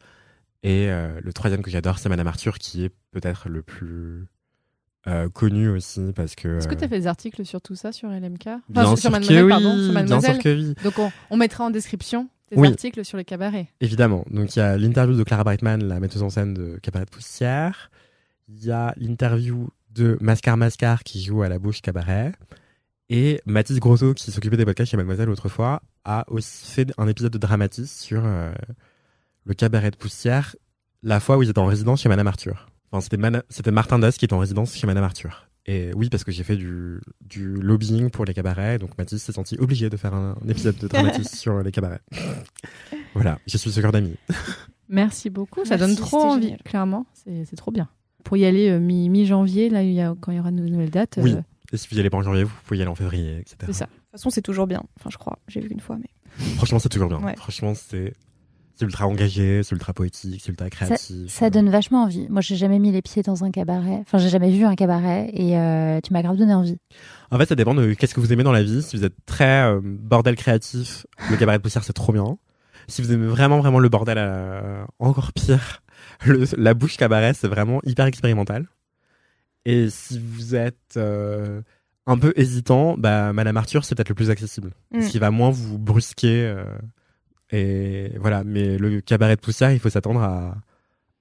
[0.62, 4.27] Et euh, le troisième que j'adore, c'est Madame Arthur, qui est peut-être le plus
[5.09, 6.59] euh, connu aussi, parce que...
[6.59, 8.85] Est-ce que tu as euh, fait des articles sur tout ça sur LMK Enfin, Bien
[8.87, 10.35] sur sûr que Mademoiselle, oui, pardon, sur bien Mademoiselle.
[10.35, 10.74] sûr que oui.
[10.85, 12.68] Donc on, on mettra en description des Oui.
[12.68, 13.68] articles sur les cabarets.
[13.81, 14.24] Évidemment.
[14.31, 17.10] Donc il y a l'interview de Clara Brightman, la metteuse en scène de Cabaret de
[17.10, 17.90] Poussière.
[18.48, 22.32] Il y a l'interview de Mascar Mascar qui joue à la bouche cabaret.
[23.09, 27.32] Et Mathis Grosso, qui s'occupait des podcasts chez Mademoiselle autrefois, a aussi fait un épisode
[27.32, 28.52] de Dramatis sur euh,
[29.44, 30.56] le cabaret de Poussière,
[31.02, 32.68] la fois où ils étaient en résidence chez Madame Arthur.
[32.90, 33.01] Enfin,
[33.48, 35.48] c'était Martin Das qui était en résidence chez Madame Arthur.
[35.68, 39.32] Et oui, parce que j'ai fait du, du lobbying pour les cabarets, donc Mathis s'est
[39.32, 42.01] senti obligé de faire un, un épisode de Dramatis sur les cabarets.
[43.14, 44.16] Voilà, je suis ce cœur d'amis.
[44.88, 45.64] Merci beaucoup.
[45.64, 46.62] Ça Merci, donne trop envie, génial.
[46.62, 47.06] clairement.
[47.14, 47.88] C'est c'est trop bien.
[48.22, 50.60] Pour y aller euh, mi- mi-janvier, là, il y a, quand il y aura de
[50.60, 51.18] nouvelles dates.
[51.22, 51.32] Oui.
[51.34, 51.40] euh,
[51.72, 53.56] Et si vous y allez pas en janvier, vous pouvez y aller en février, etc.
[53.66, 53.84] c'est ça.
[53.86, 54.82] De toute façon, c'est toujours bien.
[55.01, 55.38] Enfin, je crois.
[55.48, 56.09] J'ai vu qu'une fois, mais.
[56.56, 57.20] Franchement, c'est toujours bien.
[57.20, 57.34] Ouais.
[57.36, 58.12] Franchement, c'est
[58.78, 61.28] c'est ultra engagé, c'est ultra poétique, c'est ultra créatif.
[61.31, 62.28] Ça donne vachement envie.
[62.28, 64.01] Moi, j'ai jamais mis les pieds dans un cabaret.
[64.03, 66.77] Enfin, j'ai jamais vu un cabaret et euh, tu m'as grave donné envie.
[67.31, 68.82] En fait, ça dépend de qu'est-ce que vous aimez dans la vie.
[68.82, 72.36] Si vous êtes très euh, bordel créatif, le cabaret de poussière, c'est trop bien.
[72.86, 75.82] Si vous aimez vraiment, vraiment le bordel euh, encore pire,
[76.27, 78.66] le- la bouche cabaret, c'est vraiment hyper expérimental.
[79.65, 80.97] Et si vous êtes
[82.07, 84.73] un peu hésitant, bah, Madame Arthur, c'est peut-être le plus accessible.
[84.93, 85.01] Mm.
[85.01, 86.55] Ce qui va moins vous brusquer.
[87.52, 90.56] Et voilà, mais le cabaret de poussière, il faut s'attendre à,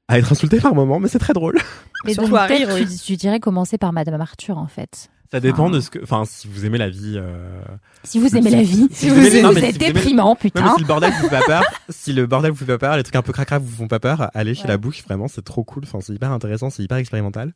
[0.08, 1.58] à être insulté par moment, mais c'est très drôle.
[2.06, 5.10] Mais Surtout donc, à rire, tu, tu dirais commencer par Madame Arthur en fait.
[5.32, 6.00] Ça dépend de ce que.
[6.04, 7.16] Enfin, si vous aimez la vie.
[7.18, 7.60] euh,
[8.04, 9.94] Si vous aimez la vie, Si si vous vous, aimez- non, êtes si vous aimez-
[9.94, 10.74] déprimant, Non, mais putain.
[10.76, 13.04] si le bordel vous fait pas peur, si le bordel vous fait pas peur, les
[13.04, 14.68] trucs un peu cracra vous font pas peur, allez chez Ouais.
[14.70, 15.84] la bouche, vraiment, c'est trop cool.
[15.86, 17.54] Enfin, c'est hyper intéressant, c'est hyper expérimental.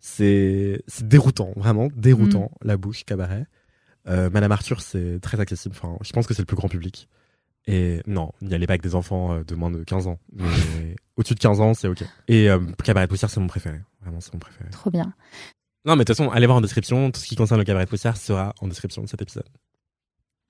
[0.00, 2.68] C'est, c'est déroutant, vraiment déroutant, Mm.
[2.68, 3.46] la bouche, cabaret.
[4.08, 5.74] Euh, Madame Arthur, c'est très accessible.
[5.80, 7.08] Enfin, je pense que c'est le plus grand public.
[7.70, 10.18] Et non, n'y allez pas avec des enfants euh, de moins de 15 ans.
[10.32, 10.46] Mais
[11.16, 12.02] au-dessus de 15 ans, c'est ok.
[12.26, 13.78] Et euh, Cabaret de Poussière, c'est mon préféré.
[14.00, 14.70] Vraiment, c'est mon préféré.
[14.70, 15.12] Trop bien.
[15.84, 17.10] Non, mais de toute façon, allez voir en description.
[17.10, 19.46] Tout ce qui concerne le Cabaret de Poussière sera en description de cet épisode.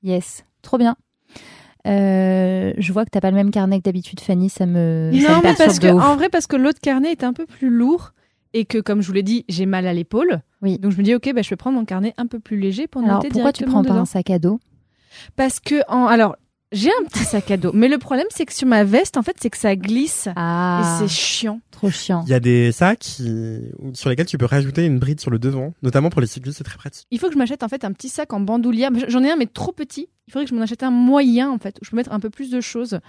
[0.05, 0.97] Yes, trop bien.
[1.89, 4.49] Euh, je vois que t'as pas le même carnet que d'habitude, Fanny.
[4.49, 7.25] Ça me, ça Non, me mais parce que, en vrai, parce que l'autre carnet est
[7.25, 8.13] un peu plus lourd
[8.53, 10.41] et que, comme je vous l'ai dit, j'ai mal à l'épaule.
[10.63, 10.79] Oui.
[10.79, 12.87] Donc je me dis, ok, bah, je vais prendre mon carnet un peu plus léger
[12.87, 14.61] pour Alors noter pourquoi tu prends pas un sac à dos?
[15.35, 16.07] Parce que, en...
[16.07, 16.37] alors,
[16.73, 19.23] j'ai un petit sac à dos, mais le problème, c'est que sur ma veste, en
[19.23, 21.61] fait, c'est que ça glisse Ah, et c'est chiant.
[21.71, 22.23] trop chiant.
[22.27, 23.63] Il y a des sacs qui-
[23.95, 26.65] sur lesquels tu peux rajouter une bride sur le devant, notamment pour les cyclistes, c'est
[26.65, 27.07] très pratique.
[27.11, 28.91] Il faut que je m'achète en fait un petit sac en bandoulière.
[29.09, 30.09] J'en ai un, mais trop petit.
[30.27, 32.21] Il faudrait que je m'en achète un moyen, en fait, où je peux mettre un
[32.21, 33.01] peu plus de choses.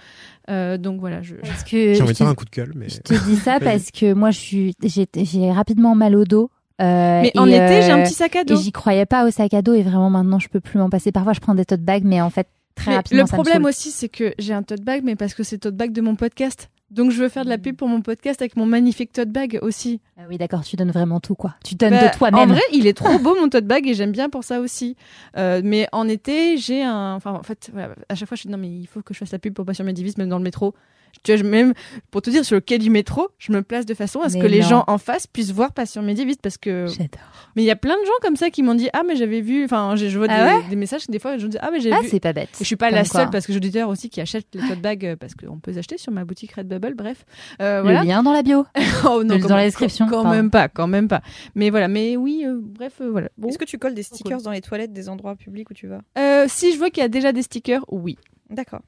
[0.48, 1.34] Euh, donc voilà, je.
[1.34, 2.88] Parce que J'ai envie de faire un coup de gueule, mais.
[2.88, 6.50] Je te dis ça parce que moi, je suis, j'ai, j'ai rapidement mal au dos.
[6.80, 8.56] euh, Mais et, en été, j'ai un euh, petit sac à Et dos.
[8.56, 11.12] j'y croyais pas au sac à dos et vraiment maintenant, je peux plus m'en passer.
[11.12, 12.46] Parfois, je prends des tote bags, mais en fait,
[12.80, 15.42] très Mais rapidement, le problème aussi, c'est que j'ai un tote bag, mais parce que
[15.42, 16.70] c'est tote bag de mon podcast.
[16.90, 19.60] Donc je veux faire de la pub pour mon podcast avec mon magnifique tote bag
[19.62, 20.00] aussi.
[20.18, 21.54] Ah oui, d'accord, tu donnes vraiment tout, quoi.
[21.64, 22.50] Tu donnes Bah, de toi-même.
[22.50, 24.96] En vrai, il est trop beau mon tote bag et j'aime bien pour ça aussi.
[25.36, 27.14] Euh, mais en été, j'ai un.
[27.14, 29.18] Enfin, en fait, voilà, à chaque fois, je dis non, mais il faut que je
[29.20, 30.74] fasse la pub pour Passion Medivis, même dans le métro.
[31.22, 31.74] Tu vois, je- même
[32.10, 34.34] pour te dire, sur le quai du métro, je me place de façon à ce
[34.36, 34.68] Mais que les non.
[34.68, 36.86] gens en face puissent voir Passion Medivis parce que.
[36.86, 37.20] J'adore.
[37.56, 39.40] Mais il y a plein de gens comme ça qui m'ont dit ah mais j'avais
[39.40, 39.64] vu.
[39.64, 41.80] Enfin, je vois Ah des, ouais des messages des fois, je me dis ah mais
[41.80, 42.08] j'ai Ah, vu.
[42.08, 42.48] c'est pas bête.
[42.54, 43.20] Et je suis pas la quoi.
[43.20, 45.58] seule parce que j'ai des auditeurs aussi qui achètent les tote bags euh, parce qu'on
[45.58, 46.94] peut les acheter sur ma boutique Redbubble.
[46.94, 47.24] Bref,
[47.60, 48.04] Euh, Le voilà.
[48.04, 48.64] lien dans la bio.
[49.04, 50.30] Oh Le- dans quand- la description, Quand, pardon.
[50.30, 51.22] même pas, quand même pas.
[51.54, 53.28] Mais voilà, mais oui, euh, bref, euh, voilà.
[53.36, 53.48] Bon.
[53.48, 56.00] Est-ce que tu colles des stickers dans les toilettes des endroits publics où tu vas?
[56.18, 58.16] Euh, si je vois qu'il y a déjà des stickers, oui,
[58.50, 58.80] D'accord.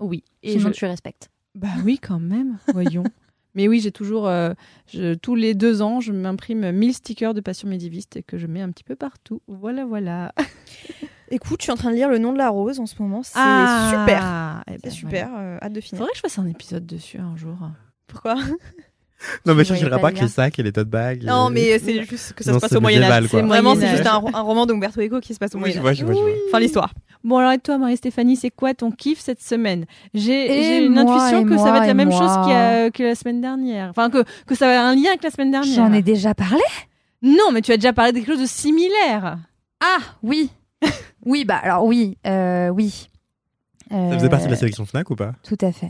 [0.00, 0.22] oui.
[0.42, 1.28] Et Sinon, je- tu respectes.
[1.58, 2.58] Bah oui, quand même.
[2.72, 3.04] Voyons.
[3.54, 4.52] Mais oui, j'ai toujours, euh,
[4.92, 8.46] je- tous les deux ans, je m'imprime 1000 stickers de Passion Médiviste et que je
[8.46, 9.42] mets un petit peu partout.
[9.48, 10.32] Voilà, voilà.
[11.30, 13.22] Écoute, je suis en train de lire Le nom de la rose en ce moment.
[13.22, 14.62] C'est Ah, super.
[14.66, 15.28] eh ben, C'est super.
[15.36, 15.80] euh, hâte de voilà.
[15.80, 15.98] finir.
[15.98, 17.56] Faudrait que je fasse un épisode dessus un jour.
[18.06, 18.36] Pourquoi?
[19.44, 20.22] Non, mais je voyais pas avec lien.
[20.22, 21.24] les sacs et les tote bags.
[21.24, 23.30] Non, et- mais c'est juste que ça Non, se passe au Moyen médiéval, Âge.
[23.30, 23.40] quoi.
[23.40, 25.62] C'est Vraiment, c'est juste un, ro- un roman d'Umberto Eco qui se passe au Oui,
[25.62, 25.82] Moyen je Âge.
[25.82, 26.50] vois, je vois, je vois.
[26.52, 26.94] Fin l'histoire.
[27.24, 29.86] Bon, alors et toi, Marie-Stéphanie, c'est quoi ton kiff cette semaine?
[30.14, 32.18] J'ai une moi, intuition que ça va être la même moi.
[32.18, 33.88] chose a- que la semaine dernière.
[33.90, 35.74] Enfin, que, que ça a un lien avec la semaine dernière.
[35.74, 36.62] J'en ai déjà parlé?
[37.22, 39.38] Non, mais tu as déjà parlé de quelque chose de similaire.
[39.80, 40.50] Ah, oui.
[41.26, 43.08] oui, bah alors oui, euh, oui.
[43.90, 45.32] Ça faisait partie de la Euh, sélection Fnac ou pas?
[45.42, 45.88] Tout à fait.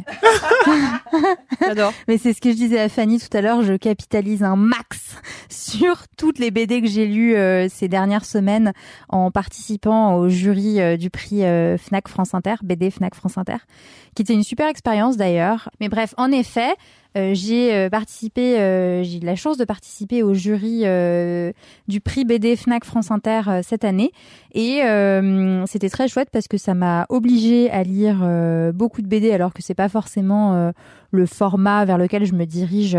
[1.61, 1.93] J'adore.
[2.07, 5.17] Mais c'est ce que je disais à Fanny tout à l'heure, je capitalise un max
[5.49, 8.73] sur toutes les BD que j'ai lues euh, ces dernières semaines
[9.09, 13.57] en participant au jury euh, du prix euh, Fnac France Inter, BD Fnac France Inter,
[14.15, 15.71] qui était une super expérience d'ailleurs.
[15.81, 16.71] Mais bref, en effet,
[17.19, 20.85] euh, j'ai euh, participé, euh, j'ai eu la chance de participer au jury
[21.89, 24.13] du prix BD Fnac France Inter cette année.
[24.55, 24.81] Et
[25.67, 28.19] c'était très chouette parce que ça m'a obligée à lire
[28.75, 30.73] beaucoup de BD alors que c'est pas forcément
[31.11, 32.97] le format vers lequel je me dirige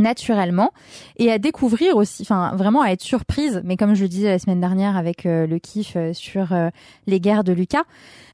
[0.00, 0.72] naturellement
[1.18, 4.38] et à découvrir aussi enfin vraiment à être surprise mais comme je le disais la
[4.38, 6.70] semaine dernière avec euh, le kiff euh, sur euh,
[7.06, 7.84] les guerres de Lucas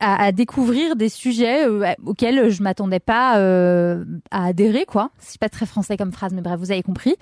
[0.01, 1.67] à, à découvrir des sujets
[2.05, 3.33] auxquels je m'attendais pas
[4.31, 5.11] à adhérer quoi.
[5.19, 7.17] C'est pas très français comme phrase mais bref vous avez compris.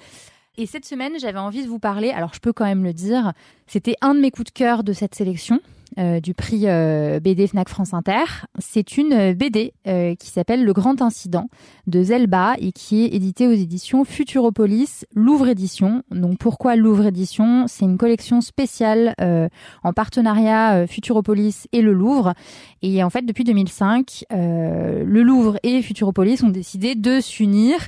[0.57, 3.33] Et cette semaine j'avais envie de vous parler alors je peux quand même le dire
[3.67, 5.61] c'était un de mes coups de cœur de cette sélection
[5.99, 8.25] euh, du prix euh, BD Fnac France Inter.
[8.59, 9.73] C'est une euh, BD
[10.19, 11.49] qui s'appelle Le Grand Incident
[11.87, 16.03] de Zelba et qui est éditée aux éditions Futuropolis, Louvre Édition.
[16.11, 19.15] Donc pourquoi Louvre Édition C'est une collection spéciale
[19.83, 22.35] en partenariat Futuropolis et le Louvre.
[22.87, 27.79] Et en fait, depuis 2005, euh, le Louvre et Futuropolis ont décidé de s'unir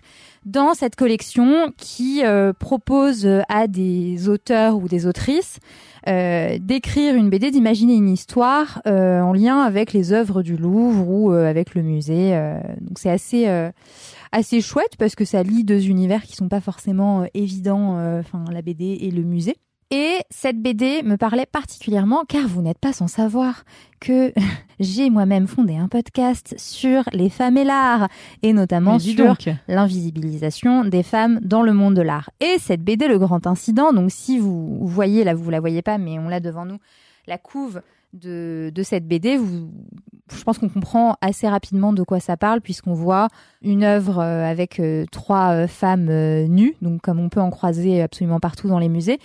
[0.47, 5.59] dans cette collection qui euh, propose à des auteurs ou des autrices
[6.09, 11.09] euh, d'écrire une BD, d'imaginer une histoire euh, en lien avec les œuvres du Louvre
[11.09, 12.35] ou euh, avec le musée.
[12.35, 12.61] euh.
[12.81, 13.71] donc c'est assez euh,
[14.31, 18.21] assez chouette parce que ça lie deux univers qui sont pas forcément euh, évidents, euh,
[18.21, 19.57] enfin la BD et le musée.
[19.93, 23.65] Et cette BD me parlait particulièrement car vous n'êtes pas sans savoir
[24.01, 24.33] que
[24.81, 28.09] j'ai moi-même fondé un podcast sur les femmes et l'art
[28.43, 29.37] et notamment dis sur
[29.69, 32.31] l'invisibilisation des femmes dans le monde de l'art.
[32.41, 35.99] Et cette BD, Le Grand Incident, donc si vous voyez, là vous la voyez pas,
[35.99, 36.79] mais on l'a devant nous,
[37.29, 37.81] la couve
[38.17, 39.39] de, cette BD,
[40.33, 43.29] je pense qu'on comprend assez rapidement de quoi ça parle, puisqu'on voit
[43.63, 46.11] une œuvre euh, avec euh, trois euh, femmes
[46.47, 49.19] nues, donc comme on peut en croiser absolument partout dans les musées,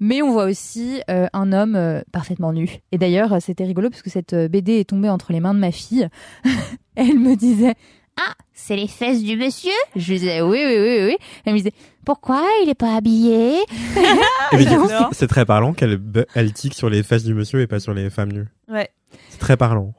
[0.00, 2.78] mais on voit aussi un homme parfaitement nu.
[2.92, 5.72] Et d'ailleurs, c'était rigolo, parce que cette BD est tombée entre les mains de ma
[5.72, 6.08] fille.
[6.96, 7.74] Elle me disait
[8.20, 11.16] ah, c'est les fesses du monsieur Je lui disais oui, oui, oui, oui.
[11.44, 11.72] Elle me disait
[12.04, 13.58] pourquoi il est pas habillé?
[14.52, 16.00] Et mais du coup, c'est très parlant qu'elle
[16.34, 18.48] elle tique sur les fesses du monsieur et pas sur les femmes nues.
[18.68, 18.88] Ouais.
[19.30, 19.94] C'est très parlant.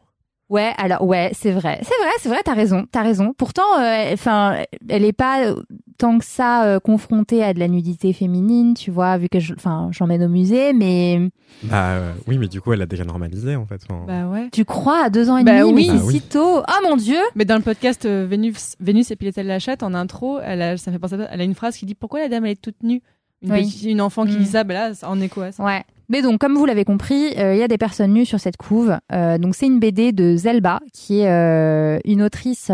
[0.49, 3.34] Ouais, alors ouais, c'est vrai, c'est vrai, c'est vrai, t'as raison, t'as raison.
[3.38, 4.57] Pourtant, euh, enfin,
[4.89, 5.61] elle est pas euh,
[5.99, 9.53] tant que ça euh, confrontée à de la nudité féminine, tu vois, vu que je,
[9.53, 11.30] enfin, j'emmène au musée, mais
[11.65, 13.80] Bah euh, oui, mais du coup, elle a déjà normalisé en fait.
[13.88, 14.49] Enfin, Bah ouais.
[14.51, 15.73] tu crois à deux ans et Bah demi, oui.
[15.76, 16.13] mais c'est Bah oui.
[16.15, 16.63] si tôt.
[16.67, 19.93] Oh mon dieu Mais dans le podcast euh, Vénus, Vénus et Piletel la chatte, en
[19.93, 22.21] intro, elle a, ça fait penser à ça, elle a une phrase qui dit Pourquoi
[22.21, 23.03] la dame elle est toute nue?
[23.41, 23.61] Une, Oui.
[23.64, 24.40] petite- une enfant qui Mm.
[24.40, 25.64] dit ça, bah là, ça en écho à ça.
[25.64, 25.84] Ouais.
[26.10, 28.57] Mais donc, comme vous l'avez compris, euh, il y a des personnes nues sur cette
[28.57, 28.98] couve.
[29.14, 32.72] Euh, donc, c'est une BD de Zelba, qui est euh, une autrice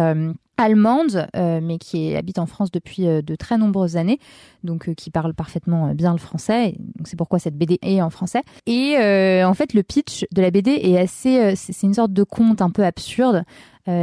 [0.58, 4.20] allemande, mais qui est- habite en France depuis de très nombreuses années,
[4.64, 6.76] donc qui parle parfaitement bien le français.
[6.96, 8.42] Donc, c'est pourquoi cette BD est en français.
[8.66, 8.96] Et
[9.44, 12.70] en fait, le pitch de la BD est assez, c'est une sorte de conte un
[12.70, 13.44] peu absurde.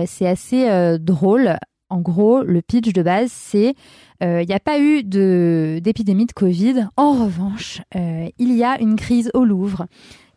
[0.07, 1.57] C'est assez drôle.
[1.93, 3.75] En gros, le pitch de base, c'est
[4.23, 6.87] euh, il n'y a pas eu d'épidémie de Covid.
[6.97, 9.85] En revanche, euh, il y a une crise au Louvre.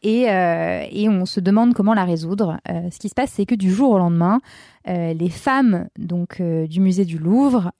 [0.04, 2.58] Et, euh, et on se demande comment la résoudre.
[2.68, 4.42] Ce qui se passe, c'est que du jour au lendemain,
[4.86, 7.72] les femmes donc du musée du Louvre,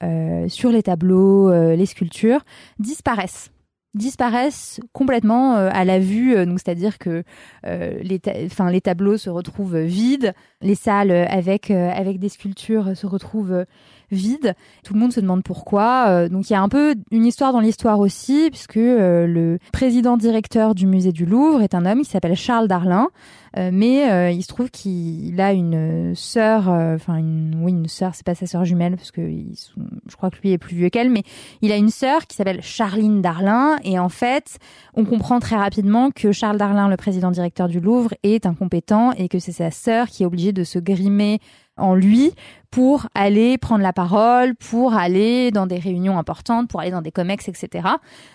[0.48, 2.40] sur les tableaux, les sculptures,
[2.78, 3.50] disparaissent
[3.96, 7.24] disparaissent complètement euh, à la vue, euh, donc c'est-à-dire que
[7.66, 12.28] euh, les, ta- les tableaux se retrouvent vides, les salles euh, avec, euh, avec des
[12.28, 13.64] sculptures se retrouvent
[14.10, 14.54] vides.
[14.84, 16.06] Tout le monde se demande pourquoi.
[16.08, 19.58] Euh, donc il y a un peu une histoire dans l'histoire aussi, puisque euh, le
[19.72, 23.08] président directeur du musée du Louvre est un homme qui s'appelle Charles Darlin,
[23.56, 28.14] euh, mais euh, il se trouve qu'il a une sœur, enfin une, oui une sœur,
[28.14, 30.76] c'est pas sa sœur jumelle parce que ils sont- je crois que lui est plus
[30.76, 31.22] vieux qu'elle, mais
[31.62, 34.58] il a une sœur qui s'appelle Charline Darlin et en fait
[34.94, 39.28] on comprend très rapidement que Charles Darlin, le président directeur du Louvre, est incompétent et
[39.28, 41.40] que c'est sa sœur qui est obligée de se grimer
[41.76, 42.32] en lui
[42.70, 47.12] pour aller prendre la parole, pour aller dans des réunions importantes, pour aller dans des
[47.12, 47.88] comex, etc.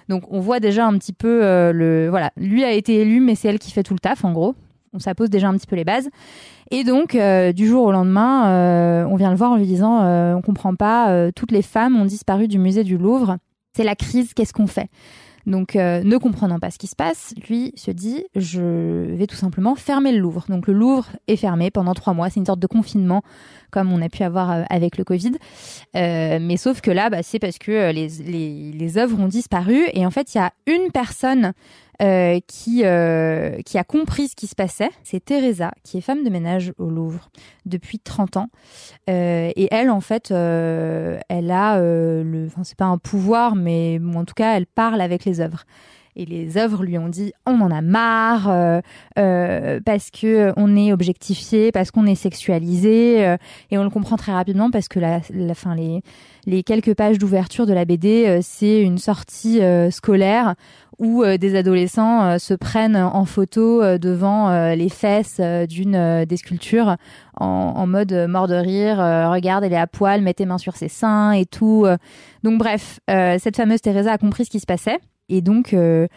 [0.10, 3.36] Donc on voit déjà un petit peu euh, le voilà, lui a été élu, mais
[3.36, 4.56] c'est elle qui fait tout le taf en gros.
[4.94, 6.10] On ça pose déjà un petit peu les bases.
[6.72, 10.04] Et donc euh, du jour au lendemain, euh, on vient le voir en lui disant
[10.36, 13.38] on comprend pas, toutes les femmes ont disparu du musée du Louvre.
[13.76, 14.90] C'est la crise, qu'est-ce qu'on fait?
[15.48, 19.36] Donc, euh, ne comprenant pas ce qui se passe, lui se dit je vais tout
[19.36, 20.46] simplement fermer le Louvre.
[20.50, 22.30] Donc, le Louvre est fermé pendant trois mois.
[22.30, 23.24] C'est une sorte de confinement,
[23.72, 25.32] comme on a pu avoir euh, avec le Covid.
[25.96, 29.86] Euh, mais sauf que là, bah, c'est parce que euh, les, œuvres ont disparu.
[29.94, 31.54] Et en fait, il y a une personne
[32.48, 34.90] qui, a compris ce qui se passait.
[35.04, 37.30] C'est Teresa, qui est femme de ménage au Louvre
[37.66, 38.48] depuis 30 ans.
[39.08, 41.76] Et elle, en fait, elle a.
[41.76, 45.64] Enfin, c'est pas un pouvoir, mais en tout cas, elle parle avec les œuvres.
[46.16, 48.82] Et les œuvres lui ont dit on en a marre euh,
[49.18, 53.38] euh, parce que on est objectifié, parce qu'on est sexualisé, euh,
[53.70, 56.02] et on le comprend très rapidement parce que la, la fin les
[56.46, 60.56] les quelques pages d'ouverture de la BD, euh, c'est une sortie euh, scolaire
[60.98, 65.66] où euh, des adolescents euh, se prennent en photo euh, devant euh, les fesses euh,
[65.66, 66.98] d'une euh, des sculptures
[67.40, 69.00] en, en mode euh, mort de rire.
[69.00, 71.84] euh, regarde, elle est à poil, mets tes mains sur ses seins et tout.
[71.86, 71.98] euh.
[72.44, 75.00] Donc bref, euh, cette fameuse Teresa a compris ce qui se passait
[75.32, 75.74] et donc.
[75.74, 76.08] euh,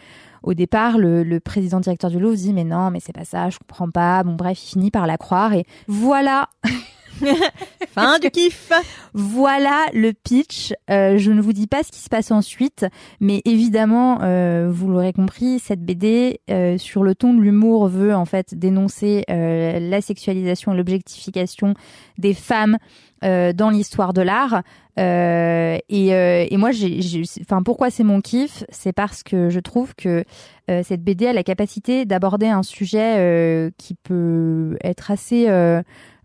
[0.45, 3.57] au départ, le, président directeur du Louvre dit mais non, mais c'est pas ça, je
[3.57, 4.21] comprends pas.
[4.21, 6.49] Bon bref, il finit par la croire et voilà
[7.93, 8.71] Fin du kiff.
[9.13, 10.73] voilà le pitch.
[10.89, 12.85] Euh, je ne vous dis pas ce qui se passe ensuite,
[13.19, 18.13] mais évidemment, euh, vous l'aurez compris, cette BD, euh, sur le ton de l'humour, veut
[18.13, 21.73] en fait dénoncer la sexualisation et l'objectification
[22.17, 22.77] des femmes
[23.21, 24.61] dans l'histoire de l'art.
[24.97, 26.99] Euh, et, moi, j'ai,
[27.41, 28.63] enfin, pourquoi c'est mon kiff?
[28.69, 30.23] C'est parce que je trouve que
[30.69, 35.47] euh, cette BD a la capacité d'aborder un sujet qui peut être assez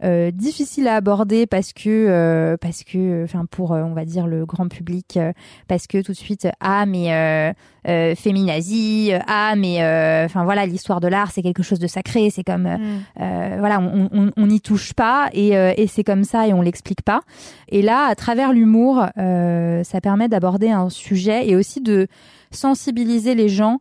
[0.03, 4.27] euh, difficile à aborder parce que euh, parce que enfin pour euh, on va dire
[4.27, 5.33] le grand public euh,
[5.69, 7.53] parce que tout de suite ah mais euh,
[7.89, 12.31] euh, féminazie ah mais euh, enfin voilà l'histoire de l'art c'est quelque chose de sacré
[12.31, 16.25] c'est comme euh, voilà, on on- on n'y touche pas et, euh, et c'est comme
[16.25, 17.21] ça et on l'explique pas.
[17.69, 22.07] Et là, à travers l'humour, euh, ça permet d'aborder un sujet et aussi de
[22.51, 23.79] sensibiliser les gens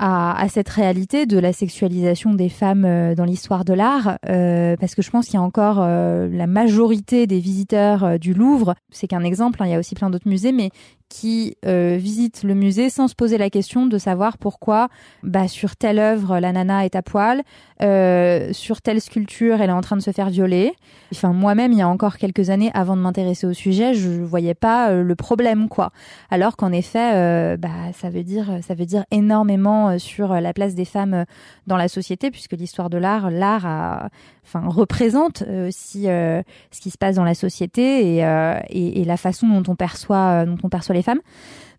[0.00, 4.74] à, à cette réalité de la sexualisation des femmes euh, dans l'histoire de l'art, euh,
[4.80, 8.74] parce que je pense qu'il y a encore euh, la majorité des visiteurs du Louvre,
[8.90, 10.70] c'est qu'un exemple, hein, il y a aussi plein d'autres musées, mais
[11.10, 14.88] qui euh, visitent le musée sans se poser la question de savoir pourquoi
[15.24, 17.42] bah, sur telle œuvre la nana est à poil,
[17.82, 20.72] euh, sur telle sculpture elle est en train de se faire violer.
[21.12, 24.54] Enfin moi-même il y a encore quelques années avant de m'intéresser au sujet je voyais
[24.54, 25.90] pas euh, le problème quoi.
[26.30, 30.52] Alors qu'en effet euh, bah, ça veut dire ça veut dire énormément euh, sur la
[30.52, 31.24] place des femmes
[31.66, 34.08] dans la société puisque l'histoire de l'art l'art a
[34.52, 39.00] enfin représente euh, aussi euh, ce qui se passe dans la société et, euh, et,
[39.00, 41.20] et la façon dont on perçoit euh, dont on perçoit les femmes.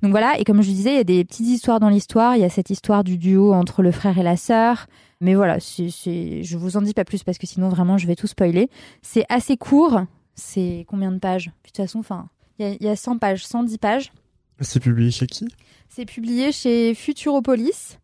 [0.01, 2.35] Donc voilà, et comme je disais, il y a des petites histoires dans l'histoire.
[2.35, 4.87] Il y a cette histoire du duo entre le frère et la sœur.
[5.19, 8.07] Mais voilà, c'est, c'est, je vous en dis pas plus parce que sinon vraiment je
[8.07, 8.69] vais tout spoiler.
[9.03, 10.01] C'est assez court.
[10.33, 11.47] C'est combien de pages?
[11.47, 14.11] De toute façon, enfin, il y y a 100 pages, 110 pages.
[14.59, 15.47] C'est publié chez qui?
[15.89, 17.97] C'est publié chez Futuropolis.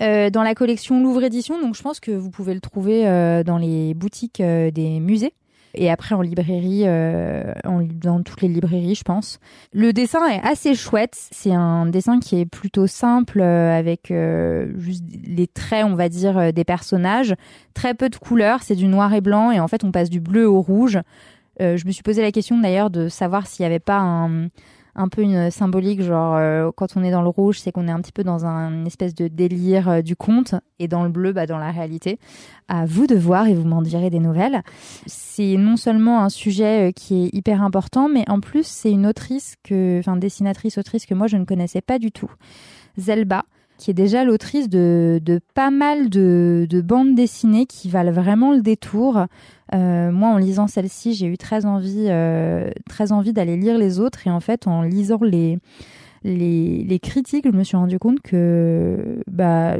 [0.00, 3.42] Euh, dans la collection Louvre Édition, donc je pense que vous pouvez le trouver euh,
[3.42, 5.34] dans les boutiques euh, des musées
[5.74, 9.40] et après en librairie, dans toutes les librairies, je pense.
[9.72, 11.16] Le dessin est assez chouette.
[11.30, 14.12] C'est un dessin qui est plutôt simple, avec
[14.76, 17.34] juste les traits, on va dire, des personnages.
[17.72, 20.20] Très peu de couleurs, c'est du noir et blanc, et en fait, on passe du
[20.20, 20.98] bleu au rouge.
[21.58, 24.48] Je me suis posé la question d'ailleurs de savoir s'il n'y avait pas un,
[24.94, 27.92] un peu une symbolique, genre euh, quand on est dans le rouge, c'est qu'on est
[27.92, 31.08] un petit peu dans un une espèce de délire euh, du conte, et dans le
[31.08, 32.18] bleu, bah, dans la réalité.
[32.68, 34.62] À vous de voir et vous m'en direz des nouvelles.
[35.06, 39.06] C'est non seulement un sujet euh, qui est hyper important, mais en plus c'est une
[39.06, 42.30] autrice enfin dessinatrice autrice que moi je ne connaissais pas du tout,
[42.98, 43.44] Zelba
[43.82, 45.20] qui est déjà l'autrice de,
[45.54, 49.26] pas mal de, de bandes dessinées qui valent vraiment le détour.
[49.74, 52.70] Euh, moi, en lisant celle-ci, j'ai eu très envie, euh,
[53.10, 54.24] envie d'aller lire les autres.
[54.28, 55.58] Et en fait, en lisant les,
[56.22, 59.78] les, les critiques, je me suis rendu compte que bah,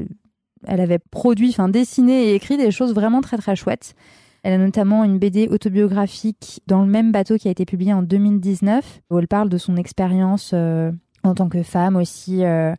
[0.67, 3.95] elle avait produit, enfin dessiné et écrit des choses vraiment très très chouettes.
[4.43, 8.03] Elle a notamment une BD autobiographique dans le même bateau qui a été publiée en
[8.03, 10.91] 2019, où elle parle de son expérience euh,
[11.25, 12.75] en tant que femme aussi, euh,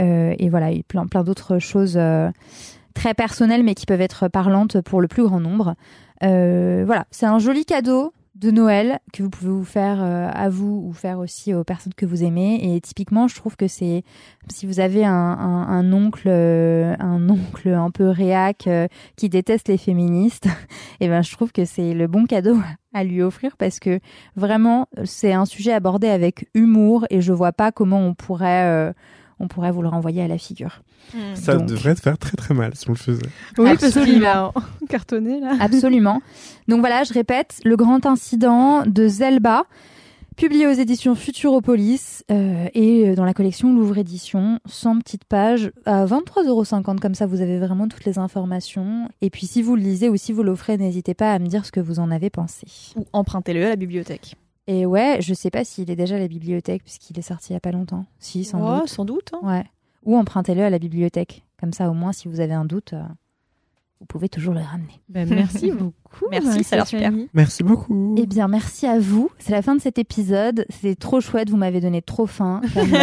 [0.00, 2.30] euh, et voilà, et plein, plein d'autres choses euh,
[2.94, 5.74] très personnelles, mais qui peuvent être parlantes pour le plus grand nombre.
[6.22, 10.84] Voilà, c'est un joli cadeau de Noël que vous pouvez vous faire euh, à vous
[10.86, 12.74] ou faire aussi aux personnes que vous aimez.
[12.74, 14.04] Et typiquement, je trouve que c'est
[14.48, 19.68] si vous avez un, un, oncle, euh, un oncle un peu réac euh, qui déteste
[19.68, 20.48] les féministes,
[21.00, 22.58] et ben je trouve que c'est le bon cadeau
[22.92, 24.00] à lui offrir parce que
[24.36, 28.94] vraiment c'est un sujet abordé avec humour et je vois pas comment on pourrait
[29.40, 30.82] on pourrait vous le renvoyer à la figure.
[31.34, 33.20] Ça Donc- devrait te faire très très mal si on le faisait.
[33.58, 34.26] Oui, parce qu'il Absolument.
[34.26, 34.52] a
[34.88, 35.52] cartonné là.
[35.60, 36.20] Absolument.
[36.68, 39.64] Donc voilà, je répète, le grand incident de Zelba,
[40.36, 46.04] publié aux éditions Futuropolis euh, et dans la collection Louvre Édition, 100 petites pages à
[46.06, 46.98] 23,50€.
[46.98, 49.08] Comme ça, vous avez vraiment toutes les informations.
[49.22, 51.64] Et puis, si vous le lisez ou si vous l'offrez, n'hésitez pas à me dire
[51.64, 52.66] ce que vous en avez pensé.
[52.96, 54.34] Ou empruntez-le à la bibliothèque.
[54.68, 57.54] Et ouais, je sais pas s'il est déjà à la bibliothèque puisqu'il est sorti il
[57.54, 58.04] y a pas longtemps.
[58.18, 58.88] Si, sans doute.
[58.88, 59.32] sans doute.
[59.34, 59.40] hein.
[59.42, 59.64] Ouais.
[60.04, 61.44] Ou empruntez-le à la bibliothèque.
[61.60, 63.02] Comme ça, au moins, si vous avez un doute, euh,
[64.00, 65.00] vous pouvez toujours le ramener.
[65.08, 66.26] Ben, merci beaucoup.
[66.30, 67.12] Merci, ça a l'air super.
[67.32, 68.14] Merci beaucoup.
[68.18, 69.30] Eh bien, merci à vous.
[69.38, 70.66] C'est la fin de cet épisode.
[70.68, 71.48] C'était trop chouette.
[71.50, 72.60] Vous m'avez donné trop faim.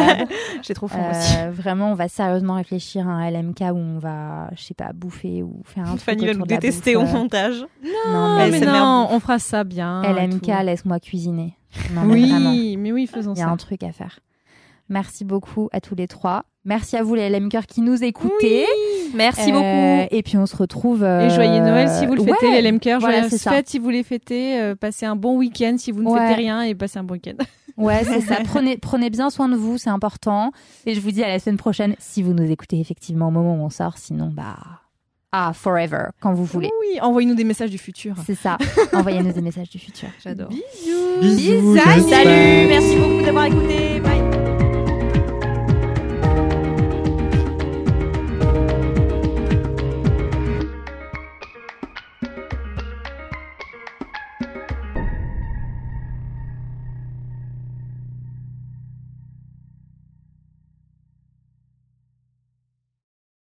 [0.62, 1.36] J'ai trop faim aussi.
[1.38, 4.92] Euh, vraiment, on va sérieusement réfléchir à un LMK où on va, je sais pas,
[4.94, 7.18] bouffer ou faire un truc Fanny va nous détester au bouffe, euh.
[7.18, 7.66] montage.
[8.12, 10.02] Non, mais mais non, on fera ça bien.
[10.04, 11.56] LMK, laisse-moi cuisiner.
[11.94, 13.52] Non, mais vraiment, Oui, mais oui, faisons il y a ça.
[13.52, 14.20] un truc à faire.
[14.90, 16.44] Merci beaucoup à tous les trois.
[16.66, 18.66] Merci à vous les LMK qui nous écoutez.
[19.14, 20.16] Merci Euh, beaucoup.
[20.16, 21.04] Et puis on se retrouve.
[21.04, 22.84] euh, Et joyeux Noël si vous le fêtez, ouais, les LMK.
[23.00, 23.52] voilà, Joyeuses c'est ça.
[23.52, 24.60] fêtes si vous les fêtez.
[24.62, 26.20] euh, passez un bon week-end si vous ne Ouais.
[26.20, 27.34] fêtez rien et passez un bon week-end.
[27.76, 28.36] Ouais, c'est ça.
[28.46, 30.52] Prenez, prenez bien soin de vous, c'est important.
[30.86, 33.56] Et je vous dis à la semaine prochaine si vous nous écoutez effectivement au moment
[33.56, 33.98] où on sort.
[33.98, 34.58] Sinon, bah.
[35.32, 36.70] Ah, forever, quand vous voulez.
[36.82, 38.14] Oui, envoyez-nous des messages du futur.
[38.28, 38.60] C'est ça.
[38.94, 40.10] Envoyez-nous des messages du futur.
[40.24, 40.50] J'adore.
[40.50, 41.20] Bisous.
[41.22, 41.76] Bisous.
[41.78, 44.00] Salut, merci beaucoup d'avoir écouté.
[44.02, 44.43] Bye.